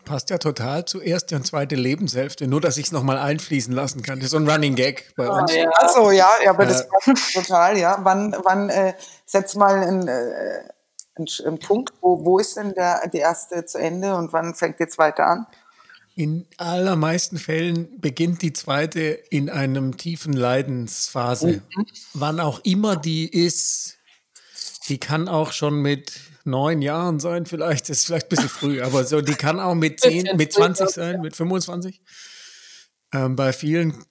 Passt 0.05 0.31
ja 0.31 0.39
total 0.39 0.85
zu 0.85 1.01
erste 1.01 1.35
und 1.35 1.45
zweite 1.45 1.75
Lebenshälfte, 1.75 2.47
nur 2.47 2.61
dass 2.61 2.77
ich 2.77 2.87
es 2.87 2.93
nochmal 2.93 3.19
einfließen 3.19 3.75
lassen 3.75 4.03
kann. 4.03 4.21
Das 4.21 4.27
ist 4.27 4.31
so 4.31 4.37
ein 4.37 4.49
Running 4.49 4.77
Gag 4.77 5.13
bei 5.17 5.29
uns. 5.29 5.53
ja. 5.53 5.69
Achso, 5.75 6.13
ja, 6.13 6.31
ja, 6.45 6.51
aber 6.51 6.67
das 6.67 6.89
passt 6.89 7.35
total, 7.35 7.77
ja. 7.77 7.99
Wann, 8.03 8.37
wann 8.45 8.69
äh, 8.69 8.95
setz 9.25 9.57
mal 9.57 9.75
einen, 9.75 10.07
äh, 10.07 10.69
einen, 11.17 11.27
einen 11.45 11.59
Punkt, 11.59 11.93
wo, 12.01 12.25
wo 12.25 12.39
ist 12.39 12.57
denn 12.57 12.75
der, 12.75 13.09
die 13.09 13.19
erste 13.19 13.65
zu 13.65 13.79
Ende 13.79 14.15
und 14.15 14.33
wann 14.33 14.55
fängt 14.55 14.79
die 14.79 14.87
zweite 14.87 15.25
an? 15.25 15.49
In 16.17 16.47
allermeisten 16.57 17.37
Fällen 17.37 18.01
beginnt 18.01 18.41
die 18.41 18.55
zweite 18.55 19.01
in 19.01 19.51
einem 19.51 19.99
tiefen 19.99 20.33
Leidensphase. 20.33 21.62
Mhm. 21.77 21.87
Wann 22.14 22.41
auch 22.41 22.61
immer 22.64 22.97
die 22.97 23.29
ist, 23.29 23.99
die 24.89 24.97
kann 24.97 25.29
auch 25.29 25.53
schon 25.53 25.75
mit 25.83 26.19
neun 26.45 26.81
Jahren 26.81 27.21
sein, 27.21 27.45
vielleicht. 27.45 27.91
Das 27.91 27.99
ist 27.99 28.07
vielleicht 28.07 28.27
ein 28.27 28.29
bisschen 28.31 28.49
früh, 28.49 28.81
aber 28.83 29.05
so, 29.05 29.21
die 29.21 29.35
kann 29.35 29.61
auch 29.61 29.75
mit 29.75 30.01
zehn, 30.01 30.37
mit 30.39 30.55
20 30.55 30.89
sein, 30.89 31.21
mit 31.21 31.37
25. 31.37 32.01
Ähm, 33.12 33.37
bei 33.37 33.53
vielen, 33.53 34.03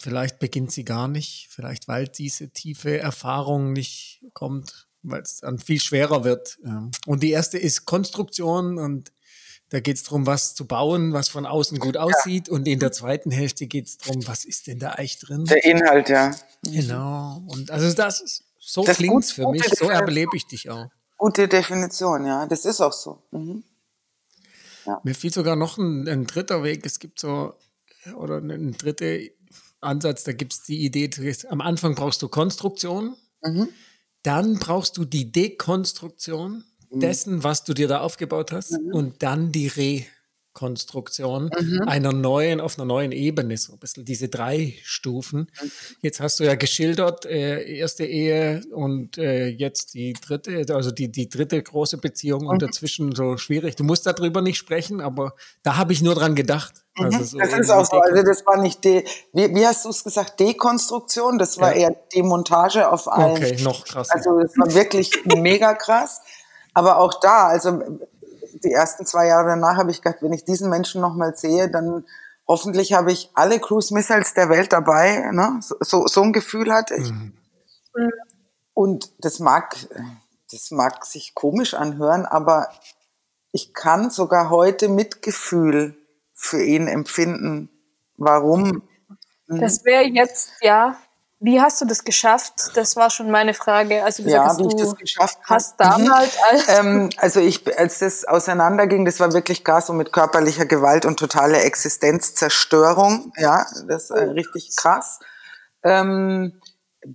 vielleicht 0.00 0.40
beginnt 0.40 0.72
sie 0.72 0.84
gar 0.84 1.06
nicht, 1.06 1.46
vielleicht 1.48 1.86
weil 1.86 2.08
diese 2.08 2.50
tiefe 2.50 2.98
Erfahrung 2.98 3.72
nicht 3.72 4.24
kommt, 4.32 4.88
weil 5.02 5.22
es 5.22 5.38
dann 5.38 5.60
viel 5.60 5.80
schwerer 5.80 6.24
wird. 6.24 6.58
Ähm, 6.64 6.90
und 7.06 7.22
die 7.22 7.30
erste 7.30 7.56
ist 7.56 7.84
Konstruktion 7.84 8.78
und 8.78 9.12
da 9.72 9.80
geht 9.80 9.96
es 9.96 10.02
darum, 10.02 10.26
was 10.26 10.54
zu 10.54 10.66
bauen, 10.66 11.14
was 11.14 11.30
von 11.30 11.46
außen 11.46 11.78
gut 11.78 11.96
aussieht. 11.96 12.48
Ja. 12.48 12.54
Und 12.54 12.68
in 12.68 12.78
der 12.78 12.92
zweiten 12.92 13.30
Hälfte 13.30 13.66
geht 13.66 13.86
es 13.86 13.96
darum, 13.96 14.26
was 14.26 14.44
ist 14.44 14.66
denn 14.66 14.78
da 14.78 14.90
eigentlich 14.90 15.18
drin? 15.18 15.46
Der 15.46 15.64
Inhalt, 15.64 16.10
ja. 16.10 16.30
Genau. 16.62 17.42
Und 17.46 17.70
also 17.70 17.90
das 17.94 18.20
ist, 18.20 18.44
so 18.58 18.82
klingt 18.82 19.24
es 19.24 19.32
für 19.32 19.48
mich, 19.48 19.64
so 19.64 19.88
erlebe 19.88 20.36
ich 20.36 20.46
dich 20.46 20.68
auch. 20.68 20.90
Gute 21.16 21.48
Definition, 21.48 22.26
ja. 22.26 22.44
Das 22.44 22.66
ist 22.66 22.82
auch 22.82 22.92
so. 22.92 23.22
Mhm. 23.30 23.64
Ja. 24.84 25.00
Mir 25.04 25.14
fiel 25.14 25.32
sogar 25.32 25.56
noch 25.56 25.78
ein, 25.78 26.06
ein, 26.06 26.26
dritter 26.26 26.62
Weg. 26.62 26.84
Es 26.84 26.98
gibt 26.98 27.18
so, 27.18 27.54
oder 28.14 28.42
ein 28.42 28.72
dritter 28.72 29.20
Ansatz, 29.80 30.24
da 30.24 30.32
gibt 30.32 30.52
es 30.52 30.64
die 30.64 30.84
Idee, 30.84 31.08
am 31.48 31.62
Anfang 31.62 31.94
brauchst 31.94 32.20
du 32.20 32.28
Konstruktion, 32.28 33.16
mhm. 33.40 33.70
dann 34.22 34.58
brauchst 34.58 34.98
du 34.98 35.06
die 35.06 35.32
Dekonstruktion. 35.32 36.64
Dessen, 36.92 37.44
was 37.44 37.64
du 37.64 37.74
dir 37.74 37.88
da 37.88 38.00
aufgebaut 38.00 38.52
hast, 38.52 38.72
mhm. 38.72 38.94
und 38.94 39.22
dann 39.22 39.52
die 39.52 39.68
Re 39.68 40.04
Konstruktion 40.52 41.50
mhm. 41.58 41.80
einer 41.86 42.12
neuen, 42.12 42.60
auf 42.60 42.78
einer 42.78 42.84
neuen 42.84 43.12
Ebene, 43.12 43.56
so 43.56 43.72
ein 43.72 43.78
bisschen 43.78 44.04
diese 44.04 44.28
drei 44.28 44.74
Stufen. 44.82 45.50
Mhm. 45.60 45.70
Jetzt 46.02 46.20
hast 46.20 46.40
du 46.40 46.44
ja 46.44 46.56
geschildert, 46.56 47.24
äh, 47.24 47.76
erste 47.78 48.04
Ehe 48.04 48.62
und 48.70 49.16
äh, 49.16 49.46
jetzt 49.46 49.94
die 49.94 50.12
dritte, 50.12 50.66
also 50.74 50.90
die, 50.90 51.10
die 51.10 51.28
dritte 51.28 51.62
große 51.62 51.98
Beziehung 51.98 52.42
mhm. 52.42 52.48
und 52.48 52.62
dazwischen 52.62 53.14
so 53.14 53.38
schwierig. 53.38 53.76
Du 53.76 53.84
musst 53.84 54.06
darüber 54.06 54.42
nicht 54.42 54.58
sprechen, 54.58 55.00
aber 55.00 55.34
da 55.62 55.76
habe 55.76 55.94
ich 55.94 56.02
nur 56.02 56.14
dran 56.14 56.34
gedacht. 56.34 56.74
Mhm. 56.98 57.04
Also 57.06 57.24
so 57.24 57.38
das 57.38 57.54
ist 57.54 57.70
auch 57.70 57.86
so, 57.86 57.98
also 57.98 58.22
das 58.22 58.44
war 58.44 58.60
nicht, 58.60 58.84
de, 58.84 59.04
wie, 59.32 59.54
wie 59.54 59.66
hast 59.66 59.86
du 59.86 59.88
es 59.88 60.04
gesagt, 60.04 60.38
Dekonstruktion, 60.38 61.38
das 61.38 61.58
war 61.58 61.74
ja. 61.74 61.88
eher 61.88 61.96
Demontage 62.14 62.90
auf 62.90 63.10
allen. 63.10 63.32
Okay, 63.32 63.56
noch 63.62 63.86
krasser. 63.86 64.14
Also 64.14 64.38
das 64.38 64.52
war 64.58 64.74
wirklich 64.74 65.10
mega 65.24 65.72
krass. 65.72 66.20
Aber 66.74 66.98
auch 66.98 67.20
da, 67.20 67.48
also 67.48 67.82
die 68.64 68.72
ersten 68.72 69.06
zwei 69.06 69.26
Jahre 69.26 69.48
danach 69.48 69.76
habe 69.76 69.90
ich 69.90 70.02
gedacht, 70.02 70.22
wenn 70.22 70.32
ich 70.32 70.44
diesen 70.44 70.70
Menschen 70.70 71.00
nochmal 71.00 71.36
sehe, 71.36 71.70
dann 71.70 72.04
hoffentlich 72.46 72.92
habe 72.92 73.12
ich 73.12 73.30
alle 73.34 73.60
Cruise 73.60 73.92
Missiles 73.92 74.34
der 74.34 74.48
Welt 74.48 74.72
dabei. 74.72 75.30
Ne? 75.32 75.58
So, 75.60 75.76
so, 75.80 76.06
so 76.06 76.22
ein 76.22 76.32
Gefühl 76.32 76.72
hatte 76.72 76.94
ich. 76.96 77.10
Mhm. 77.10 77.32
Und 78.74 79.12
das 79.18 79.38
mag, 79.38 79.76
das 80.50 80.70
mag 80.70 81.04
sich 81.04 81.34
komisch 81.34 81.74
anhören, 81.74 82.24
aber 82.24 82.68
ich 83.52 83.74
kann 83.74 84.10
sogar 84.10 84.48
heute 84.50 84.88
Mitgefühl 84.88 85.94
für 86.32 86.62
ihn 86.62 86.88
empfinden. 86.88 87.68
Warum? 88.16 88.82
Das 89.46 89.84
wäre 89.84 90.04
jetzt, 90.04 90.52
ja, 90.62 90.96
wie 91.42 91.60
hast 91.60 91.80
du 91.80 91.84
das 91.84 92.04
geschafft? 92.04 92.70
Das 92.74 92.94
war 92.94 93.10
schon 93.10 93.30
meine 93.30 93.52
Frage. 93.52 94.04
Also 94.04 94.22
ja, 94.22 94.56
wie 94.58 94.68
ich 94.68 94.76
das 94.76 94.94
geschafft 94.94 95.38
hast 95.42 95.78
damals 95.78 96.36
als 96.50 96.68
ähm, 96.68 97.10
also 97.16 97.40
ich 97.40 97.78
als 97.78 97.98
das 97.98 98.24
auseinanderging, 98.24 99.04
das 99.04 99.18
war 99.18 99.32
wirklich 99.32 99.64
gar 99.64 99.82
so 99.82 99.92
mit 99.92 100.12
körperlicher 100.12 100.66
Gewalt 100.66 101.04
und 101.04 101.18
totale 101.18 101.60
Existenzzerstörung. 101.62 103.32
Ja, 103.36 103.66
das 103.88 104.04
ist 104.04 104.10
äh, 104.10 104.22
richtig 104.22 104.76
krass. 104.76 105.18
Ähm, 105.82 106.60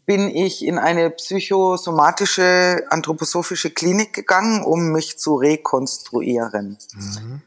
bin 0.06 0.30
ich 0.30 0.66
in 0.66 0.78
eine 0.78 1.10
psychosomatische 1.10 2.84
anthroposophische 2.90 3.70
Klinik 3.70 4.12
gegangen, 4.12 4.62
um 4.62 4.92
mich 4.92 5.18
zu 5.18 5.36
rekonstruieren. 5.36 6.78
Mhm. 6.94 7.42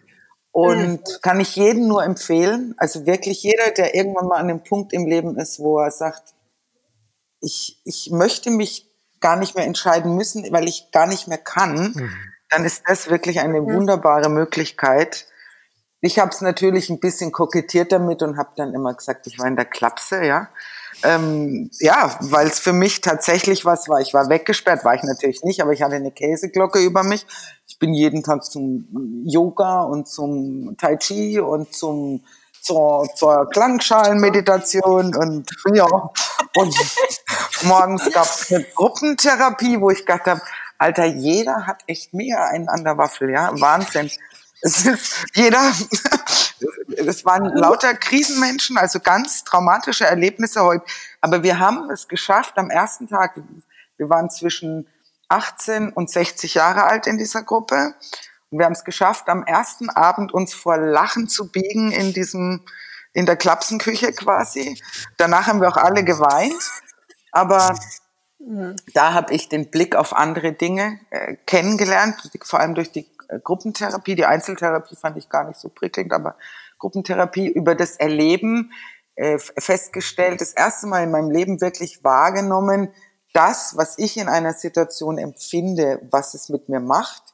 Und 0.52 1.22
kann 1.22 1.40
ich 1.40 1.54
jedem 1.56 1.86
nur 1.86 2.02
empfehlen, 2.02 2.74
also 2.78 3.04
wirklich 3.04 3.42
jeder, 3.42 3.70
der 3.70 3.94
irgendwann 3.94 4.26
mal 4.26 4.38
an 4.38 4.48
dem 4.48 4.64
Punkt 4.64 4.94
im 4.94 5.06
Leben 5.06 5.38
ist, 5.38 5.60
wo 5.60 5.78
er 5.78 5.90
sagt, 5.90 6.34
ich, 7.40 7.80
ich 7.84 8.10
möchte 8.10 8.50
mich 8.50 8.90
gar 9.20 9.36
nicht 9.36 9.54
mehr 9.54 9.66
entscheiden 9.66 10.14
müssen, 10.14 10.50
weil 10.50 10.68
ich 10.68 10.90
gar 10.92 11.06
nicht 11.06 11.28
mehr 11.28 11.38
kann, 11.38 11.92
mhm. 11.94 12.10
dann 12.48 12.64
ist 12.64 12.82
das 12.86 13.10
wirklich 13.10 13.40
eine 13.40 13.62
wunderbare 13.62 14.30
Möglichkeit. 14.30 15.26
Ich 16.00 16.18
habe 16.18 16.30
es 16.30 16.40
natürlich 16.40 16.88
ein 16.88 17.00
bisschen 17.00 17.30
kokettiert 17.30 17.92
damit 17.92 18.22
und 18.22 18.38
habe 18.38 18.50
dann 18.56 18.72
immer 18.72 18.94
gesagt, 18.94 19.26
ich 19.26 19.38
war 19.38 19.46
in 19.46 19.56
der 19.56 19.66
Klapse, 19.66 20.24
ja. 20.24 20.48
Ähm, 21.02 21.70
ja, 21.78 22.16
weil 22.20 22.46
es 22.46 22.58
für 22.58 22.72
mich 22.72 23.00
tatsächlich 23.00 23.64
was 23.64 23.88
war. 23.88 24.00
Ich 24.00 24.12
war 24.12 24.28
weggesperrt, 24.28 24.84
war 24.84 24.94
ich 24.94 25.02
natürlich 25.02 25.42
nicht, 25.44 25.62
aber 25.62 25.72
ich 25.72 25.82
hatte 25.82 25.94
eine 25.94 26.10
Käseglocke 26.10 26.78
über 26.78 27.02
mich. 27.02 27.26
Ich 27.66 27.78
bin 27.78 27.94
jeden 27.94 28.22
Tag 28.22 28.44
zum 28.44 29.22
Yoga 29.24 29.82
und 29.82 30.08
zum 30.08 30.76
Tai 30.78 30.96
Chi 30.96 31.38
und 31.38 31.74
zum 31.74 32.22
zur, 32.62 33.08
zur 33.14 33.48
Klangschalenmeditation 33.50 35.14
und 35.14 35.50
ja. 35.74 35.86
Und 36.56 36.74
morgens 37.62 38.10
gab 38.12 38.24
es 38.24 38.52
eine 38.52 38.64
Gruppentherapie, 38.64 39.80
wo 39.80 39.90
ich 39.90 40.00
gedacht 40.00 40.26
habe, 40.26 40.42
Alter, 40.78 41.04
jeder 41.04 41.66
hat 41.66 41.82
echt 41.86 42.14
mega 42.14 42.46
einen 42.46 42.68
an 42.68 42.84
der 42.84 42.96
Waffel, 42.96 43.30
ja. 43.30 43.50
Wahnsinn. 43.60 44.10
Es 44.62 44.84
ist 44.84 45.26
jeder, 45.34 45.72
es 46.96 47.24
waren 47.24 47.44
lauter 47.56 47.94
Krisenmenschen, 47.94 48.76
also 48.76 49.00
ganz 49.00 49.44
traumatische 49.44 50.06
Erlebnisse 50.06 50.62
heute. 50.62 50.84
Aber 51.20 51.42
wir 51.42 51.58
haben 51.58 51.90
es 51.90 52.08
geschafft 52.08 52.58
am 52.58 52.70
ersten 52.70 53.08
Tag. 53.08 53.40
Wir 53.96 54.10
waren 54.10 54.30
zwischen 54.30 54.86
18 55.28 55.92
und 55.92 56.10
60 56.10 56.54
Jahre 56.54 56.84
alt 56.84 57.06
in 57.06 57.16
dieser 57.16 57.42
Gruppe. 57.42 57.94
Wir 58.50 58.64
haben 58.64 58.72
es 58.72 58.84
geschafft, 58.84 59.28
am 59.28 59.44
ersten 59.44 59.90
Abend 59.90 60.32
uns 60.32 60.54
vor 60.54 60.76
Lachen 60.76 61.28
zu 61.28 61.50
biegen 61.50 61.92
in 61.92 62.12
diesem, 62.12 62.64
in 63.12 63.26
der 63.26 63.36
Klapsenküche 63.36 64.12
quasi. 64.12 64.80
Danach 65.16 65.46
haben 65.46 65.60
wir 65.60 65.68
auch 65.68 65.76
alle 65.76 66.04
geweint. 66.04 66.62
Aber 67.32 67.78
da 68.94 69.12
habe 69.12 69.34
ich 69.34 69.48
den 69.48 69.70
Blick 69.70 69.94
auf 69.94 70.16
andere 70.16 70.52
Dinge 70.52 70.98
äh, 71.10 71.36
kennengelernt, 71.46 72.16
vor 72.42 72.60
allem 72.60 72.74
durch 72.74 72.90
die 72.90 73.06
äh, 73.28 73.38
Gruppentherapie. 73.38 74.14
Die 74.14 74.24
Einzeltherapie 74.24 74.96
fand 74.96 75.16
ich 75.18 75.28
gar 75.28 75.44
nicht 75.44 75.60
so 75.60 75.68
prickelnd, 75.68 76.12
aber 76.12 76.36
Gruppentherapie 76.78 77.48
über 77.48 77.74
das 77.74 77.96
Erleben 77.96 78.72
äh, 79.16 79.38
festgestellt, 79.38 80.40
das 80.40 80.52
erste 80.52 80.86
Mal 80.86 81.04
in 81.04 81.10
meinem 81.10 81.30
Leben 81.30 81.60
wirklich 81.60 82.02
wahrgenommen, 82.02 82.92
das, 83.32 83.76
was 83.76 83.98
ich 83.98 84.16
in 84.16 84.28
einer 84.28 84.54
Situation 84.54 85.18
empfinde, 85.18 86.00
was 86.10 86.34
es 86.34 86.48
mit 86.48 86.68
mir 86.68 86.80
macht, 86.80 87.29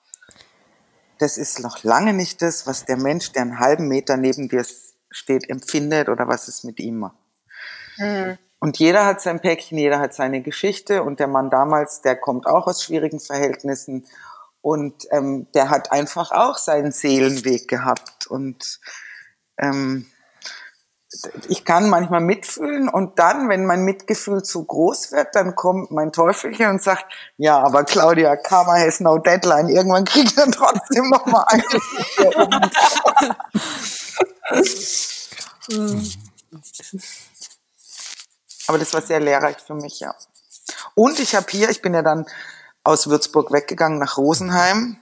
das 1.19 1.39
ist 1.39 1.61
noch 1.61 1.83
lange 1.83 2.13
nicht 2.13 2.43
das, 2.43 2.67
was 2.67 2.85
der 2.85 2.97
Mensch, 2.97 3.33
der 3.33 3.43
einen 3.43 3.61
halben 3.61 3.89
Meter 3.89 4.17
neben 4.17 4.49
dir 4.49 4.65
steht, 5.11 5.49
empfindet 5.49 6.09
oder 6.09 6.29
was 6.29 6.49
es 6.49 6.65
mit 6.65 6.79
ihm 6.81 6.99
macht. 6.99 7.17
Mhm. 7.99 8.39
Und 8.59 8.79
jeder 8.79 9.05
hat 9.05 9.21
sein 9.21 9.41
Päckchen, 9.41 9.79
jeder 9.79 10.01
hat 10.01 10.15
seine 10.15 10.43
Geschichte 10.43 11.03
und 11.03 11.21
der 11.21 11.29
Mann 11.29 11.51
damals, 11.51 12.01
der 12.01 12.17
kommt 12.17 12.47
auch 12.47 12.67
aus 12.67 12.83
schwierigen 12.83 13.21
Verhältnissen 13.21 14.07
und 14.61 15.07
ähm, 15.11 15.47
der 15.55 15.71
hat 15.71 15.93
einfach 15.93 16.33
auch 16.33 16.59
seinen 16.59 16.91
Seelenweg 16.91 17.69
gehabt 17.69 18.27
und 18.27 18.81
ähm, 19.59 20.07
ich 21.49 21.65
kann 21.65 21.89
manchmal 21.89 22.21
mitfühlen 22.21 22.89
und 22.89 23.19
dann, 23.19 23.49
wenn 23.49 23.65
mein 23.65 23.85
Mitgefühl 23.85 24.43
zu 24.43 24.65
groß 24.65 25.13
wird, 25.13 25.35
dann 25.35 25.55
kommt 25.55 25.91
mein 25.93 26.13
Teufelchen 26.13 26.69
und 26.69 26.83
sagt, 26.83 27.07
ja, 27.37 27.59
aber 27.59 27.85
Claudia, 27.85 28.37
Karma 28.37 28.77
has 28.79 29.01
no 29.01 29.19
deadline. 29.19 29.69
Irgendwann 29.69 30.05
kriegt 30.05 30.37
er 30.37 30.51
trotzdem 30.51 31.09
noch 31.11 31.25
mal 31.27 31.45
ein. 31.49 31.63
aber 38.67 38.79
das 38.79 38.93
war 38.93 39.03
sehr 39.03 39.21
lehrreich 39.21 39.59
für 39.65 39.75
mich, 39.75 40.01
ja. 40.01 40.15
Und 40.95 41.21
ich 41.21 41.37
habe 41.37 41.47
hier, 41.51 41.71
ich 41.71 41.83
bin 41.83 41.95
ja 41.95 42.03
dann 42.03 42.27
aus 42.83 43.09
Würzburg 43.09 43.53
weggegangen 43.53 43.99
nach 43.99 44.17
Rosenheim, 44.17 44.97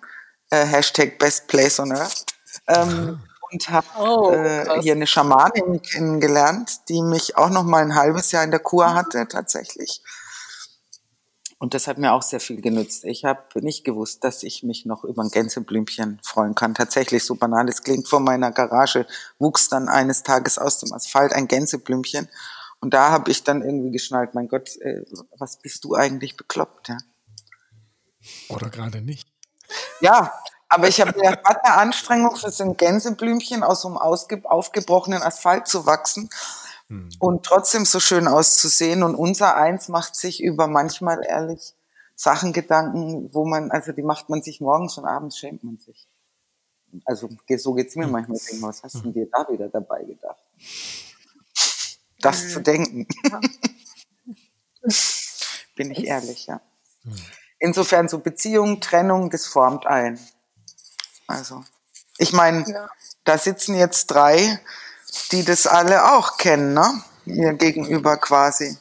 äh, 0.51 0.65
Hashtag 0.65 1.19
Best 1.19 1.47
Place 1.49 1.81
on 1.81 1.93
Earth. 1.93 2.27
Ähm, 2.67 3.21
und 3.55 3.71
habe 3.71 3.87
oh, 3.99 4.31
äh, 4.33 4.83
hier 4.83 4.95
eine 4.95 5.07
Schamanin 5.07 5.81
kennengelernt, 5.81 6.89
die 6.89 7.03
mich 7.03 7.37
auch 7.37 7.51
noch 7.51 7.63
mal 7.63 7.83
ein 7.83 7.95
halbes 7.95 8.33
Jahr 8.33 8.43
in 8.43 8.51
der 8.51 8.61
Kur 8.61 8.95
hatte 8.95 9.29
tatsächlich. 9.29 10.03
Und 11.59 11.73
das 11.73 11.87
hat 11.87 11.99
mir 11.99 12.13
auch 12.13 12.23
sehr 12.23 12.41
viel 12.41 12.61
genützt. 12.61 13.05
Ich 13.05 13.25
habe 13.25 13.61
nicht 13.63 13.85
gewusst, 13.85 14.25
dass 14.25 14.43
ich 14.43 14.65
mich 14.65 14.85
noch 14.87 15.05
über 15.05 15.23
ein 15.23 15.31
Gänseblümchen 15.31 16.21
freuen 16.23 16.55
kann. 16.55 16.75
Tatsächlich, 16.75 17.25
so 17.25 17.37
banal 17.37 17.69
es 17.69 17.83
klingt, 17.83 18.09
vor 18.09 18.21
meiner 18.21 18.51
Garage 18.51 19.07
wuchs 19.39 19.69
dann 19.69 19.89
eines 19.89 20.25
Tages 20.25 20.59
aus 20.59 20.81
dem 20.81 20.93
Asphalt 20.93 21.33
ein 21.33 21.47
Gänseblümchen. 21.47 22.29
Und 22.81 22.93
da 22.93 23.11
habe 23.13 23.31
ich 23.31 23.45
dann 23.45 23.63
irgendwie 23.63 23.93
geschnallt, 23.93 24.35
mein 24.35 24.49
Gott, 24.49 24.77
äh, 24.81 25.05
was 25.39 25.59
bist 25.59 25.85
du 25.85 25.95
eigentlich 25.95 26.37
bekloppt? 26.37 26.89
Ja? 26.89 26.99
Oder 28.49 28.69
gerade 28.69 29.01
nicht. 29.01 29.29
Ja, 30.01 30.33
aber 30.75 30.89
ich 30.89 31.01
habe 31.01 31.13
gedacht, 31.13 31.41
was 31.45 31.57
eine 31.63 31.77
Anstrengung 31.77 32.37
für 32.37 32.51
so 32.51 32.65
ein 32.65 32.77
Gänseblümchen 32.77 33.63
aus 33.63 33.83
so 33.83 33.89
einem 33.89 33.97
aufgebrochenen 33.97 35.23
Asphalt 35.23 35.69
zu 35.69 35.87
wachsen 35.87 36.29
hm. 36.89 37.11
und 37.19 37.45
trotzdem 37.45 37.85
so 37.85 38.01
schön 38.01 38.27
auszusehen. 38.27 39.03
Und 39.03 39.15
unser 39.15 39.57
Eins 39.57 39.89
macht 39.89 40.17
sich 40.17 40.43
über 40.43 40.67
manchmal 40.67 41.25
ehrlich 41.25 41.75
Sachen 42.17 42.53
Gedanken, 42.53 43.33
wo 43.33 43.45
man, 43.45 43.71
also 43.71 43.93
die 43.93 44.03
macht 44.03 44.29
man 44.29 44.43
sich 44.43 44.61
morgens 44.61 44.99
und 44.99 45.05
abends 45.05 45.39
schämt 45.39 45.65
man 45.65 45.79
sich. 45.79 46.09
Also 47.05 47.29
so 47.57 47.75
geht's 47.75 47.97
mir 47.97 48.05
hm. 48.05 48.13
manchmal. 48.13 48.39
Denke, 48.39 48.63
was 48.63 48.83
hast 48.83 48.97
du 48.97 49.05
hm. 49.05 49.13
dir 49.13 49.29
da 49.31 49.47
wieder 49.49 49.69
dabei 49.69 50.03
gedacht? 50.05 50.39
Das 52.21 52.51
zu 52.51 52.61
denken. 52.61 53.07
Bin 55.77 55.91
ich 55.91 56.07
ehrlich, 56.07 56.47
ja. 56.47 56.61
Insofern 57.59 58.09
so 58.09 58.19
Beziehung, 58.19 58.81
Trennung, 58.81 59.31
das 59.31 59.47
formt 59.47 59.87
ein. 59.87 60.19
Also, 61.27 61.65
ich 62.19 62.33
meine, 62.33 62.69
ja. 62.69 62.89
da 63.25 63.39
sitzen 63.39 63.77
jetzt 63.77 64.07
drei, 64.07 64.61
die 65.33 65.45
das 65.45 65.67
alle 65.67 66.13
auch 66.15 66.37
kennen, 66.37 66.75
ne? 66.75 67.03
Mir 67.25 67.55
gegenüber 67.55 68.17
quasi. 68.19 68.77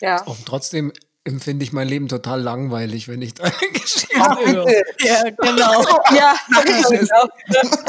Ja. 0.00 0.22
Und 0.22 0.46
trotzdem 0.46 0.92
empfinde 1.24 1.64
ich 1.64 1.72
mein 1.72 1.88
Leben 1.88 2.08
total 2.08 2.40
langweilig, 2.40 3.08
wenn 3.08 3.22
ich 3.22 3.34
deine 3.34 3.52
Geschichte 3.72 4.18
höre. 4.18 4.68
Ja, 5.00 5.22
genau. 5.22 5.82
ja, 6.14 6.36
genau. 6.64 7.28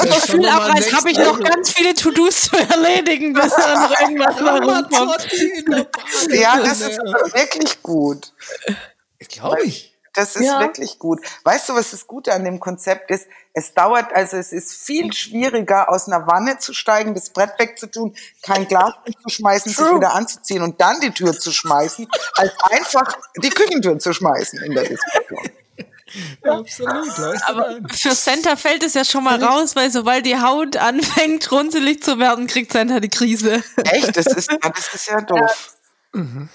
Ich 0.04 0.24
fühle 0.26 0.56
auch, 0.56 0.70
als 0.70 0.94
habe 0.94 1.12
ich 1.12 1.18
noch 1.18 1.40
ganz 1.40 1.72
viele 1.72 1.94
To-Dos 1.96 2.42
zu 2.42 2.58
erledigen, 2.58 3.34
bis 3.34 3.50
dann 3.56 3.82
noch 3.82 4.00
irgendwas 4.00 4.40
mal 4.42 4.64
rumkommt. 4.64 5.28
Ja, 6.30 6.62
das 6.62 6.82
ist 6.82 7.00
wirklich 7.00 7.82
gut. 7.82 8.34
Glaube 9.30 9.64
ich. 9.64 9.93
Das 10.14 10.36
ist 10.36 10.46
ja. 10.46 10.60
wirklich 10.60 11.00
gut. 11.00 11.20
Weißt 11.44 11.70
du, 11.70 11.74
was 11.74 11.92
das 11.92 12.06
Gute 12.06 12.34
an 12.34 12.44
dem 12.44 12.60
Konzept 12.60 13.10
ist? 13.10 13.28
Es 13.54 13.74
dauert, 13.74 14.14
also 14.14 14.38
es 14.38 14.52
ist 14.52 14.74
viel 14.74 15.12
schwieriger, 15.14 15.90
aus 15.90 16.08
einer 16.08 16.28
Wanne 16.28 16.60
zu 16.60 16.74
steigen, 16.74 17.16
das 17.16 17.32
Brett 17.32 17.54
wegzutun, 17.58 18.16
kein 18.42 18.68
Glas 18.68 18.94
zu 19.22 19.30
schmeißen, 19.30 19.74
True. 19.74 19.86
sich 19.86 19.96
wieder 19.96 20.14
anzuziehen 20.14 20.62
und 20.62 20.80
dann 20.80 21.00
die 21.00 21.12
Tür 21.12 21.34
zu 21.34 21.52
schmeißen, 21.52 22.08
als 22.36 22.52
einfach 22.70 23.18
die 23.42 23.50
Küchentür 23.50 23.98
zu 24.00 24.14
schmeißen 24.14 24.62
in 24.64 24.74
der 24.74 24.84
Diskussion. 24.84 25.50
Ja, 26.44 26.60
absolut. 26.60 27.42
Aber 27.48 27.80
für 27.92 28.12
Center 28.12 28.56
fällt 28.56 28.84
es 28.84 28.94
ja 28.94 29.04
schon 29.04 29.24
mal 29.24 29.44
raus, 29.44 29.76
weil 29.76 29.90
sobald 29.90 30.26
die 30.26 30.40
Haut 30.40 30.78
anfängt, 30.78 31.52
runzelig 31.52 32.04
zu 32.04 32.20
werden, 32.20 32.46
kriegt 32.48 32.72
Center 32.72 33.00
die 33.00 33.10
Krise. 33.10 33.64
Echt? 33.84 34.16
Das 34.16 34.28
ist, 34.28 34.52
das 34.62 34.94
ist 34.94 35.08
ja 35.08 35.22
doof. 35.22 35.76
Ja. 36.14 36.22
Mhm. 36.22 36.50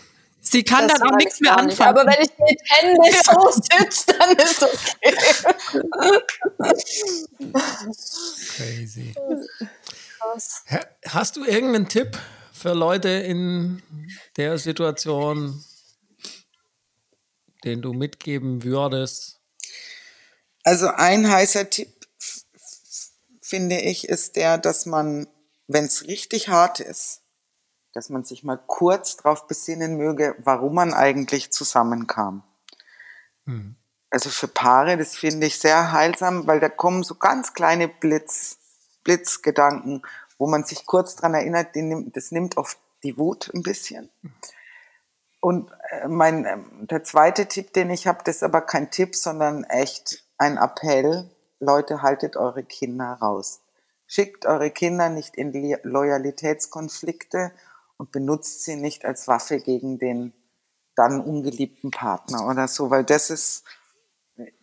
Sie 0.50 0.62
kann 0.62 0.88
das 0.88 0.98
dann 0.98 1.10
auch 1.10 1.16
nichts 1.16 1.40
mehr 1.40 1.52
anfangen. 1.52 1.68
Nicht. 1.68 1.80
Aber 1.82 2.06
wenn 2.06 2.22
ich 2.22 2.30
mit 2.38 2.60
Händen 2.64 3.02
so 3.24 3.50
sitze, 3.50 4.06
dann 4.18 4.36
ist 4.36 4.62
okay. 4.62 5.14
Crazy. 8.56 9.14
Hast 11.06 11.36
du 11.36 11.44
irgendeinen 11.44 11.88
Tipp 11.88 12.18
für 12.52 12.72
Leute 12.72 13.08
in 13.08 13.82
der 14.36 14.58
Situation, 14.58 15.62
den 17.64 17.82
du 17.82 17.92
mitgeben 17.92 18.64
würdest? 18.64 19.40
Also 20.64 20.88
ein 20.88 21.30
heißer 21.30 21.68
Tipp, 21.68 22.06
finde 23.40 23.80
ich, 23.80 24.08
ist 24.08 24.36
der, 24.36 24.56
dass 24.56 24.86
man, 24.86 25.28
wenn 25.66 25.84
es 25.84 26.06
richtig 26.06 26.48
hart 26.48 26.80
ist, 26.80 27.20
dass 27.98 28.10
man 28.10 28.22
sich 28.22 28.44
mal 28.44 28.60
kurz 28.68 29.16
darauf 29.16 29.48
besinnen 29.48 29.96
möge, 29.96 30.36
warum 30.38 30.74
man 30.74 30.94
eigentlich 30.94 31.50
zusammenkam. 31.50 32.44
Mhm. 33.44 33.74
Also 34.08 34.30
für 34.30 34.46
Paare, 34.46 34.96
das 34.96 35.16
finde 35.16 35.48
ich 35.48 35.58
sehr 35.58 35.90
heilsam, 35.90 36.46
weil 36.46 36.60
da 36.60 36.68
kommen 36.68 37.02
so 37.02 37.16
ganz 37.16 37.54
kleine 37.54 37.88
Blitz, 37.88 38.58
Blitzgedanken, 39.02 40.02
wo 40.38 40.46
man 40.46 40.62
sich 40.62 40.86
kurz 40.86 41.16
dran 41.16 41.34
erinnert, 41.34 41.74
nimmt, 41.74 42.16
das 42.16 42.30
nimmt 42.30 42.56
oft 42.56 42.78
die 43.02 43.18
Wut 43.18 43.50
ein 43.52 43.64
bisschen. 43.64 44.08
Und 45.40 45.72
äh, 45.90 46.06
mein, 46.06 46.44
ähm, 46.44 46.86
der 46.86 47.02
zweite 47.02 47.46
Tipp, 47.46 47.72
den 47.72 47.90
ich 47.90 48.06
habe, 48.06 48.20
das 48.22 48.36
ist 48.36 48.42
aber 48.44 48.60
kein 48.60 48.92
Tipp, 48.92 49.16
sondern 49.16 49.64
echt 49.64 50.22
ein 50.36 50.56
Appell. 50.56 51.28
Leute, 51.58 52.02
haltet 52.02 52.36
eure 52.36 52.62
Kinder 52.62 53.14
raus. 53.20 53.60
Schickt 54.06 54.46
eure 54.46 54.70
Kinder 54.70 55.08
nicht 55.08 55.34
in 55.34 55.52
Loyalitätskonflikte 55.82 57.50
und 57.98 58.12
benutzt 58.12 58.64
sie 58.64 58.76
nicht 58.76 59.04
als 59.04 59.28
Waffe 59.28 59.60
gegen 59.60 59.98
den 59.98 60.32
dann 60.94 61.20
ungeliebten 61.20 61.90
Partner 61.90 62.46
oder 62.46 62.66
so, 62.66 62.90
weil 62.90 63.04
das 63.04 63.30
ist, 63.30 63.64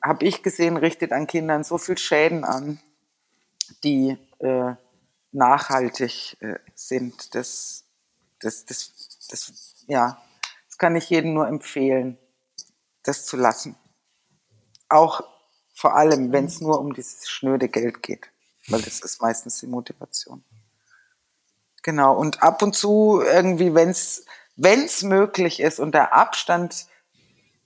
habe 0.02 0.26
ich 0.26 0.44
gesehen, 0.44 0.78
richtet 0.78 1.12
an 1.12 1.28
Kindern 1.28 1.64
so 1.64 1.78
viel 1.78 1.98
Schäden 1.98 2.44
an, 2.44 2.80
die 3.84 4.18
äh, 4.40 4.74
nachhaltig 5.32 6.38
äh, 6.42 6.60
sind. 6.74 7.36
Das, 7.36 7.86
das, 8.40 8.66
das, 8.66 8.92
das, 9.30 9.86
ja, 9.88 10.22
das 10.68 10.78
kann 10.78 10.96
ich 10.96 11.10
jedem 11.10 11.34
nur 11.34 11.48
empfehlen, 11.48 12.18
das 13.04 13.26
zu 13.26 13.38
lassen. 13.38 13.76
Auch 14.90 15.24
vor 15.74 15.96
allem, 15.96 16.32
wenn 16.32 16.46
es 16.46 16.62
nur 16.62 16.80
um 16.80 16.94
dieses 16.94 17.30
schnöde 17.30 17.70
Geld 17.70 18.02
geht, 18.02 18.30
weil 18.68 18.82
das 18.82 19.02
ist 19.02 19.22
meistens 19.22 19.60
die 19.60 19.68
Motivation. 19.68 20.44
Genau. 21.86 22.16
Und 22.16 22.42
ab 22.42 22.64
und 22.64 22.76
zu 22.76 23.22
irgendwie, 23.24 23.76
wenn 23.76 23.90
es 23.90 25.04
möglich 25.04 25.60
ist 25.60 25.80
und 25.80 25.94
der 25.94 26.16
Abstand 26.16 26.88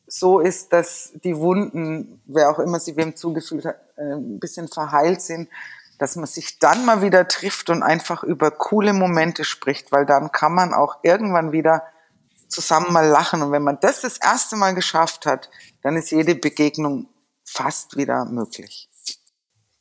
so 0.07 0.41
ist, 0.41 0.73
dass 0.73 1.13
die 1.23 1.37
Wunden, 1.37 2.21
wer 2.25 2.49
auch 2.49 2.59
immer 2.59 2.81
sie 2.81 2.97
wem 2.97 3.15
zugefühlt 3.15 3.63
hat, 3.63 3.79
äh, 3.95 4.15
ein 4.15 4.37
bisschen 4.41 4.67
verheilt 4.67 5.21
sind, 5.21 5.47
dass 5.99 6.17
man 6.17 6.25
sich 6.25 6.59
dann 6.59 6.83
mal 6.85 7.01
wieder 7.01 7.29
trifft 7.29 7.69
und 7.69 7.81
einfach 7.81 8.23
über 8.23 8.51
coole 8.51 8.91
Momente 8.91 9.45
spricht, 9.45 9.93
weil 9.93 10.05
dann 10.05 10.33
kann 10.33 10.53
man 10.53 10.73
auch 10.73 10.97
irgendwann 11.01 11.53
wieder 11.53 11.83
zusammen 12.49 12.91
mal 12.91 13.07
lachen. 13.07 13.41
Und 13.41 13.53
wenn 13.53 13.63
man 13.63 13.79
das 13.79 14.01
das 14.01 14.17
erste 14.17 14.57
Mal 14.57 14.75
geschafft 14.75 15.27
hat, 15.27 15.49
dann 15.81 15.95
ist 15.95 16.11
jede 16.11 16.35
Begegnung 16.35 17.07
fast 17.45 17.95
wieder 17.95 18.25
möglich. 18.25 18.89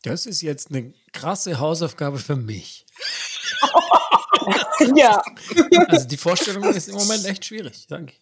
Das 0.05 0.27
ist 0.27 0.43
jetzt 0.43 0.71
eine 0.71 0.95
krasse 1.13 1.59
Hausaufgabe 1.59 2.21
für 2.21 2.37
mich. 2.37 2.87
ja. 4.97 5.23
Also 5.89 6.07
die 6.07 6.17
Vorstellung 6.17 6.65
ist 6.65 6.89
im 6.89 6.95
Moment 6.95 7.25
echt 7.27 7.45
schwierig, 7.45 7.87
danke. 7.89 8.15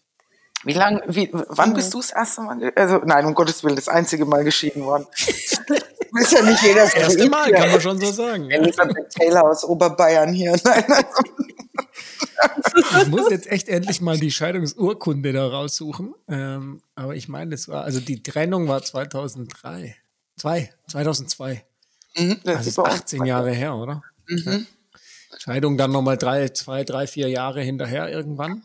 Wie 0.63 0.73
lange, 0.73 1.03
wie, 1.07 1.29
wann 1.31 1.73
bist 1.73 1.93
du 1.93 1.99
das 1.99 2.11
erste 2.11 2.41
Mal, 2.41 2.73
also 2.75 2.97
nein, 3.05 3.25
um 3.25 3.35
Gottes 3.35 3.63
Willen, 3.63 3.75
das 3.75 3.87
einzige 3.87 4.25
Mal 4.25 4.43
geschieden 4.43 4.83
worden. 4.83 5.05
ist 5.17 6.31
ja 6.31 6.41
nicht 6.41 6.63
jeder 6.63 6.81
das 6.81 6.95
erste 6.95 7.29
Mal, 7.29 7.51
kann 7.51 7.69
man 7.69 7.81
schon 7.81 7.99
so 7.99 8.11
sagen. 8.11 8.49
Elisabeth 8.49 9.09
Taylor 9.11 9.43
aus 9.43 9.63
Oberbayern 9.63 10.33
hier. 10.33 10.51
Nein, 10.63 10.83
also. 10.87 11.23
Ich 13.01 13.07
muss 13.07 13.29
jetzt 13.29 13.47
echt 13.47 13.67
endlich 13.69 14.01
mal 14.01 14.17
die 14.17 14.31
Scheidungsurkunde 14.31 15.33
da 15.33 15.47
raussuchen. 15.47 16.13
Ähm, 16.27 16.81
aber 16.95 17.15
ich 17.15 17.27
meine, 17.27 17.51
das 17.51 17.67
war, 17.67 17.83
also 17.83 17.99
die 17.99 18.21
Trennung 18.23 18.67
war 18.67 18.81
2003. 18.81 19.95
Zwei, 20.37 20.71
2002. 20.89 21.65
Mhm, 22.15 22.39
das 22.43 22.57
Also 22.57 22.61
ist 22.61 22.67
ist 22.67 22.75
bei 22.75 22.83
uns 22.83 23.01
18 23.01 23.25
Jahre 23.25 23.51
her, 23.51 23.75
oder? 23.75 24.03
Ja. 24.27 24.59
Scheidung 25.37 25.77
dann 25.77 25.91
nochmal 25.91 26.17
drei, 26.17 26.49
zwei, 26.49 26.83
drei, 26.83 27.07
vier 27.07 27.29
Jahre 27.29 27.61
hinterher 27.61 28.09
irgendwann. 28.09 28.63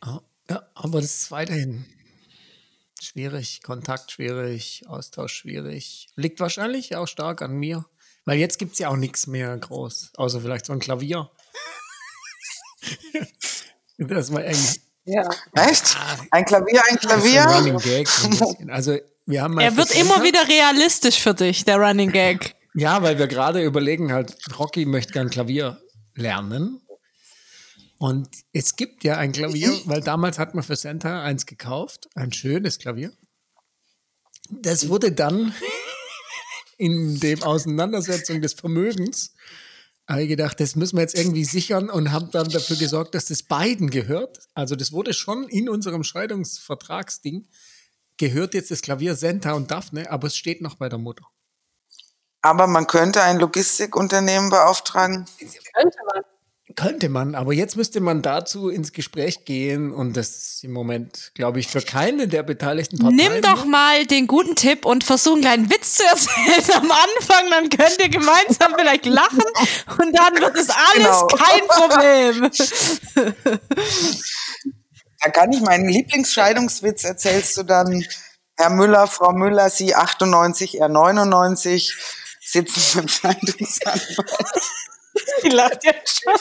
Ah, 0.00 0.20
Ja, 0.48 0.68
aber 0.74 1.00
das 1.00 1.14
ist 1.14 1.30
weiterhin 1.30 1.84
schwierig. 3.00 3.62
Kontakt 3.62 4.12
schwierig, 4.12 4.84
Austausch 4.88 5.34
schwierig. 5.34 6.08
Liegt 6.16 6.40
wahrscheinlich 6.40 6.96
auch 6.96 7.06
stark 7.08 7.42
an 7.42 7.52
mir. 7.56 7.84
Weil 8.24 8.38
jetzt 8.38 8.58
gibt 8.58 8.74
es 8.74 8.78
ja 8.78 8.88
auch 8.88 8.96
nichts 8.96 9.26
mehr 9.26 9.56
groß. 9.56 10.12
Außer 10.16 10.40
vielleicht 10.40 10.66
so 10.66 10.72
ein 10.72 10.78
Klavier. 10.80 11.30
das 13.98 14.32
war 14.32 14.44
eng. 14.44 14.58
Ja. 15.04 15.28
Echt? 15.54 15.96
Ein 16.30 16.44
Klavier, 16.44 16.82
ein 16.88 16.96
ist 16.96 17.10
ein 17.10 17.48
Running 17.48 17.78
Klavier? 17.78 18.04
Gag. 18.04 18.08
Ein. 18.60 18.70
Also 18.70 18.98
wir 19.26 19.42
haben 19.42 19.54
mal 19.54 19.62
Er 19.62 19.76
wird 19.76 19.94
immer 19.96 20.22
wieder 20.22 20.46
realistisch 20.46 21.20
für 21.20 21.34
dich, 21.34 21.64
der 21.64 21.78
Running 21.78 22.12
Gag. 22.12 22.54
Ja, 22.74 23.02
weil 23.02 23.18
wir 23.18 23.26
gerade 23.26 23.64
überlegen 23.64 24.12
halt, 24.12 24.36
Rocky 24.58 24.84
möchte 24.84 25.12
gern 25.12 25.30
Klavier 25.30 25.80
lernen. 26.14 26.80
Und 27.98 28.28
es 28.52 28.76
gibt 28.76 29.04
ja 29.04 29.18
ein 29.18 29.32
Klavier, 29.32 29.70
weil 29.86 30.00
damals 30.00 30.38
hat 30.38 30.54
man 30.54 30.64
für 30.64 30.76
Santa 30.76 31.22
eins 31.22 31.46
gekauft, 31.46 32.08
ein 32.14 32.32
schönes 32.32 32.78
Klavier. 32.78 33.12
Das 34.50 34.88
wurde 34.88 35.12
dann 35.12 35.54
in 36.78 37.20
dem 37.20 37.42
Auseinandersetzung 37.42 38.40
des 38.40 38.54
Vermögens, 38.54 39.34
habe 40.08 40.22
ich 40.22 40.28
gedacht, 40.28 40.58
das 40.58 40.74
müssen 40.74 40.96
wir 40.96 41.02
jetzt 41.02 41.14
irgendwie 41.14 41.44
sichern 41.44 41.88
und 41.88 42.10
haben 42.10 42.30
dann 42.32 42.48
dafür 42.48 42.76
gesorgt, 42.76 43.14
dass 43.14 43.26
das 43.26 43.44
beiden 43.44 43.90
gehört. 43.90 44.38
Also 44.54 44.74
das 44.74 44.90
wurde 44.90 45.12
schon 45.12 45.46
in 45.48 45.68
unserem 45.68 46.02
Scheidungsvertragsding, 46.02 47.46
gehört 48.16 48.54
jetzt 48.54 48.72
das 48.72 48.82
Klavier 48.82 49.14
Senta 49.14 49.52
und 49.52 49.70
Daphne, 49.70 50.10
aber 50.10 50.26
es 50.26 50.36
steht 50.36 50.62
noch 50.62 50.74
bei 50.76 50.88
der 50.88 50.98
Mutter. 50.98 51.26
Aber 52.42 52.66
man 52.66 52.86
könnte 52.86 53.22
ein 53.22 53.38
Logistikunternehmen 53.38 54.50
beauftragen. 54.50 55.26
Könnte 55.74 55.98
man. 56.14 56.24
Könnte 56.76 57.08
man, 57.08 57.34
aber 57.34 57.52
jetzt 57.52 57.76
müsste 57.76 58.00
man 58.00 58.22
dazu 58.22 58.68
ins 58.68 58.92
Gespräch 58.92 59.44
gehen 59.44 59.92
und 59.92 60.16
das 60.16 60.28
ist 60.28 60.64
im 60.64 60.72
Moment, 60.72 61.32
glaube 61.34 61.58
ich, 61.58 61.66
für 61.66 61.82
keine 61.82 62.28
der 62.28 62.44
beteiligten 62.44 62.96
Parteien. 62.96 63.16
Nimm 63.16 63.42
doch 63.42 63.64
mal 63.64 64.06
den 64.06 64.28
guten 64.28 64.54
Tipp 64.54 64.84
und 64.86 65.02
versuch 65.02 65.32
einen 65.32 65.40
kleinen 65.42 65.70
Witz 65.70 65.94
zu 65.96 66.04
erzählen 66.04 66.76
am 66.76 66.90
Anfang, 66.92 67.50
dann 67.50 67.68
könnt 67.70 67.98
ihr 68.00 68.08
gemeinsam 68.08 68.72
vielleicht 68.78 69.04
lachen 69.04 69.42
und 69.98 70.16
dann 70.16 70.40
wird 70.40 70.56
es 70.56 70.70
alles 70.70 70.94
Genau. 70.94 71.26
kein 71.26 71.66
Problem. 71.66 72.50
Da 75.22 75.28
kann 75.30 75.52
ich 75.52 75.60
meinen 75.62 75.88
Lieblingsscheidungswitz 75.88 77.02
erzählst 77.04 77.56
du 77.56 77.64
dann. 77.64 78.04
Herr 78.56 78.70
Müller, 78.70 79.06
Frau 79.06 79.32
Müller, 79.32 79.70
Sie 79.70 79.94
98, 79.94 80.78
er 80.80 80.88
99, 80.88 81.96
sitzen 82.50 82.82
beim 82.98 83.08
Scheidungsanwalt. 83.08 84.62
Die 85.42 85.48
lacht 85.48 85.84
jetzt 85.84 86.22
schon. 86.22 86.34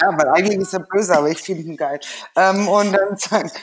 Ja, 0.00 0.16
weil 0.18 0.28
eigentlich 0.28 0.58
ist 0.58 0.74
er 0.74 0.80
böse, 0.80 1.16
aber 1.16 1.30
ich 1.30 1.38
finde 1.38 1.62
ihn 1.62 1.76
geil. 1.76 1.98
Ähm, 2.36 2.68
und 2.68 2.92
dann 2.92 3.16
sagt, 3.16 3.58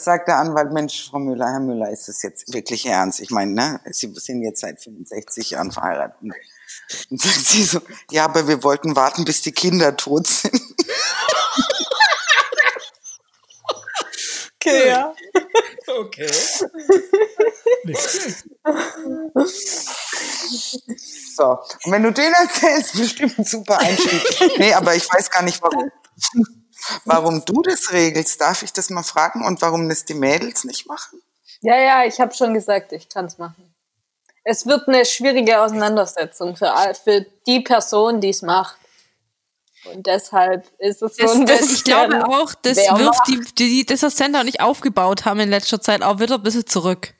sagt 0.00 0.28
der 0.28 0.36
Anwalt, 0.36 0.72
Mensch, 0.72 1.08
Frau 1.08 1.18
Müller, 1.18 1.46
Herr 1.46 1.60
Müller, 1.60 1.90
ist 1.90 2.08
das 2.08 2.22
jetzt 2.22 2.52
wirklich 2.52 2.84
ernst? 2.86 3.20
Ich 3.20 3.30
meine, 3.30 3.52
ne, 3.52 3.80
Sie 3.86 4.12
sind 4.14 4.42
jetzt 4.42 4.60
seit 4.60 4.82
65 4.82 5.50
Jahren 5.52 5.72
verheiratet. 5.72 6.16
Und 7.10 7.20
sagt 7.20 7.46
sie 7.46 7.64
so, 7.64 7.80
ja, 8.10 8.24
aber 8.24 8.46
wir 8.46 8.62
wollten 8.62 8.94
warten, 8.96 9.24
bis 9.24 9.42
die 9.42 9.52
Kinder 9.52 9.96
tot 9.96 10.26
sind. 10.26 10.60
Okay, 14.56 14.88
ja. 14.88 15.14
Okay. 15.86 16.26
So. 21.34 21.58
Und 21.84 21.92
wenn 21.92 22.02
du 22.02 22.12
den 22.12 22.32
erzählst, 22.32 22.92
bestimmt 22.96 23.38
ein 23.38 23.44
super 23.44 23.78
Einstieg. 23.78 24.58
Nee, 24.58 24.74
aber 24.74 24.94
ich 24.94 25.08
weiß 25.12 25.30
gar 25.30 25.42
nicht, 25.42 25.62
warum, 25.62 25.90
warum 27.04 27.44
du 27.44 27.62
das 27.62 27.92
regelst. 27.92 28.40
Darf 28.40 28.62
ich 28.62 28.72
das 28.72 28.90
mal 28.90 29.02
fragen? 29.02 29.44
Und 29.44 29.62
warum 29.62 29.88
das 29.88 30.04
die 30.04 30.14
Mädels 30.14 30.64
nicht 30.64 30.86
machen? 30.86 31.20
Ja, 31.60 31.76
ja, 31.76 32.04
ich 32.04 32.20
habe 32.20 32.34
schon 32.34 32.54
gesagt, 32.54 32.92
ich 32.92 33.08
kann 33.08 33.26
es 33.26 33.38
machen. 33.38 33.74
Es 34.44 34.66
wird 34.66 34.88
eine 34.88 35.04
schwierige 35.04 35.60
Auseinandersetzung 35.60 36.56
für, 36.56 36.72
für 37.02 37.24
die 37.46 37.60
Person, 37.60 38.20
die 38.20 38.30
es 38.30 38.42
macht. 38.42 38.76
Und 39.84 40.06
deshalb 40.06 40.64
ist 40.78 41.02
es 41.02 41.16
so 41.16 41.22
Das, 41.22 41.34
ein 41.34 41.46
das, 41.46 41.58
bisschen. 41.58 41.74
ich 41.76 41.84
glaube 41.84 42.24
auch, 42.28 42.54
das 42.54 42.78
wirft 42.78 43.26
die, 43.28 43.40
die, 43.58 43.68
die, 43.68 43.86
das, 43.86 44.02
was 44.02 44.16
Sender 44.16 44.40
und 44.40 44.48
ich 44.48 44.60
aufgebaut 44.60 45.24
haben 45.24 45.40
in 45.40 45.48
letzter 45.50 45.80
Zeit, 45.80 46.02
auch 46.02 46.20
wieder 46.20 46.36
ein 46.36 46.42
bisschen 46.42 46.66
zurück. 46.66 47.14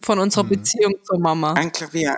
Von 0.00 0.18
unserer 0.18 0.44
Beziehung 0.44 0.94
zur 1.04 1.18
Mama. 1.18 1.52
Ein 1.52 1.70
Klavier? 1.70 2.16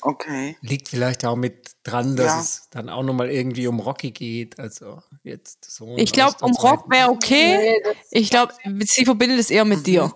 Okay. 0.00 0.56
Liegt 0.62 0.88
vielleicht 0.88 1.24
auch 1.24 1.36
mit 1.36 1.70
dran, 1.84 2.16
dass 2.16 2.26
Ja. 2.26 2.40
es 2.40 2.68
dann 2.70 2.88
auch 2.88 3.02
nochmal 3.04 3.30
irgendwie 3.30 3.68
um 3.68 3.78
Rocky 3.78 4.10
geht. 4.10 4.58
Also 4.58 5.00
jetzt 5.22 5.70
so. 5.70 5.94
Ich 5.96 6.12
glaube, 6.12 6.34
um 6.40 6.52
Rock 6.56 6.90
wäre 6.90 7.08
okay. 7.10 7.80
Nee, 7.84 7.92
Ich 8.10 8.30
glaube, 8.30 8.52
sie 8.80 9.04
verbindet 9.04 9.38
es 9.38 9.50
eher 9.50 9.64
mit 9.64 9.86
dir. 9.86 10.12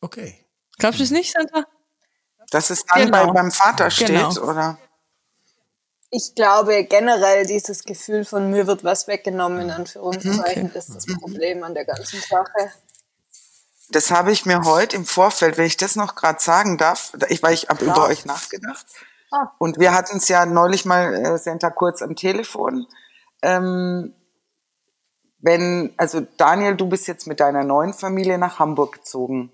Okay. 0.00 0.44
Glaubst 0.78 0.98
du 0.98 1.04
es 1.04 1.10
nicht, 1.12 1.32
Sandra? 1.32 1.64
Dass 2.50 2.70
es 2.70 2.84
dann 2.84 3.04
Genau. 3.06 3.26
bei, 3.26 3.32
beim 3.32 3.52
Vater 3.52 3.90
steht, 3.90 4.08
Genau. 4.08 4.30
oder? 4.42 4.78
Ich 6.16 6.34
glaube 6.34 6.84
generell, 6.84 7.44
dieses 7.44 7.84
Gefühl 7.84 8.24
von 8.24 8.50
mir 8.50 8.66
wird 8.66 8.84
was 8.84 9.06
weggenommen, 9.06 9.60
in 9.60 9.70
Anführungszeichen, 9.70 10.72
ist 10.72 10.94
das 10.94 11.04
Problem 11.20 11.62
an 11.62 11.74
der 11.74 11.84
ganzen 11.84 12.18
Sache. 12.22 12.72
Das 13.90 14.10
habe 14.10 14.32
ich 14.32 14.46
mir 14.46 14.64
heute 14.64 14.96
im 14.96 15.04
Vorfeld, 15.04 15.58
wenn 15.58 15.66
ich 15.66 15.76
das 15.76 15.94
noch 15.94 16.14
gerade 16.14 16.40
sagen 16.40 16.78
darf, 16.78 17.12
ich, 17.28 17.42
weil 17.42 17.52
ich 17.52 17.68
habe 17.68 17.84
über 17.84 18.06
euch 18.06 18.24
nachgedacht. 18.24 18.86
Ah. 19.30 19.52
Und 19.58 19.78
wir 19.78 19.92
hatten 19.92 20.16
es 20.16 20.28
ja 20.28 20.46
neulich 20.46 20.86
mal, 20.86 21.12
äh, 21.12 21.36
Senta, 21.36 21.68
kurz 21.68 22.00
am 22.00 22.16
Telefon. 22.16 22.86
Ähm, 23.42 24.14
wenn, 25.40 25.92
also 25.98 26.26
Daniel, 26.38 26.76
du 26.76 26.88
bist 26.88 27.08
jetzt 27.08 27.26
mit 27.26 27.40
deiner 27.40 27.62
neuen 27.62 27.92
Familie 27.92 28.38
nach 28.38 28.58
Hamburg 28.58 28.94
gezogen. 28.94 29.52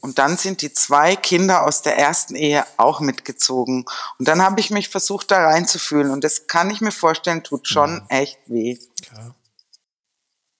Und 0.00 0.18
dann 0.18 0.36
sind 0.36 0.62
die 0.62 0.72
zwei 0.72 1.14
Kinder 1.14 1.66
aus 1.66 1.82
der 1.82 1.98
ersten 1.98 2.34
Ehe 2.34 2.64
auch 2.78 3.00
mitgezogen. 3.00 3.84
Und 4.18 4.28
dann 4.28 4.42
habe 4.42 4.60
ich 4.60 4.70
mich 4.70 4.88
versucht, 4.88 5.30
da 5.30 5.44
reinzufühlen. 5.46 6.10
Und 6.10 6.24
das 6.24 6.46
kann 6.46 6.70
ich 6.70 6.80
mir 6.80 6.92
vorstellen, 6.92 7.42
tut 7.42 7.68
schon 7.68 8.02
echt 8.08 8.38
weh. 8.46 8.78
Klar. 9.02 9.34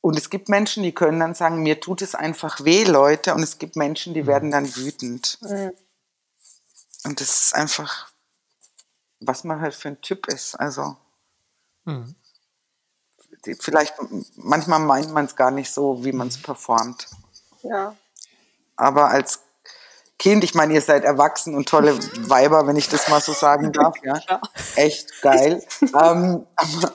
Und 0.03 0.19
es 0.19 0.31
gibt 0.31 0.49
Menschen, 0.49 0.83
die 0.83 0.93
können 0.93 1.21
dann 1.21 1.35
sagen, 1.35 1.63
mir 1.63 1.81
tut 1.81 2.03
es 2.03 2.15
einfach 2.15 2.65
weh, 2.65 2.85
Leute. 2.85 3.35
Und 3.35 3.43
es 3.43 3.59
gibt 3.59 3.77
Menschen, 3.77 4.15
die 4.15 4.27
werden 4.27 4.51
dann 4.51 4.75
wütend. 4.77 5.39
Mhm. 5.43 5.73
Und 7.05 7.21
das 7.21 7.43
ist 7.43 7.55
einfach, 7.55 8.09
was 9.21 9.45
man 9.45 9.61
halt 9.61 9.75
für 9.75 9.89
ein 9.89 10.01
Typ 10.01 10.27
ist. 10.27 10.55
Also, 10.55 10.97
Hm. 11.87 12.15
die, 13.45 13.55
vielleicht, 13.55 13.95
manchmal 14.37 14.81
meint 14.81 15.13
man 15.13 15.25
es 15.25 15.35
gar 15.37 15.51
nicht 15.51 15.73
so, 15.73 16.05
wie 16.05 16.13
man 16.13 16.29
es 16.29 16.41
performt. 16.41 17.09
Ja. 17.63 17.97
Aber 18.81 19.09
als 19.11 19.41
Kind, 20.19 20.45
ich 20.45 20.55
meine, 20.55 20.75
ihr 20.75 20.83
seid 20.83 21.05
erwachsen 21.05 21.55
und 21.55 21.69
tolle 21.69 21.99
Weiber, 22.29 22.67
wenn 22.67 22.77
ich 22.77 22.89
das 22.89 23.09
mal 23.09 23.21
so 23.21 23.33
sagen 23.33 23.73
darf, 23.75 23.95
ja. 24.03 24.21
Echt 24.77 25.23
geil. 25.23 25.63
ähm, 25.83 26.47
aber 26.57 26.93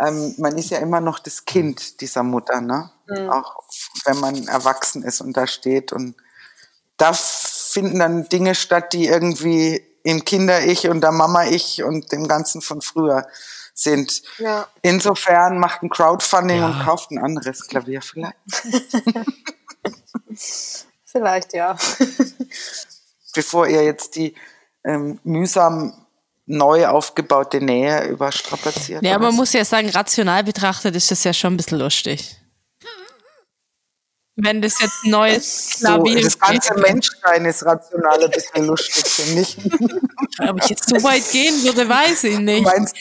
ähm, 0.00 0.34
man 0.38 0.56
ist 0.56 0.70
ja 0.70 0.78
immer 0.78 1.00
noch 1.00 1.18
das 1.18 1.44
Kind 1.44 2.00
dieser 2.00 2.22
Mutter, 2.22 2.60
ne? 2.60 2.90
Auch 3.28 3.64
wenn 4.04 4.18
man 4.20 4.46
erwachsen 4.46 5.02
ist 5.02 5.20
und 5.20 5.36
da 5.36 5.46
steht. 5.48 5.92
Und 5.92 6.14
da 6.96 7.12
finden 7.12 7.98
dann 7.98 8.28
Dinge 8.28 8.54
statt, 8.54 8.92
die 8.92 9.06
irgendwie 9.06 9.84
im 10.04 10.24
Kinder-Ich 10.24 10.88
und 10.88 11.00
der 11.00 11.12
Mama-Ich 11.12 11.82
und 11.82 12.12
dem 12.12 12.28
Ganzen 12.28 12.62
von 12.62 12.80
früher 12.82 13.26
sind. 13.74 14.22
Ja. 14.38 14.68
Insofern 14.82 15.58
macht 15.58 15.82
ein 15.82 15.90
Crowdfunding 15.90 16.58
Ja. 16.58 16.66
und 16.66 16.84
kauft 16.84 17.10
ein 17.10 17.18
anderes 17.18 17.66
Klavier 17.66 18.00
vielleicht. 18.00 18.36
Vielleicht 21.10 21.52
ja. 21.54 21.76
bevor 23.34 23.66
ihr 23.66 23.84
jetzt 23.84 24.16
die 24.16 24.34
ähm, 24.84 25.20
mühsam 25.24 25.92
neu 26.46 26.86
aufgebaute 26.88 27.60
Nähe 27.60 28.06
überstrapaziert. 28.08 29.04
Ja, 29.04 29.18
man 29.18 29.30
so. 29.32 29.36
muss 29.36 29.52
ja 29.52 29.64
sagen, 29.64 29.88
rational 29.90 30.42
betrachtet 30.42 30.96
ist 30.96 31.10
das 31.10 31.22
ja 31.24 31.32
schon 31.32 31.54
ein 31.54 31.56
bisschen 31.56 31.78
lustig. 31.78 32.36
Wenn 34.36 34.62
das 34.62 34.80
jetzt 34.80 35.04
ein 35.04 35.10
neues 35.10 35.78
so, 35.80 35.86
Klavier 35.86 36.22
das 36.22 36.38
ganze. 36.38 36.74
Menschsein 36.74 37.44
ist 37.44 37.64
rational 37.64 38.24
ein 38.24 38.30
bisschen 38.30 38.66
lustig, 38.66 39.04
finde 39.06 39.42
ich. 39.42 39.58
Ob 40.48 40.62
ich 40.62 40.70
jetzt 40.70 40.88
so 40.88 41.02
weit 41.02 41.30
gehen 41.30 41.62
würde, 41.62 41.88
weiß 41.88 42.24
ich 42.24 42.38
nicht. 42.38 42.64
meinst, 42.64 42.96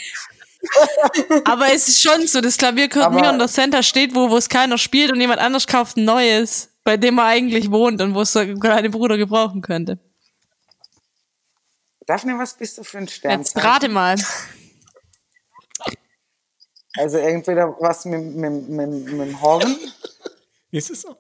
Aber 1.46 1.72
es 1.72 1.88
ist 1.88 2.02
schon 2.02 2.28
so, 2.28 2.42
das 2.42 2.58
Klavier 2.58 2.88
gehört 2.90 3.08
Aber- 3.08 3.22
mir 3.22 3.30
und 3.30 3.40
der 3.40 3.48
Center 3.48 3.82
steht 3.84 4.14
wo, 4.14 4.30
wo 4.30 4.38
es 4.38 4.50
keiner 4.50 4.78
spielt 4.78 5.12
und 5.12 5.22
jemand 5.22 5.40
anders 5.40 5.66
kauft 5.68 5.98
ein 5.98 6.06
neues, 6.06 6.70
bei 6.90 6.98
dem 6.98 7.20
er 7.20 7.26
eigentlich 7.26 7.70
wohnt 7.70 8.02
und 8.02 8.16
wo 8.16 8.22
es 8.22 8.34
kleine 8.34 8.90
Bruder 8.90 9.16
gebrauchen 9.16 9.62
könnte. 9.62 10.00
Daphne, 12.08 12.40
was 12.40 12.56
bist 12.56 12.80
du 12.80 12.84
für 12.84 12.98
ein 12.98 13.08
Stern? 13.08 13.42
Jetzt 13.42 13.56
rate 13.64 13.90
mal. 13.90 14.16
Also 16.98 17.20
entweder 17.20 17.76
was 17.80 18.06
mit, 18.06 18.36
mit, 18.36 18.70
mit, 18.70 18.90
mit 18.90 19.28
dem 19.28 19.40
Horn. 19.40 19.78
Ist 20.72 20.90
es 20.90 21.02
so? 21.02 21.16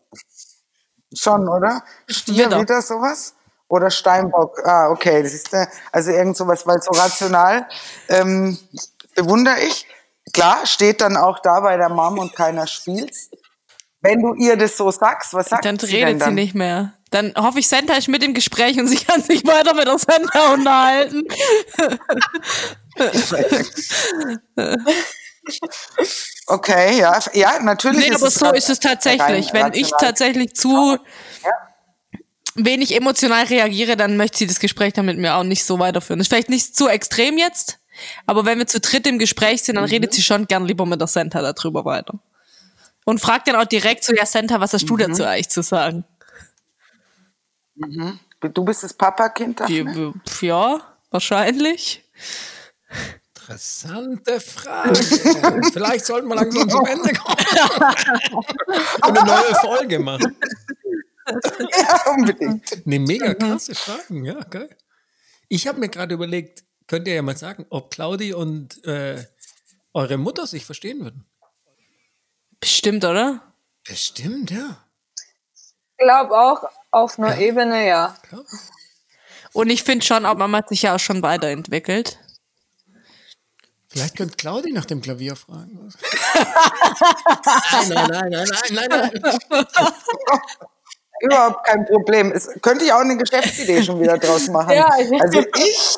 Schon, 1.13 1.47
oder? 1.47 1.84
Stier 2.07 2.49
wieder 2.59 2.82
sowas? 2.82 3.36
Oder 3.67 3.91
Steinbock? 3.91 4.65
Ah, 4.65 4.89
okay. 4.89 5.22
Das 5.22 5.36
ist 5.36 5.53
äh, 5.53 5.67
also 5.91 6.09
irgend 6.09 6.36
sowas, 6.36 6.65
weil 6.65 6.82
so 6.82 6.89
rational 6.99 7.70
ähm, 8.07 8.57
bewundere 9.13 9.59
ich. 9.59 9.86
Klar, 10.34 10.65
steht 10.65 11.01
dann 11.01 11.15
auch 11.15 11.38
da 11.38 11.59
bei 11.59 11.78
der 11.78 11.89
Mom 11.89 12.17
und 12.17 12.36
keiner 12.36 12.65
spielt's. 12.65 13.28
Wenn 14.01 14.21
du 14.21 14.33
ihr 14.35 14.55
das 14.55 14.77
so 14.77 14.89
sagst, 14.91 15.33
was 15.33 15.49
sagt 15.49 15.65
Dann 15.65 15.77
sie 15.77 15.87
denn 15.87 15.95
redet 16.05 16.19
sie 16.21 16.25
dann? 16.25 16.35
nicht 16.35 16.55
mehr. 16.55 16.93
Dann 17.11 17.33
hoffe 17.35 17.59
ich, 17.59 17.67
Santa 17.67 17.95
ist 17.95 18.07
mit 18.07 18.23
im 18.23 18.33
Gespräch 18.33 18.79
und 18.79 18.87
sie 18.87 18.97
kann 18.97 19.21
sich 19.21 19.45
weiter 19.45 19.73
mit 19.73 19.87
der 19.87 19.97
Santa 19.97 20.53
unterhalten. 20.53 21.23
Okay, 26.47 26.97
ja, 26.99 27.19
ja, 27.33 27.59
natürlich. 27.61 27.99
Nee, 28.07 28.15
ist 28.15 28.15
aber 28.21 28.27
es 28.27 28.35
so 28.35 28.51
ist 28.53 28.69
es 28.69 28.79
tatsächlich. 28.79 29.53
Wenn 29.53 29.73
ich 29.73 29.91
tatsächlich 29.99 30.55
zu 30.55 30.97
wenig 32.55 32.95
emotional 32.95 33.45
reagiere, 33.45 33.95
dann 33.95 34.17
möchte 34.17 34.39
sie 34.39 34.47
das 34.47 34.59
Gespräch 34.59 34.93
dann 34.93 35.05
mit 35.05 35.17
mir 35.17 35.35
auch 35.35 35.43
nicht 35.43 35.63
so 35.63 35.79
weiterführen. 35.79 36.19
Das 36.19 36.25
ist 36.25 36.29
vielleicht 36.33 36.49
nicht 36.49 36.75
zu 36.75 36.87
extrem 36.87 37.37
jetzt, 37.37 37.79
aber 38.25 38.45
wenn 38.45 38.57
wir 38.57 38.67
zu 38.67 38.79
dritt 38.79 39.05
im 39.07 39.19
Gespräch 39.19 39.63
sind, 39.63 39.75
dann 39.75 39.85
Mhm. 39.85 39.91
redet 39.91 40.13
sie 40.13 40.21
schon 40.23 40.47
gern 40.47 40.65
lieber 40.65 40.85
mit 40.85 40.99
der 40.99 41.07
Santa 41.07 41.41
darüber 41.41 41.85
weiter. 41.85 42.15
Und 43.10 43.20
fragt 43.20 43.47
dann 43.47 43.55
auch 43.55 43.66
direkt 43.66 44.03
so, 44.03 44.14
ja 44.14 44.24
Santa, 44.24 44.60
was 44.60 44.72
hast 44.72 44.88
du 44.88 44.93
Mhm. 44.93 44.99
dazu 44.99 45.26
eigentlich 45.26 45.49
zu 45.49 45.64
sagen? 45.64 46.03
Du 48.39 48.64
bist 48.64 48.84
das 48.84 48.93
Papakind, 48.93 49.60
Daphne? 49.60 50.14
pf, 50.28 50.43
ja, 50.43 50.80
wahrscheinlich. 51.10 52.03
Interessante 53.34 54.39
Frage. 54.39 54.93
Vielleicht 55.74 56.05
sollten 56.05 56.28
wir 56.28 56.36
langsam 56.36 56.70
zum 56.70 56.86
Ende 56.86 57.12
kommen. 57.14 57.36
Und 59.07 59.18
eine 59.18 59.26
neue 59.26 59.55
Folge 59.55 59.97
machen. 59.97 60.36
Ja, 61.80 62.12
unbedingt. 62.12 62.86
Ne, 62.86 62.99
mega 62.99 63.34
krasse 63.34 63.74
Fragen, 63.74 64.24
ja, 64.24 64.39
geil. 64.43 64.70
Ich 65.47 65.68
habe 65.68 65.80
mir 65.80 65.89
gerade 65.89 66.14
überlegt, 66.14 66.64
könnt 66.86 67.07
ihr 67.07 67.16
ja 67.16 67.24
mal 67.24 67.36
sagen, 67.36 67.66
ob 67.72 67.89
Claudi 67.89 68.34
und 68.36 68.86
äh, 68.86 69.26
eure 69.93 70.18
Mutter 70.18 70.45
sich 70.45 70.64
verstehen 70.64 70.99
würden? 70.99 71.26
Bestimmt, 72.60 73.05
oder? 73.05 73.41
Bestimmt, 73.88 74.51
ja. 74.51 74.78
Ich 75.55 75.97
glaube 75.97 76.38
auch 76.38 76.64
auf 76.91 77.18
einer 77.20 77.38
Ebene, 77.38 77.88
ja. 77.88 78.16
Klar. 78.28 78.43
Und 79.53 79.70
ich 79.70 79.84
finde 79.84 80.05
schon, 80.05 80.26
auch 80.26 80.36
Mama 80.36 80.60
hat 80.60 80.70
sich 80.70 80.84
ja 80.84 80.95
auch 80.95 80.99
schon 80.99 81.22
weiterentwickelt. 81.24 82.20
Vielleicht 83.91 84.18
könnte 84.18 84.36
Claudi 84.36 84.72
nach 84.72 84.86
dem 84.86 85.01
Klavier 85.01 85.36
fragen. 85.36 85.80
nein, 87.89 87.89
nein, 87.89 88.07
nein, 88.07 88.30
nein, 88.30 88.47
nein, 88.72 88.88
nein, 88.89 89.12
nein. 89.51 89.66
Überhaupt 91.22 91.66
kein 91.66 91.86
Problem. 91.86 92.32
Es 92.32 92.49
könnte 92.62 92.86
ich 92.86 92.93
auch 92.93 92.99
eine 92.99 93.18
Geschäftsidee 93.18 93.84
schon 93.84 93.99
wieder 93.99 94.18
draus 94.18 94.47
machen. 94.47 94.72
Ja, 94.74 94.89
ich- 94.99 95.22
also 95.22 95.39
ich 95.57 95.97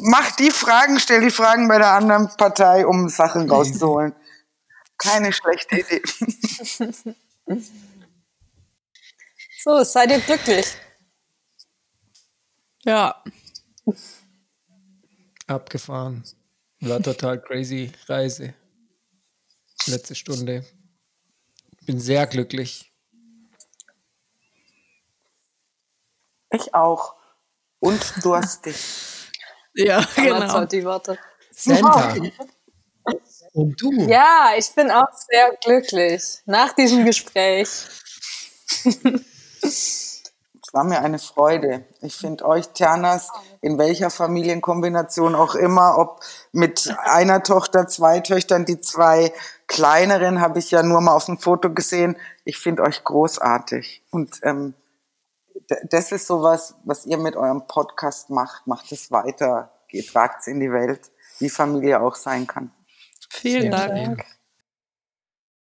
mache 0.00 0.32
die 0.38 0.50
Fragen, 0.50 0.98
stelle 0.98 1.20
die 1.26 1.30
Fragen 1.30 1.68
bei 1.68 1.78
der 1.78 1.90
anderen 1.92 2.28
Partei, 2.36 2.86
um 2.86 3.08
Sachen 3.08 3.48
rauszuholen. 3.48 4.14
Keine 5.02 5.32
schlechte 5.32 5.80
Idee. 5.80 6.02
So, 9.64 9.84
seid 9.84 10.10
ihr 10.10 10.20
glücklich? 10.20 10.66
Ja. 12.84 13.22
Abgefahren. 15.46 16.24
War 16.80 17.00
total 17.00 17.40
crazy 17.40 17.92
Reise. 18.08 18.54
Letzte 19.86 20.16
Stunde. 20.16 20.66
Bin 21.86 22.00
sehr 22.00 22.26
glücklich. 22.26 22.90
Ich 26.50 26.74
auch. 26.74 27.14
Und 27.78 28.02
durstig. 28.24 28.76
Ja, 29.74 30.04
genau. 30.16 30.52
hat 30.52 30.72
die 30.72 30.84
Worte. 30.84 31.18
Santa. 31.52 32.16
Und 33.52 33.80
du? 33.80 33.92
Ja, 33.92 34.52
ich 34.56 34.74
bin 34.74 34.90
auch 34.90 35.12
sehr 35.12 35.56
glücklich 35.62 36.40
nach 36.46 36.72
diesem 36.72 37.04
Gespräch. 37.04 37.68
Es 39.62 40.22
war 40.72 40.84
mir 40.84 41.02
eine 41.02 41.18
Freude. 41.18 41.84
Ich 42.00 42.16
finde 42.16 42.46
euch, 42.46 42.68
Ternas, 42.70 43.28
in 43.60 43.76
welcher 43.76 44.08
Familienkombination 44.08 45.34
auch 45.34 45.54
immer, 45.54 45.98
ob 45.98 46.20
mit 46.52 46.94
einer 47.02 47.42
Tochter, 47.42 47.86
zwei 47.88 48.20
Töchtern, 48.20 48.64
die 48.64 48.80
zwei 48.80 49.34
kleineren 49.66 50.40
habe 50.40 50.58
ich 50.58 50.70
ja 50.70 50.82
nur 50.82 51.02
mal 51.02 51.14
auf 51.14 51.26
dem 51.26 51.38
Foto 51.38 51.74
gesehen. 51.74 52.16
Ich 52.44 52.58
finde 52.58 52.84
euch 52.84 53.04
großartig. 53.04 54.02
Und 54.10 54.40
ähm, 54.44 54.72
das 55.90 56.10
ist 56.10 56.26
sowas, 56.26 56.74
was 56.84 57.04
ihr 57.04 57.18
mit 57.18 57.36
eurem 57.36 57.66
Podcast 57.66 58.30
macht. 58.30 58.66
Macht 58.66 58.90
es 58.92 59.10
weiter, 59.10 59.70
tragt 60.10 60.40
es 60.40 60.46
in 60.46 60.58
die 60.58 60.72
Welt, 60.72 61.10
wie 61.38 61.50
Familie 61.50 62.00
auch 62.00 62.14
sein 62.14 62.46
kann. 62.46 62.72
Vielen 63.32 63.70
Dank. 63.70 63.94
Dank. 63.94 64.41